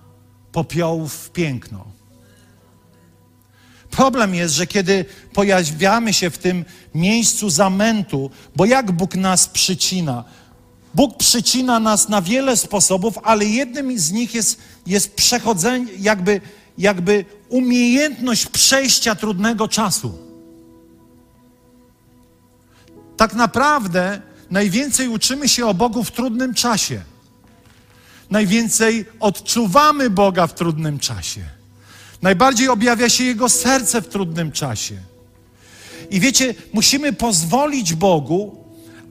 popiołów 0.53 1.15
w 1.15 1.31
piękno. 1.31 1.85
Problem 3.91 4.35
jest, 4.35 4.55
że 4.55 4.67
kiedy 4.67 5.05
pojawiamy 5.33 6.13
się 6.13 6.31
w 6.31 6.39
tym 6.39 6.65
miejscu 6.95 7.51
zamętu, 7.51 8.31
bo 8.57 8.65
jak 8.65 8.93
Bóg 8.93 9.15
nas 9.15 9.49
przycina? 9.49 10.25
Bóg 10.95 11.17
przycina 11.17 11.81
nas 11.81 12.09
na 12.09 12.23
wiele 12.23 12.57
sposobów, 12.57 13.19
ale 13.23 13.45
jednym 13.45 13.99
z 13.99 14.13
nich 14.13 14.35
jest, 14.35 14.61
jest 14.87 15.15
przechodzenie, 15.15 15.93
jakby, 15.99 16.41
jakby 16.79 17.25
umiejętność 17.49 18.47
przejścia 18.47 19.15
trudnego 19.15 19.69
czasu. 19.69 20.19
Tak 23.17 23.35
naprawdę 23.35 24.21
najwięcej 24.51 25.09
uczymy 25.09 25.49
się 25.49 25.67
o 25.67 25.75
Bogu 25.75 26.05
w 26.05 26.11
trudnym 26.11 26.55
czasie. 26.55 27.03
Najwięcej 28.31 29.05
odczuwamy 29.21 30.11
Boga 30.11 30.47
w 30.47 30.55
trudnym 30.55 30.99
czasie. 30.99 31.41
Najbardziej 32.23 32.69
objawia 32.69 33.09
się 33.09 33.25
Jego 33.25 33.49
serce 33.49 34.03
w 34.03 34.09
trudnym 34.09 34.53
czasie. 34.53 34.97
I 36.11 36.21
wiecie, 36.21 36.55
musimy 36.73 37.13
pozwolić 37.13 37.95
Bogu 37.95 38.62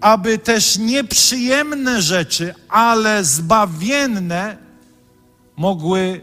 aby 0.02 0.38
też 0.38 0.78
nieprzyjemne 0.78 2.02
rzeczy, 2.02 2.56
ale 2.70 3.24
zbawienne 3.24 4.58
mogły 5.56 6.22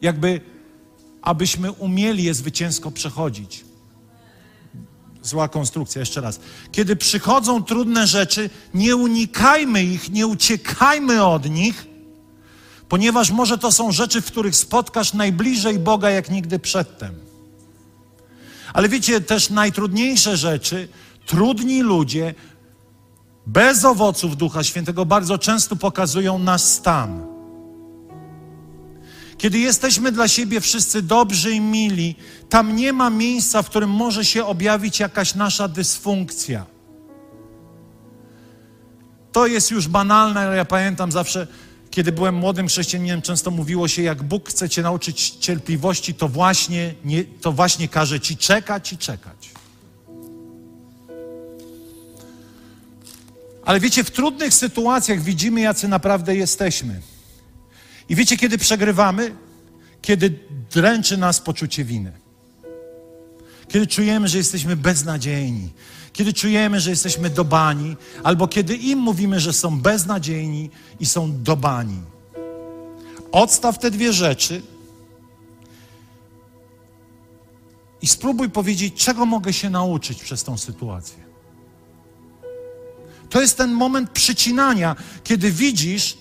jakby, 0.00 0.40
abyśmy 1.22 1.72
umieli 1.72 2.24
je 2.24 2.34
zwycięsko 2.34 2.90
przechodzić. 2.90 3.64
Zła 5.22 5.48
konstrukcja, 5.48 6.00
jeszcze 6.00 6.20
raz. 6.20 6.40
Kiedy 6.72 6.96
przychodzą 6.96 7.64
trudne 7.64 8.06
rzeczy, 8.06 8.50
nie 8.74 8.96
unikajmy 8.96 9.84
ich, 9.84 10.10
nie 10.10 10.26
uciekajmy 10.26 11.24
od 11.24 11.50
nich, 11.50 11.86
ponieważ 12.88 13.30
może 13.30 13.58
to 13.58 13.72
są 13.72 13.92
rzeczy, 13.92 14.20
w 14.20 14.26
których 14.26 14.56
spotkasz 14.56 15.14
najbliżej 15.14 15.78
Boga 15.78 16.10
jak 16.10 16.30
nigdy 16.30 16.58
przedtem. 16.58 17.14
Ale 18.72 18.88
wiecie, 18.88 19.20
też 19.20 19.50
najtrudniejsze 19.50 20.36
rzeczy, 20.36 20.88
trudni 21.26 21.82
ludzie 21.82 22.34
bez 23.48 23.84
owoców 23.84 24.36
Ducha 24.36 24.64
Świętego 24.64 25.06
bardzo 25.06 25.38
często 25.38 25.76
pokazują 25.76 26.38
nasz 26.38 26.62
stan. 26.62 27.26
Kiedy 29.38 29.58
jesteśmy 29.58 30.12
dla 30.12 30.28
siebie 30.28 30.60
wszyscy 30.60 31.02
dobrzy 31.02 31.50
i 31.50 31.60
mili, 31.60 32.16
tam 32.48 32.76
nie 32.76 32.92
ma 32.92 33.10
miejsca, 33.10 33.62
w 33.62 33.70
którym 33.70 33.90
może 33.90 34.24
się 34.24 34.44
objawić 34.44 35.00
jakaś 35.00 35.34
nasza 35.34 35.68
dysfunkcja. 35.68 36.66
To 39.32 39.46
jest 39.46 39.70
już 39.70 39.88
banalne, 39.88 40.40
ale 40.40 40.56
ja 40.56 40.64
pamiętam 40.64 41.12
zawsze, 41.12 41.46
kiedy 41.90 42.12
byłem 42.12 42.34
młodym 42.34 42.68
chrześcijaninem, 42.68 43.22
często 43.22 43.50
mówiło 43.50 43.88
się, 43.88 44.02
jak 44.02 44.22
Bóg 44.22 44.48
chce 44.48 44.68
cię 44.68 44.82
nauczyć 44.82 45.30
cierpliwości, 45.30 46.14
to 46.14 46.28
właśnie, 46.28 46.94
nie, 47.04 47.24
to 47.24 47.52
właśnie 47.52 47.88
każe 47.88 48.20
ci 48.20 48.36
czekać 48.36 48.92
i 48.92 48.98
czekać. 48.98 49.57
Ale 53.68 53.80
wiecie, 53.80 54.04
w 54.04 54.10
trudnych 54.10 54.54
sytuacjach 54.54 55.20
widzimy, 55.20 55.60
jacy 55.60 55.88
naprawdę 55.88 56.36
jesteśmy. 56.36 57.00
I 58.08 58.14
wiecie, 58.14 58.36
kiedy 58.36 58.58
przegrywamy? 58.58 59.34
Kiedy 60.02 60.38
dręczy 60.70 61.16
nas 61.16 61.40
poczucie 61.40 61.84
winy. 61.84 62.12
Kiedy 63.68 63.86
czujemy, 63.86 64.28
że 64.28 64.38
jesteśmy 64.38 64.76
beznadziejni. 64.76 65.72
Kiedy 66.12 66.32
czujemy, 66.32 66.80
że 66.80 66.90
jesteśmy 66.90 67.30
dobani, 67.30 67.96
albo 68.22 68.48
kiedy 68.48 68.76
im 68.76 68.98
mówimy, 68.98 69.40
że 69.40 69.52
są 69.52 69.80
beznadziejni 69.80 70.70
i 71.00 71.06
są 71.06 71.42
dobani. 71.42 72.02
Odstaw 73.32 73.78
te 73.78 73.90
dwie 73.90 74.12
rzeczy 74.12 74.62
i 78.02 78.06
spróbuj 78.06 78.50
powiedzieć, 78.50 78.94
czego 78.94 79.26
mogę 79.26 79.52
się 79.52 79.70
nauczyć 79.70 80.22
przez 80.22 80.44
tą 80.44 80.58
sytuację. 80.58 81.27
To 83.30 83.40
jest 83.40 83.56
ten 83.56 83.72
moment 83.72 84.10
przycinania, 84.10 84.96
kiedy 85.24 85.50
widzisz, 85.50 86.18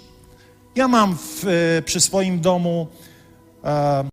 ja 0.76 0.88
mam 0.88 1.18
w, 1.18 1.46
e, 1.48 1.82
przy 1.82 2.02
swoim 2.02 2.40
domu 2.42 2.88
e, 3.64 4.04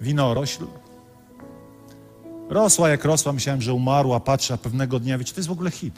winorośl. 0.00 0.66
Rosła 2.48 2.88
jak 2.88 3.04
rosła, 3.04 3.32
myślałem, 3.32 3.62
że 3.62 3.74
umarła, 3.74 4.20
patrzę, 4.20 4.54
a 4.54 4.56
pewnego 4.56 5.00
dnia, 5.00 5.18
wiecie, 5.18 5.32
to 5.32 5.40
jest 5.40 5.48
w 5.48 5.52
ogóle 5.52 5.70
hit. 5.70 5.94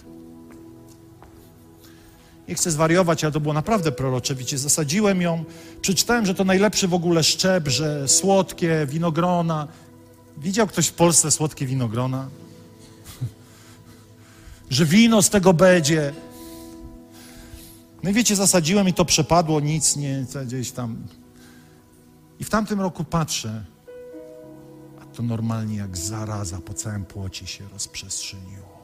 Nie 2.48 2.54
chcę 2.54 2.70
zwariować, 2.70 3.24
ale 3.24 3.32
to 3.32 3.40
było 3.40 3.54
naprawdę 3.54 3.92
prorocze. 3.92 4.34
Wiecie, 4.34 4.58
zasadziłem 4.58 5.22
ją, 5.22 5.44
przeczytałem, 5.80 6.26
że 6.26 6.34
to 6.34 6.44
najlepszy 6.44 6.88
w 6.88 6.94
ogóle 6.94 7.22
szczep, 7.22 7.68
że 7.68 8.08
słodkie 8.08 8.86
winogrona. 8.86 9.68
Widział 10.38 10.66
ktoś 10.66 10.86
w 10.86 10.92
Polsce 10.92 11.30
słodkie 11.30 11.66
winogrona? 11.66 12.28
Że 14.74 14.86
wino 14.86 15.22
z 15.22 15.30
tego 15.30 15.52
będzie. 15.52 16.12
No 18.02 18.10
i 18.10 18.12
wiecie, 18.12 18.36
zasadziłem 18.36 18.88
i 18.88 18.94
to 18.94 19.04
przepadło, 19.04 19.60
nic 19.60 19.96
nie, 19.96 20.26
gdzieś 20.46 20.72
tam. 20.72 21.06
I 22.40 22.44
w 22.44 22.50
tamtym 22.50 22.80
roku 22.80 23.04
patrzę, 23.04 23.64
a 25.02 25.04
to 25.04 25.22
normalnie 25.22 25.76
jak 25.76 25.96
zaraza 25.96 26.58
po 26.58 26.74
całym 26.74 27.04
płocie 27.04 27.46
się 27.46 27.64
rozprzestrzeniło. 27.72 28.74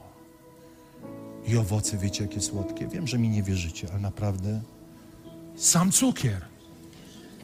I 1.47 1.57
owoce, 1.57 1.97
wiecie, 1.97 2.23
jakie 2.23 2.41
słodkie. 2.41 2.87
Wiem, 2.87 3.07
że 3.07 3.17
mi 3.17 3.29
nie 3.29 3.43
wierzycie, 3.43 3.87
ale 3.91 3.99
naprawdę 3.99 4.61
sam 5.55 5.91
cukier. 5.91 6.50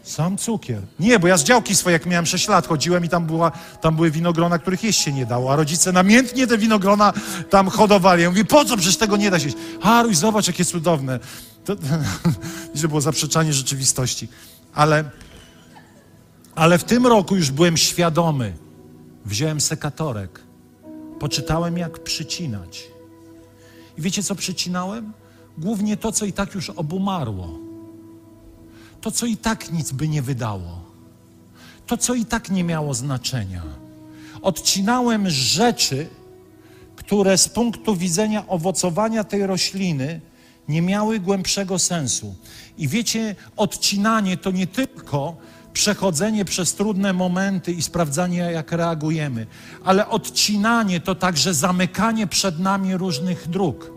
Sam 0.08 0.38
cukier. 0.38 0.82
Nie, 1.00 1.20
bo 1.20 1.28
ja 1.28 1.38
z 1.38 1.44
działki 1.44 1.76
swojej, 1.76 1.94
jak 1.94 2.06
miałem 2.06 2.26
6 2.26 2.48
lat, 2.48 2.68
chodziłem 2.68 3.06
i 3.06 3.10
tam, 3.10 3.26
była, 3.26 3.52
tam 3.82 3.96
były 3.96 4.12
winogrona, 4.12 4.60
których 4.60 4.84
jeść 4.84 5.02
się 5.02 5.14
nie 5.14 5.26
dało, 5.26 5.54
a 5.54 5.56
rodzice 5.56 5.92
namiętnie 5.92 6.48
te 6.48 6.58
winogrona 6.58 7.14
tam 7.50 7.70
hodowali. 7.70 8.24
Ja 8.24 8.30
mówię, 8.30 8.46
po 8.46 8.66
co? 8.66 8.78
Przecież 8.78 8.98
tego 8.98 9.18
nie 9.18 9.32
da 9.32 9.40
się 9.40 9.46
jeść. 9.46 9.58
Haruś, 9.82 10.18
zobacz, 10.18 10.48
jakie 10.48 10.66
cudowne. 10.66 11.20
To, 11.66 11.76
to 12.82 12.88
było 12.88 13.02
zaprzeczanie 13.02 13.54
rzeczywistości. 13.54 14.28
Ale, 14.74 15.04
ale 16.56 16.78
w 16.78 16.84
tym 16.84 17.08
roku 17.08 17.36
już 17.36 17.52
byłem 17.52 17.78
świadomy. 17.78 18.54
Wziąłem 19.26 19.62
sekatorek. 19.62 20.42
Poczytałem, 21.20 21.78
jak 21.78 22.04
przycinać. 22.04 22.84
I 23.98 24.02
wiecie, 24.02 24.24
co 24.24 24.36
przycinałem? 24.36 25.14
Głównie 25.58 25.98
to, 25.98 26.12
co 26.12 26.26
i 26.26 26.34
tak 26.34 26.56
już 26.56 26.70
obumarło. 26.70 27.67
To, 29.02 29.12
co 29.12 29.26
i 29.26 29.38
tak 29.38 29.72
nic 29.72 29.92
by 29.92 30.08
nie 30.08 30.22
wydało. 30.22 30.82
To, 31.88 31.98
co 31.98 32.14
i 32.14 32.26
tak 32.26 32.50
nie 32.50 32.64
miało 32.64 32.94
znaczenia. 32.94 33.64
Odcinałem 34.42 35.30
rzeczy, 35.30 36.08
które 36.96 37.38
z 37.38 37.50
punktu 37.50 37.96
widzenia 37.96 38.48
owocowania 38.48 39.24
tej 39.24 39.48
rośliny 39.48 40.22
nie 40.68 40.82
miały 40.82 41.20
głębszego 41.20 41.80
sensu. 41.80 42.36
I 42.78 42.88
wiecie, 42.88 43.36
odcinanie 43.58 44.38
to 44.38 44.52
nie 44.52 44.68
tylko 44.68 45.36
przechodzenie 45.74 46.46
przez 46.46 46.74
trudne 46.74 47.14
momenty 47.14 47.72
i 47.72 47.82
sprawdzanie, 47.82 48.38
jak 48.38 48.72
reagujemy, 48.72 49.48
ale 49.84 50.10
odcinanie 50.10 51.00
to 51.00 51.16
także 51.16 51.54
zamykanie 51.54 52.28
przed 52.28 52.60
nami 52.60 52.98
różnych 52.98 53.50
dróg. 53.50 53.92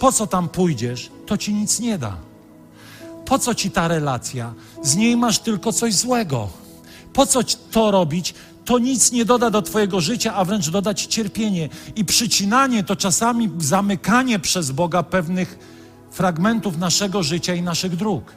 Po 0.00 0.12
co 0.12 0.26
tam 0.26 0.48
pójdziesz, 0.48 1.10
to 1.26 1.38
ci 1.38 1.54
nic 1.54 1.80
nie 1.80 1.98
da. 1.98 2.31
Po 3.32 3.38
co 3.38 3.54
ci 3.54 3.70
ta 3.70 3.88
relacja? 3.88 4.54
Z 4.82 4.96
niej 4.96 5.16
masz 5.16 5.38
tylko 5.38 5.72
coś 5.72 5.94
złego. 5.94 6.48
Po 7.12 7.26
co 7.26 7.40
to 7.70 7.90
robić? 7.90 8.34
To 8.64 8.78
nic 8.78 9.12
nie 9.12 9.24
doda 9.24 9.50
do 9.50 9.62
Twojego 9.62 10.00
życia, 10.00 10.34
a 10.34 10.44
wręcz 10.44 10.70
doda 10.70 10.94
Ci 10.94 11.08
cierpienie. 11.08 11.68
I 11.96 12.04
przycinanie 12.04 12.84
to 12.84 12.96
czasami 12.96 13.50
zamykanie 13.58 14.38
przez 14.38 14.70
Boga 14.70 15.02
pewnych 15.02 15.58
fragmentów 16.10 16.78
naszego 16.78 17.22
życia 17.22 17.54
i 17.54 17.62
naszych 17.62 17.96
dróg. 17.96 18.32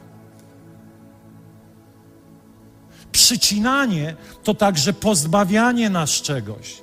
Przycinanie 3.12 4.16
to 4.44 4.54
także 4.54 4.92
pozbawianie 4.92 5.90
nas 5.90 6.10
czegoś. 6.10 6.82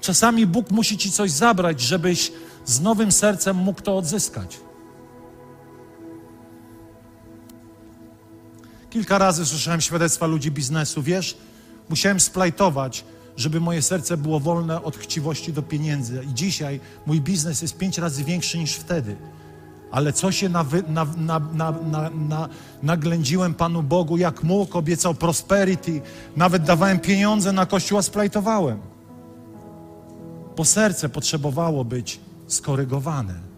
Czasami 0.00 0.46
Bóg 0.46 0.70
musi 0.70 0.98
Ci 0.98 1.10
coś 1.10 1.30
zabrać, 1.30 1.80
żebyś 1.80 2.32
z 2.64 2.80
nowym 2.80 3.12
sercem 3.12 3.56
mógł 3.56 3.82
to 3.82 3.96
odzyskać. 3.96 4.63
Kilka 8.94 9.18
razy 9.18 9.46
słyszałem 9.46 9.80
świadectwa 9.80 10.26
ludzi 10.26 10.50
biznesu. 10.50 11.02
Wiesz, 11.02 11.36
musiałem 11.88 12.20
splajtować, 12.20 13.04
żeby 13.36 13.60
moje 13.60 13.82
serce 13.82 14.16
było 14.16 14.40
wolne 14.40 14.82
od 14.82 14.96
chciwości 14.96 15.52
do 15.52 15.62
pieniędzy. 15.62 16.24
I 16.30 16.34
dzisiaj 16.34 16.80
mój 17.06 17.20
biznes 17.20 17.62
jest 17.62 17.78
pięć 17.78 17.98
razy 17.98 18.24
większy 18.24 18.58
niż 18.58 18.74
wtedy. 18.74 19.16
Ale 19.90 20.12
co 20.12 20.32
się 20.32 20.48
nawy, 20.48 20.82
na, 20.88 21.06
na, 21.16 21.40
na, 22.28 22.48
naględziłem 22.82 23.54
Panu 23.54 23.82
Bogu, 23.82 24.16
jak 24.16 24.42
mógł, 24.42 24.78
obiecał 24.78 25.14
prosperity, 25.14 26.00
nawet 26.36 26.62
dawałem 26.62 26.98
pieniądze 26.98 27.52
na 27.52 27.66
kościół, 27.66 27.98
a 27.98 28.02
splajtowałem. 28.02 28.78
Bo 30.56 30.64
serce 30.64 31.08
potrzebowało 31.08 31.84
być 31.84 32.20
skorygowane. 32.46 33.53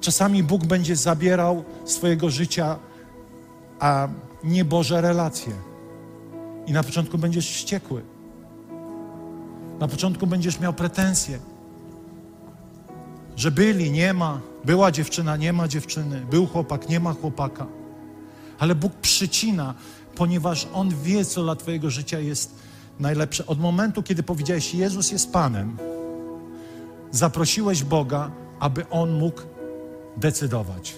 Czasami 0.00 0.42
Bóg 0.42 0.66
będzie 0.66 0.96
zabierał 0.96 1.64
swojego 1.84 2.30
życia, 2.30 2.78
a 3.80 4.08
nie 4.44 4.64
Boże 4.64 5.00
relacje. 5.00 5.52
I 6.66 6.72
na 6.72 6.82
początku 6.82 7.18
będziesz 7.18 7.50
wściekły. 7.50 8.02
Na 9.80 9.88
początku 9.88 10.26
będziesz 10.26 10.60
miał 10.60 10.72
pretensje, 10.72 11.38
że 13.36 13.50
byli, 13.50 13.90
nie 13.90 14.14
ma, 14.14 14.40
była 14.64 14.92
dziewczyna, 14.92 15.36
nie 15.36 15.52
ma 15.52 15.68
dziewczyny, 15.68 16.26
był 16.30 16.46
chłopak, 16.46 16.88
nie 16.88 17.00
ma 17.00 17.12
chłopaka. 17.12 17.66
Ale 18.58 18.74
Bóg 18.74 18.92
przycina, 18.92 19.74
ponieważ 20.14 20.68
On 20.72 20.88
wie, 21.02 21.24
co 21.24 21.42
dla 21.42 21.56
Twojego 21.56 21.90
życia 21.90 22.20
jest 22.20 22.54
najlepsze. 23.00 23.46
Od 23.46 23.60
momentu, 23.60 24.02
kiedy 24.02 24.22
powiedziałeś, 24.22 24.74
Jezus 24.74 25.12
jest 25.12 25.32
Panem, 25.32 25.76
zaprosiłeś 27.10 27.84
Boga, 27.84 28.30
aby 28.60 28.88
On 28.90 29.18
mógł 29.18 29.42
decydować. 30.18 30.96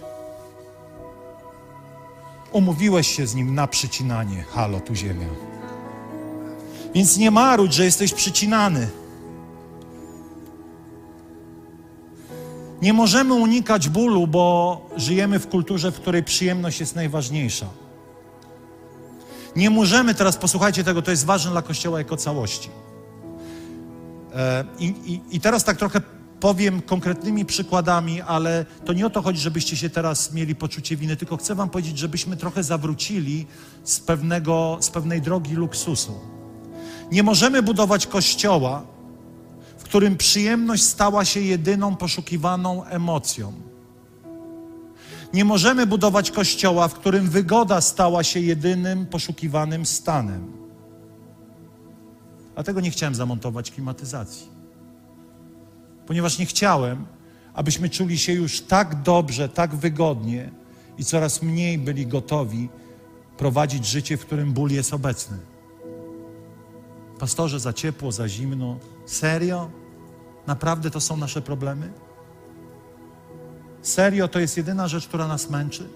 Umówiłeś 2.52 3.16
się 3.16 3.26
z 3.26 3.34
Nim 3.34 3.54
na 3.54 3.66
przycinanie. 3.66 4.42
Halo, 4.42 4.80
tu 4.80 4.94
ziemia. 4.94 5.26
Więc 6.94 7.16
nie 7.16 7.30
marudź, 7.30 7.74
że 7.74 7.84
jesteś 7.84 8.14
przycinany. 8.14 8.88
Nie 12.82 12.92
możemy 12.92 13.34
unikać 13.34 13.88
bólu, 13.88 14.26
bo 14.26 14.80
żyjemy 14.96 15.38
w 15.38 15.48
kulturze, 15.48 15.92
w 15.92 16.00
której 16.00 16.22
przyjemność 16.22 16.80
jest 16.80 16.96
najważniejsza. 16.96 17.66
Nie 19.56 19.70
możemy 19.70 20.14
teraz, 20.14 20.36
posłuchajcie 20.36 20.84
tego, 20.84 21.02
to 21.02 21.10
jest 21.10 21.24
ważne 21.24 21.50
dla 21.50 21.62
Kościoła 21.62 21.98
jako 21.98 22.16
całości. 22.16 22.70
E, 24.34 24.64
I, 24.78 24.86
i, 24.86 25.36
I 25.36 25.40
teraz 25.40 25.64
tak 25.64 25.76
trochę 25.76 26.00
powiem 26.40 26.82
konkretnymi 26.82 27.44
przykładami, 27.44 28.22
ale 28.22 28.66
to 28.84 28.92
nie 28.92 29.06
o 29.06 29.10
to 29.10 29.22
chodzi, 29.22 29.40
żebyście 29.40 29.76
się 29.76 29.90
teraz 29.90 30.32
mieli 30.32 30.54
poczucie 30.54 30.96
winy, 30.96 31.16
tylko 31.16 31.36
chcę 31.36 31.54
Wam 31.54 31.70
powiedzieć, 31.70 31.98
żebyśmy 31.98 32.36
trochę 32.36 32.62
zawrócili 32.62 33.46
z, 33.84 34.00
pewnego, 34.00 34.78
z 34.80 34.90
pewnej 34.90 35.22
drogi 35.22 35.54
luksusu. 35.54 36.14
Nie 37.12 37.22
możemy 37.22 37.62
budować 37.62 38.06
kościoła, 38.06 38.82
w 39.78 39.82
którym 39.82 40.16
przyjemność 40.16 40.82
stała 40.82 41.24
się 41.24 41.40
jedyną 41.40 41.96
poszukiwaną 41.96 42.84
emocją. 42.84 43.52
Nie 45.34 45.44
możemy 45.44 45.86
budować 45.86 46.30
kościoła, 46.30 46.88
w 46.88 46.94
którym 46.94 47.28
wygoda 47.30 47.80
stała 47.80 48.22
się 48.22 48.40
jedynym 48.40 49.06
poszukiwanym 49.06 49.86
stanem. 49.86 50.52
Dlatego 52.54 52.80
nie 52.80 52.90
chciałem 52.90 53.14
zamontować 53.14 53.70
klimatyzacji 53.70 54.59
ponieważ 56.10 56.38
nie 56.38 56.46
chciałem, 56.46 57.06
abyśmy 57.54 57.88
czuli 57.88 58.18
się 58.18 58.32
już 58.32 58.60
tak 58.60 59.02
dobrze, 59.02 59.48
tak 59.48 59.74
wygodnie 59.74 60.50
i 60.98 61.04
coraz 61.04 61.42
mniej 61.42 61.78
byli 61.78 62.06
gotowi 62.06 62.68
prowadzić 63.36 63.86
życie, 63.86 64.16
w 64.16 64.26
którym 64.26 64.52
ból 64.52 64.70
jest 64.70 64.94
obecny. 64.94 65.38
Pastorze, 67.18 67.60
za 67.60 67.72
ciepło, 67.72 68.12
za 68.12 68.28
zimno. 68.28 68.78
Serio? 69.06 69.70
Naprawdę 70.46 70.90
to 70.90 71.00
są 71.00 71.16
nasze 71.16 71.42
problemy? 71.42 71.92
Serio 73.82 74.28
to 74.28 74.40
jest 74.40 74.56
jedyna 74.56 74.88
rzecz, 74.88 75.08
która 75.08 75.28
nas 75.28 75.50
męczy? 75.50 75.88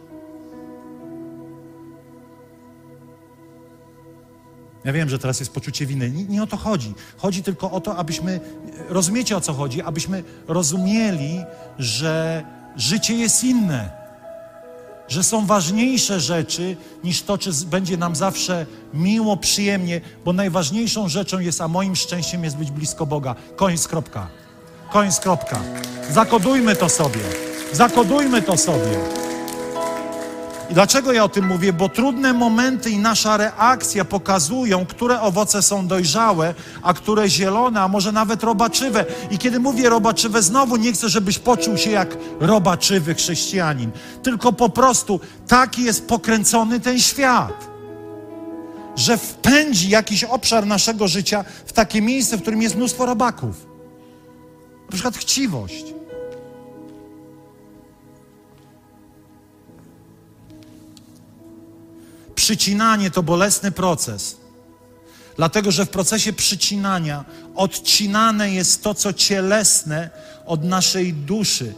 Ja 4.85 4.93
wiem, 4.93 5.09
że 5.09 5.19
teraz 5.19 5.41
jest 5.41 5.53
poczucie 5.53 5.87
winy. 5.87 6.11
Nie, 6.11 6.25
nie, 6.25 6.43
o 6.43 6.47
to 6.47 6.57
chodzi. 6.57 6.95
Chodzi 7.17 7.43
tylko 7.43 7.71
o 7.71 7.81
to, 7.81 7.97
abyśmy, 7.97 8.41
rozumiecie 8.89 9.37
o 9.37 9.41
co 9.41 9.53
chodzi, 9.53 9.83
abyśmy 9.83 10.25
rozumieli, 10.49 11.41
że 11.79 12.45
życie 12.77 13.15
jest 13.15 13.45
inne. 13.45 14.05
Że 15.09 15.23
są 15.23 15.47
ważniejsze 15.47 16.21
rzeczy 16.21 16.77
niż 17.05 17.23
to, 17.23 17.39
czy 17.39 17.51
będzie 17.67 17.97
nam 17.97 18.17
zawsze 18.17 18.67
miło, 18.95 19.37
przyjemnie, 19.37 20.01
bo 20.25 20.33
najważniejszą 20.33 21.09
rzeczą 21.09 21.39
jest, 21.39 21.61
a 21.61 21.69
moim 21.69 21.97
szczęściem 21.97 22.45
jest 22.45 22.57
być 22.57 22.71
blisko 22.71 23.07
Boga. 23.07 23.35
Koniec, 23.57 23.89
kropka. 23.89 24.29
Koniec, 24.93 25.21
kropka. 25.21 25.61
Zakodujmy 26.11 26.77
to 26.77 26.89
sobie. 26.89 27.21
Zakodujmy 27.73 28.43
to 28.43 28.57
sobie. 28.57 29.24
Dlaczego 30.75 31.13
ja 31.13 31.25
o 31.25 31.29
tym 31.29 31.47
mówię? 31.47 31.73
Bo 31.73 31.89
trudne 31.89 32.33
momenty 32.33 32.91
i 32.91 32.99
nasza 32.99 33.37
reakcja 33.37 34.05
pokazują, 34.05 34.87
które 34.87 35.21
owoce 35.21 35.63
są 35.63 35.87
dojrzałe, 35.87 36.55
a 36.83 36.95
które 36.95 37.29
zielone, 37.29 37.81
a 37.81 37.89
może 37.89 38.13
nawet 38.13 38.43
robaczywe. 38.43 39.05
I 39.31 39.39
kiedy 39.39 39.61
mówię 39.61 39.89
robaczywe, 39.89 40.43
znowu 40.43 40.77
nie 40.77 40.93
chcę, 40.93 41.09
żebyś 41.09 41.39
poczuł 41.39 41.77
się 41.77 41.91
jak 41.91 42.17
robaczywy 42.41 43.15
chrześcijanin. 43.15 43.91
Tylko 44.23 44.53
po 44.53 44.69
prostu 44.69 45.21
taki 45.49 45.85
jest 45.85 46.09
pokręcony 46.09 46.81
ten 46.81 47.01
świat. 47.01 47.71
Że 48.97 49.19
wpędzi 49.19 49.89
jakiś 49.89 50.25
obszar 50.25 50.67
naszego 50.67 51.09
życia 51.09 51.45
w 51.67 51.73
takie 51.73 52.03
miejsce, 52.03 52.37
w 52.37 52.43
którym 52.43 52.63
jest 52.63 52.77
mnóstwo 52.77 53.07
robaków. 53.07 53.67
Na 54.87 54.93
przykład 54.93 55.17
chciwość. 55.17 55.94
Przycinanie 62.45 63.11
to 63.11 63.23
bolesny 63.23 63.73
proces. 63.73 64.37
Dlatego, 65.37 65.73
że 65.73 65.87
w 65.87 65.91
procesie 65.91 66.33
przycinania 66.33 67.25
odcinane 67.55 68.51
jest 68.51 68.83
to, 68.83 68.95
co 68.95 69.13
cielesne 69.13 70.11
od 70.47 70.65
naszej 70.65 71.13
duszy. 71.13 71.75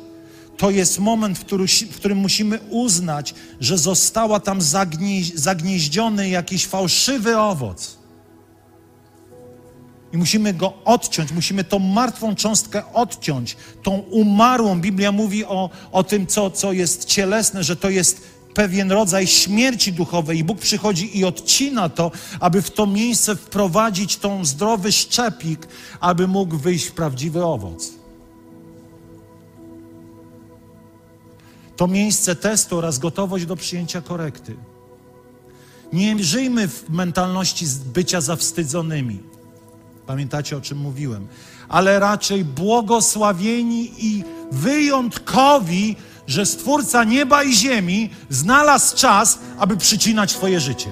To 0.57 0.71
jest 0.71 0.99
moment, 0.99 1.39
w, 1.39 1.45
który, 1.45 1.67
w 1.67 1.97
którym 1.97 2.19
musimy 2.19 2.59
uznać, 2.71 3.35
że 3.61 3.79
została 3.79 4.41
tam 4.41 4.63
zagnie, 4.63 5.21
zagnieździony 5.35 6.29
jakiś 6.29 6.67
fałszywy 6.67 7.39
owoc. 7.39 7.99
I 10.13 10.17
musimy 10.17 10.55
go 10.55 10.73
odciąć, 10.85 11.33
musimy 11.33 11.65
tą 11.65 11.79
martwą 11.79 12.35
cząstkę 12.35 12.93
odciąć, 12.93 13.57
tą 13.83 13.93
umarłą. 13.99 14.81
Biblia 14.81 15.13
mówi 15.13 15.45
o, 15.45 15.71
o 15.93 16.05
tym, 16.05 16.27
co, 16.27 16.51
co 16.51 16.73
jest 16.73 17.05
cielesne, 17.05 17.65
że 17.65 17.77
to 17.77 17.91
jest 17.91 18.36
pewien 18.57 18.93
rodzaj 18.93 19.27
śmierci 19.27 19.93
duchowej 19.93 20.39
i 20.39 20.45
Bóg 20.45 20.59
przychodzi 20.59 21.19
i 21.19 21.25
odcina 21.25 21.89
to, 21.89 22.11
aby 22.41 22.63
w 22.63 22.71
to 22.71 22.87
miejsce 22.87 23.37
wprowadzić 23.37 24.17
tą 24.17 24.45
zdrowy 24.45 24.93
szczepik, 24.93 25.69
aby 26.01 26.29
mógł 26.29 26.57
wyjść 26.57 26.91
prawdziwy 26.91 27.45
owoc. 27.45 27.93
To 31.77 31.87
miejsce 31.87 32.37
testu 32.37 32.79
oraz 32.79 32.99
gotowość 32.99 33.47
do 33.47 33.57
przyjęcia 33.57 34.01
korekty. 34.01 34.57
Nie 35.93 36.25
żyjmy 36.25 36.69
w 36.69 36.91
mentalności 36.91 37.67
bycia 37.95 38.21
zawstydzonymi. 38.21 39.21
Pamiętacie, 40.07 40.57
o 40.57 40.61
czym 40.61 40.79
mówiłem? 40.79 41.29
Ale 41.69 41.99
raczej 41.99 42.45
błogosławieni 42.45 43.93
i 43.99 44.25
wyjątkowi, 44.53 45.97
że 46.27 46.47
Stwórca 46.47 47.05
nieba 47.05 47.43
i 47.43 47.55
ziemi 47.55 48.11
znalazł 48.31 48.97
czas, 48.97 49.39
aby 49.59 49.77
przycinać 49.77 50.33
Twoje 50.33 50.61
życie. 50.61 50.89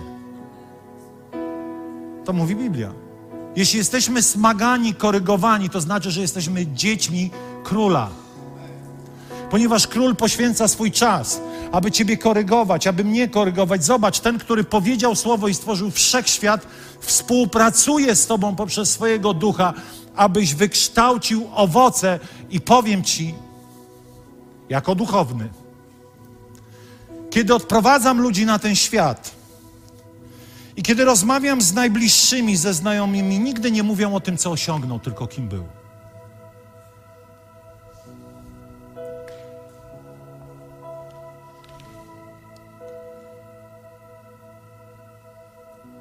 To 2.25 2.33
mówi 2.33 2.57
Biblia. 2.57 2.93
Jeśli 3.57 3.79
jesteśmy 3.79 4.23
smagani, 4.23 4.95
korygowani, 4.95 5.71
to 5.71 5.81
znaczy, 5.81 6.11
że 6.11 6.21
jesteśmy 6.21 6.67
dziećmi 6.67 7.31
króla. 7.65 8.09
Ponieważ 9.51 9.87
król 9.87 10.17
poświęca 10.17 10.69
swój 10.69 10.93
czas, 10.93 11.41
aby 11.73 11.91
Ciebie 11.91 12.17
korygować, 12.17 12.87
aby 12.87 13.05
mnie 13.05 13.29
korygować. 13.29 13.85
Zobacz, 13.85 14.21
ten, 14.21 14.39
który 14.39 14.65
powiedział 14.65 15.17
słowo 15.17 15.49
i 15.49 15.55
stworzył 15.55 15.91
wszechświat, 15.91 16.67
współpracuje 17.01 18.17
z 18.17 18.27
Tobą 18.27 18.57
poprzez 18.57 18.91
swojego 18.91 19.35
ducha, 19.35 19.75
abyś 20.17 20.55
wykształcił 20.55 21.49
owoce 21.55 22.21
i 22.51 22.61
powiem 22.61 23.05
Ci, 23.05 23.35
jako 24.69 24.95
duchowny, 24.95 25.49
kiedy 27.31 27.55
odprowadzam 27.55 28.21
ludzi 28.21 28.47
na 28.47 28.59
ten 28.59 28.75
świat 28.75 29.35
i 30.77 30.83
kiedy 30.83 31.05
rozmawiam 31.05 31.63
z 31.63 31.75
najbliższymi, 31.75 32.57
ze 32.57 32.75
znajomymi, 32.75 33.39
nigdy 33.39 33.71
nie 33.71 33.83
mówią 33.83 34.15
o 34.15 34.21
tym, 34.21 34.37
co 34.37 34.51
osiągnął, 34.51 35.01
tylko 35.01 35.27
kim 35.27 35.49
był. 35.49 35.65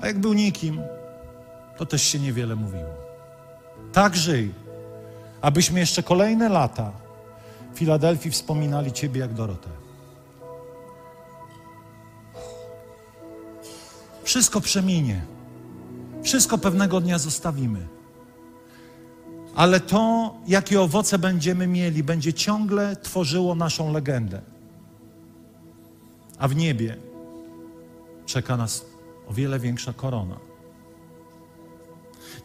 A 0.01 0.07
jak 0.07 0.19
był 0.19 0.33
nikim, 0.33 0.81
to 1.77 1.85
też 1.85 2.03
się 2.03 2.19
niewiele 2.19 2.55
mówiło. 2.55 2.93
Tak 3.93 4.15
żyj, 4.15 4.53
abyśmy 5.41 5.79
jeszcze 5.79 6.03
kolejne 6.03 6.49
lata 6.49 7.02
w 7.73 7.77
Filadelfii 7.77 8.31
wspominali 8.31 8.91
Ciebie 8.91 9.21
jak 9.21 9.33
Dorotę. 9.33 9.69
Wszystko 14.23 14.61
przeminie. 14.61 15.21
Wszystko 16.23 16.57
pewnego 16.57 17.01
dnia 17.01 17.19
zostawimy. 17.19 17.87
Ale 19.55 19.79
to, 19.79 20.35
jakie 20.47 20.81
owoce 20.81 21.19
będziemy 21.19 21.67
mieli, 21.67 22.03
będzie 22.03 22.33
ciągle 22.33 22.95
tworzyło 22.95 23.55
naszą 23.55 23.91
legendę. 23.91 24.41
A 26.39 26.47
w 26.47 26.55
niebie 26.55 26.97
czeka 28.25 28.57
nas 28.57 28.85
o 29.27 29.33
wiele 29.33 29.59
większa 29.59 29.93
korona. 29.93 30.35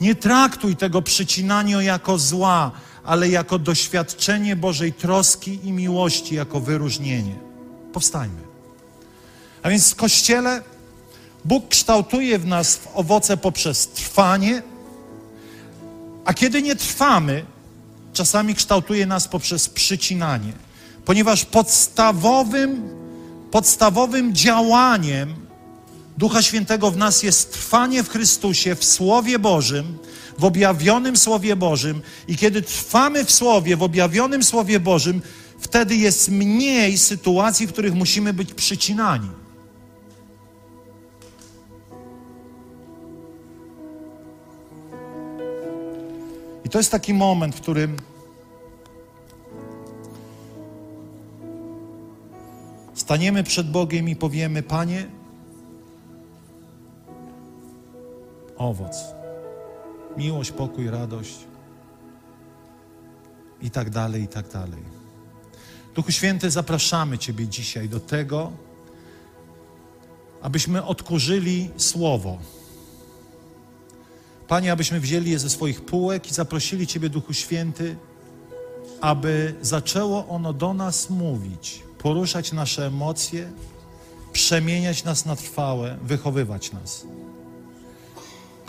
Nie 0.00 0.14
traktuj 0.14 0.76
tego 0.76 1.02
przycinania 1.02 1.82
jako 1.82 2.18
zła, 2.18 2.70
ale 3.08 3.28
jako 3.28 3.58
doświadczenie 3.58 4.56
Bożej 4.56 4.92
troski 4.92 5.58
i 5.64 5.72
miłości, 5.72 6.34
jako 6.34 6.60
wyróżnienie. 6.60 7.34
Powstańmy. 7.92 8.40
A 9.62 9.70
więc 9.70 9.90
w 9.90 9.94
Kościele 9.94 10.62
Bóg 11.44 11.68
kształtuje 11.68 12.38
w 12.38 12.46
nas 12.46 12.80
owoce 12.94 13.36
poprzez 13.36 13.88
trwanie, 13.88 14.62
a 16.24 16.34
kiedy 16.34 16.62
nie 16.62 16.76
trwamy, 16.76 17.44
czasami 18.12 18.54
kształtuje 18.54 19.06
nas 19.06 19.28
poprzez 19.28 19.68
przycinanie, 19.68 20.52
ponieważ 21.04 21.44
podstawowym, 21.44 22.82
podstawowym 23.50 24.34
działaniem 24.34 25.34
Ducha 26.18 26.42
Świętego 26.42 26.90
w 26.90 26.96
nas 26.96 27.22
jest 27.22 27.52
trwanie 27.52 28.02
w 28.02 28.08
Chrystusie, 28.08 28.74
w 28.74 28.84
Słowie 28.84 29.38
Bożym, 29.38 29.98
w 30.38 30.44
objawionym 30.44 31.16
Słowie 31.16 31.56
Bożym. 31.56 32.02
I 32.28 32.36
kiedy 32.36 32.62
trwamy 32.62 33.24
w 33.24 33.30
Słowie, 33.32 33.76
w 33.76 33.82
objawionym 33.82 34.44
Słowie 34.44 34.80
Bożym, 34.80 35.22
wtedy 35.58 35.96
jest 35.96 36.28
mniej 36.28 36.98
sytuacji, 36.98 37.66
w 37.66 37.72
których 37.72 37.94
musimy 37.94 38.32
być 38.32 38.54
przycinani. 38.54 39.28
I 46.64 46.68
to 46.68 46.78
jest 46.78 46.90
taki 46.90 47.14
moment, 47.14 47.56
w 47.56 47.60
którym 47.60 47.96
staniemy 52.94 53.44
przed 53.44 53.70
Bogiem 53.70 54.08
i 54.08 54.16
powiemy: 54.16 54.62
Panie, 54.62 55.06
owoc. 58.56 59.17
Miłość, 60.18 60.52
pokój, 60.52 60.90
radość 60.90 61.34
i 63.62 63.70
tak 63.70 63.90
dalej, 63.90 64.22
i 64.22 64.28
tak 64.28 64.48
dalej. 64.48 64.82
Duchu 65.94 66.12
Święty, 66.12 66.50
zapraszamy 66.50 67.18
Ciebie 67.18 67.48
dzisiaj 67.48 67.88
do 67.88 68.00
tego, 68.00 68.52
abyśmy 70.42 70.84
odkurzyli 70.84 71.70
Słowo. 71.76 72.38
Panie, 74.48 74.72
abyśmy 74.72 75.00
wzięli 75.00 75.30
je 75.30 75.38
ze 75.38 75.50
swoich 75.50 75.84
półek 75.84 76.30
i 76.30 76.34
zaprosili 76.34 76.86
Ciebie, 76.86 77.08
Duchu 77.08 77.32
Święty, 77.32 77.96
aby 79.00 79.54
zaczęło 79.62 80.28
ono 80.28 80.52
do 80.52 80.74
nas 80.74 81.10
mówić, 81.10 81.82
poruszać 81.98 82.52
nasze 82.52 82.86
emocje, 82.86 83.52
przemieniać 84.32 85.04
nas 85.04 85.26
na 85.26 85.36
trwałe, 85.36 85.98
wychowywać 86.02 86.72
nas 86.72 87.06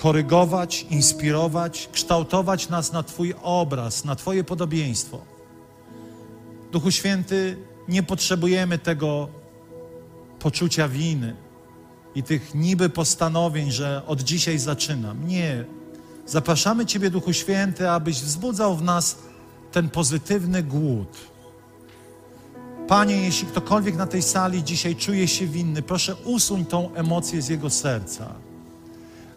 korygować, 0.02 0.86
inspirować, 0.90 1.90
kształtować 1.92 2.70
nas 2.70 2.94
na 2.94 3.04
Twój 3.04 3.34
obraz, 3.42 4.06
na 4.06 4.16
Twoje 4.16 4.44
podobieństwo. 4.44 5.22
Duchu 6.72 6.92
Święty, 6.92 7.58
nie 7.88 8.04
potrzebujemy 8.04 8.78
tego 8.78 9.28
poczucia 10.40 10.88
winy 10.88 11.36
i 12.16 12.24
tych 12.24 12.56
niby 12.56 12.90
postanowień, 12.90 13.72
że 13.72 14.02
od 14.08 14.22
dzisiaj 14.22 14.60
zaczynam. 14.60 15.28
Nie. 15.28 15.66
Zapraszamy 16.26 16.86
Ciebie, 16.86 17.10
Duchu 17.10 17.34
Święty, 17.34 17.90
abyś 17.90 18.22
wzbudzał 18.22 18.76
w 18.76 18.84
nas 18.84 19.18
ten 19.72 19.90
pozytywny 19.90 20.64
głód. 20.64 21.18
Panie, 22.88 23.16
jeśli 23.16 23.48
ktokolwiek 23.48 23.96
na 23.96 24.08
tej 24.08 24.22
sali 24.22 24.64
dzisiaj 24.64 24.96
czuje 24.96 25.28
się 25.28 25.48
winny, 25.48 25.82
proszę 25.82 26.16
usuń 26.16 26.66
tą 26.66 26.94
emocję 26.94 27.42
z 27.42 27.50
jego 27.50 27.70
serca 27.70 28.49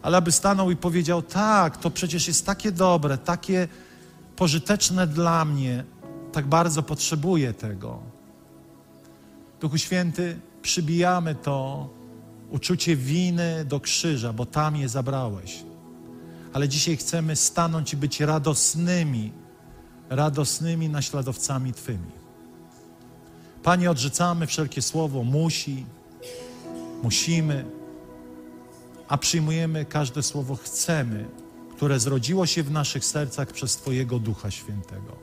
ale 0.03 0.17
aby 0.17 0.31
stanął 0.31 0.71
i 0.71 0.75
powiedział: 0.75 1.21
Tak, 1.21 1.77
to 1.77 1.89
przecież 1.89 2.27
jest 2.27 2.45
takie 2.45 2.71
dobre, 2.71 3.17
takie 3.17 3.67
pożyteczne 4.35 5.07
dla 5.07 5.45
mnie, 5.45 5.83
tak 6.31 6.47
bardzo 6.47 6.83
potrzebuję 6.83 7.53
tego. 7.53 7.99
Duchu 9.59 9.77
Święty, 9.77 10.39
przybijamy 10.61 11.35
to 11.35 11.89
uczucie 12.49 12.95
winy 12.95 13.65
do 13.65 13.79
krzyża, 13.79 14.33
bo 14.33 14.45
tam 14.45 14.75
je 14.75 14.89
zabrałeś. 14.89 15.63
Ale 16.53 16.69
dzisiaj 16.69 16.97
chcemy 16.97 17.35
stanąć 17.35 17.93
i 17.93 17.97
być 17.97 18.19
radosnymi, 18.19 19.31
radosnymi 20.09 20.89
naśladowcami 20.89 21.73
Twymi. 21.73 22.11
Panie, 23.63 23.91
odrzucamy 23.91 24.47
wszelkie 24.47 24.81
słowo 24.81 25.23
musi, 25.23 25.85
musimy 27.03 27.65
a 29.13 29.17
przyjmujemy 29.17 29.85
każde 29.85 30.23
słowo 30.23 30.55
chcemy, 30.55 31.25
które 31.75 31.99
zrodziło 31.99 32.45
się 32.45 32.63
w 32.63 32.71
naszych 32.71 33.05
sercach 33.05 33.51
przez 33.51 33.75
Twojego 33.75 34.19
Ducha 34.19 34.51
Świętego. 34.51 35.15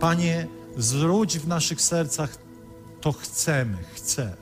Panie, 0.00 0.46
zwróć 0.76 1.38
w 1.38 1.48
naszych 1.48 1.80
sercach 1.80 2.38
to 3.00 3.12
chcemy, 3.12 3.78
chcę. 3.94 4.36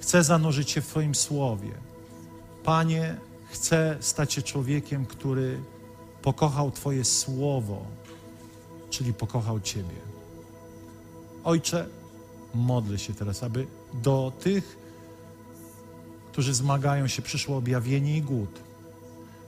Chcę 0.00 0.24
zanurzyć 0.24 0.70
się 0.70 0.80
w 0.80 0.86
Twoim 0.86 1.14
słowie. 1.14 1.70
Panie, 2.64 3.16
chcę 3.50 3.96
stać 4.00 4.32
się 4.32 4.42
człowiekiem, 4.42 5.06
który 5.06 5.60
pokochał 6.22 6.70
Twoje 6.70 7.04
słowo, 7.04 7.84
czyli 8.90 9.14
pokochał 9.14 9.60
Ciebie. 9.60 10.00
Ojcze, 11.44 11.86
modlę 12.54 12.98
się 12.98 13.14
teraz, 13.14 13.42
aby 13.42 13.66
do 13.94 14.32
tych 14.40 14.77
którzy 16.38 16.54
zmagają 16.54 17.06
się, 17.06 17.22
przyszło 17.22 17.56
objawienie 17.56 18.16
i 18.16 18.22
głód. 18.22 18.60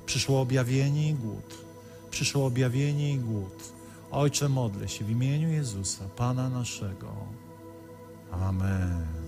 Przyszło 0.07 0.41
objawienie 0.41 1.09
i 1.09 1.14
głód. 1.14 1.64
Przyszło 2.11 2.47
objawienie 2.47 3.12
i 3.12 3.18
głód. 3.18 3.72
Ojcze, 4.11 4.49
modlę 4.49 4.88
się 4.88 5.05
w 5.05 5.11
imieniu 5.11 5.49
Jezusa, 5.49 6.05
Pana 6.16 6.49
naszego. 6.49 7.12
Amen. 8.32 9.20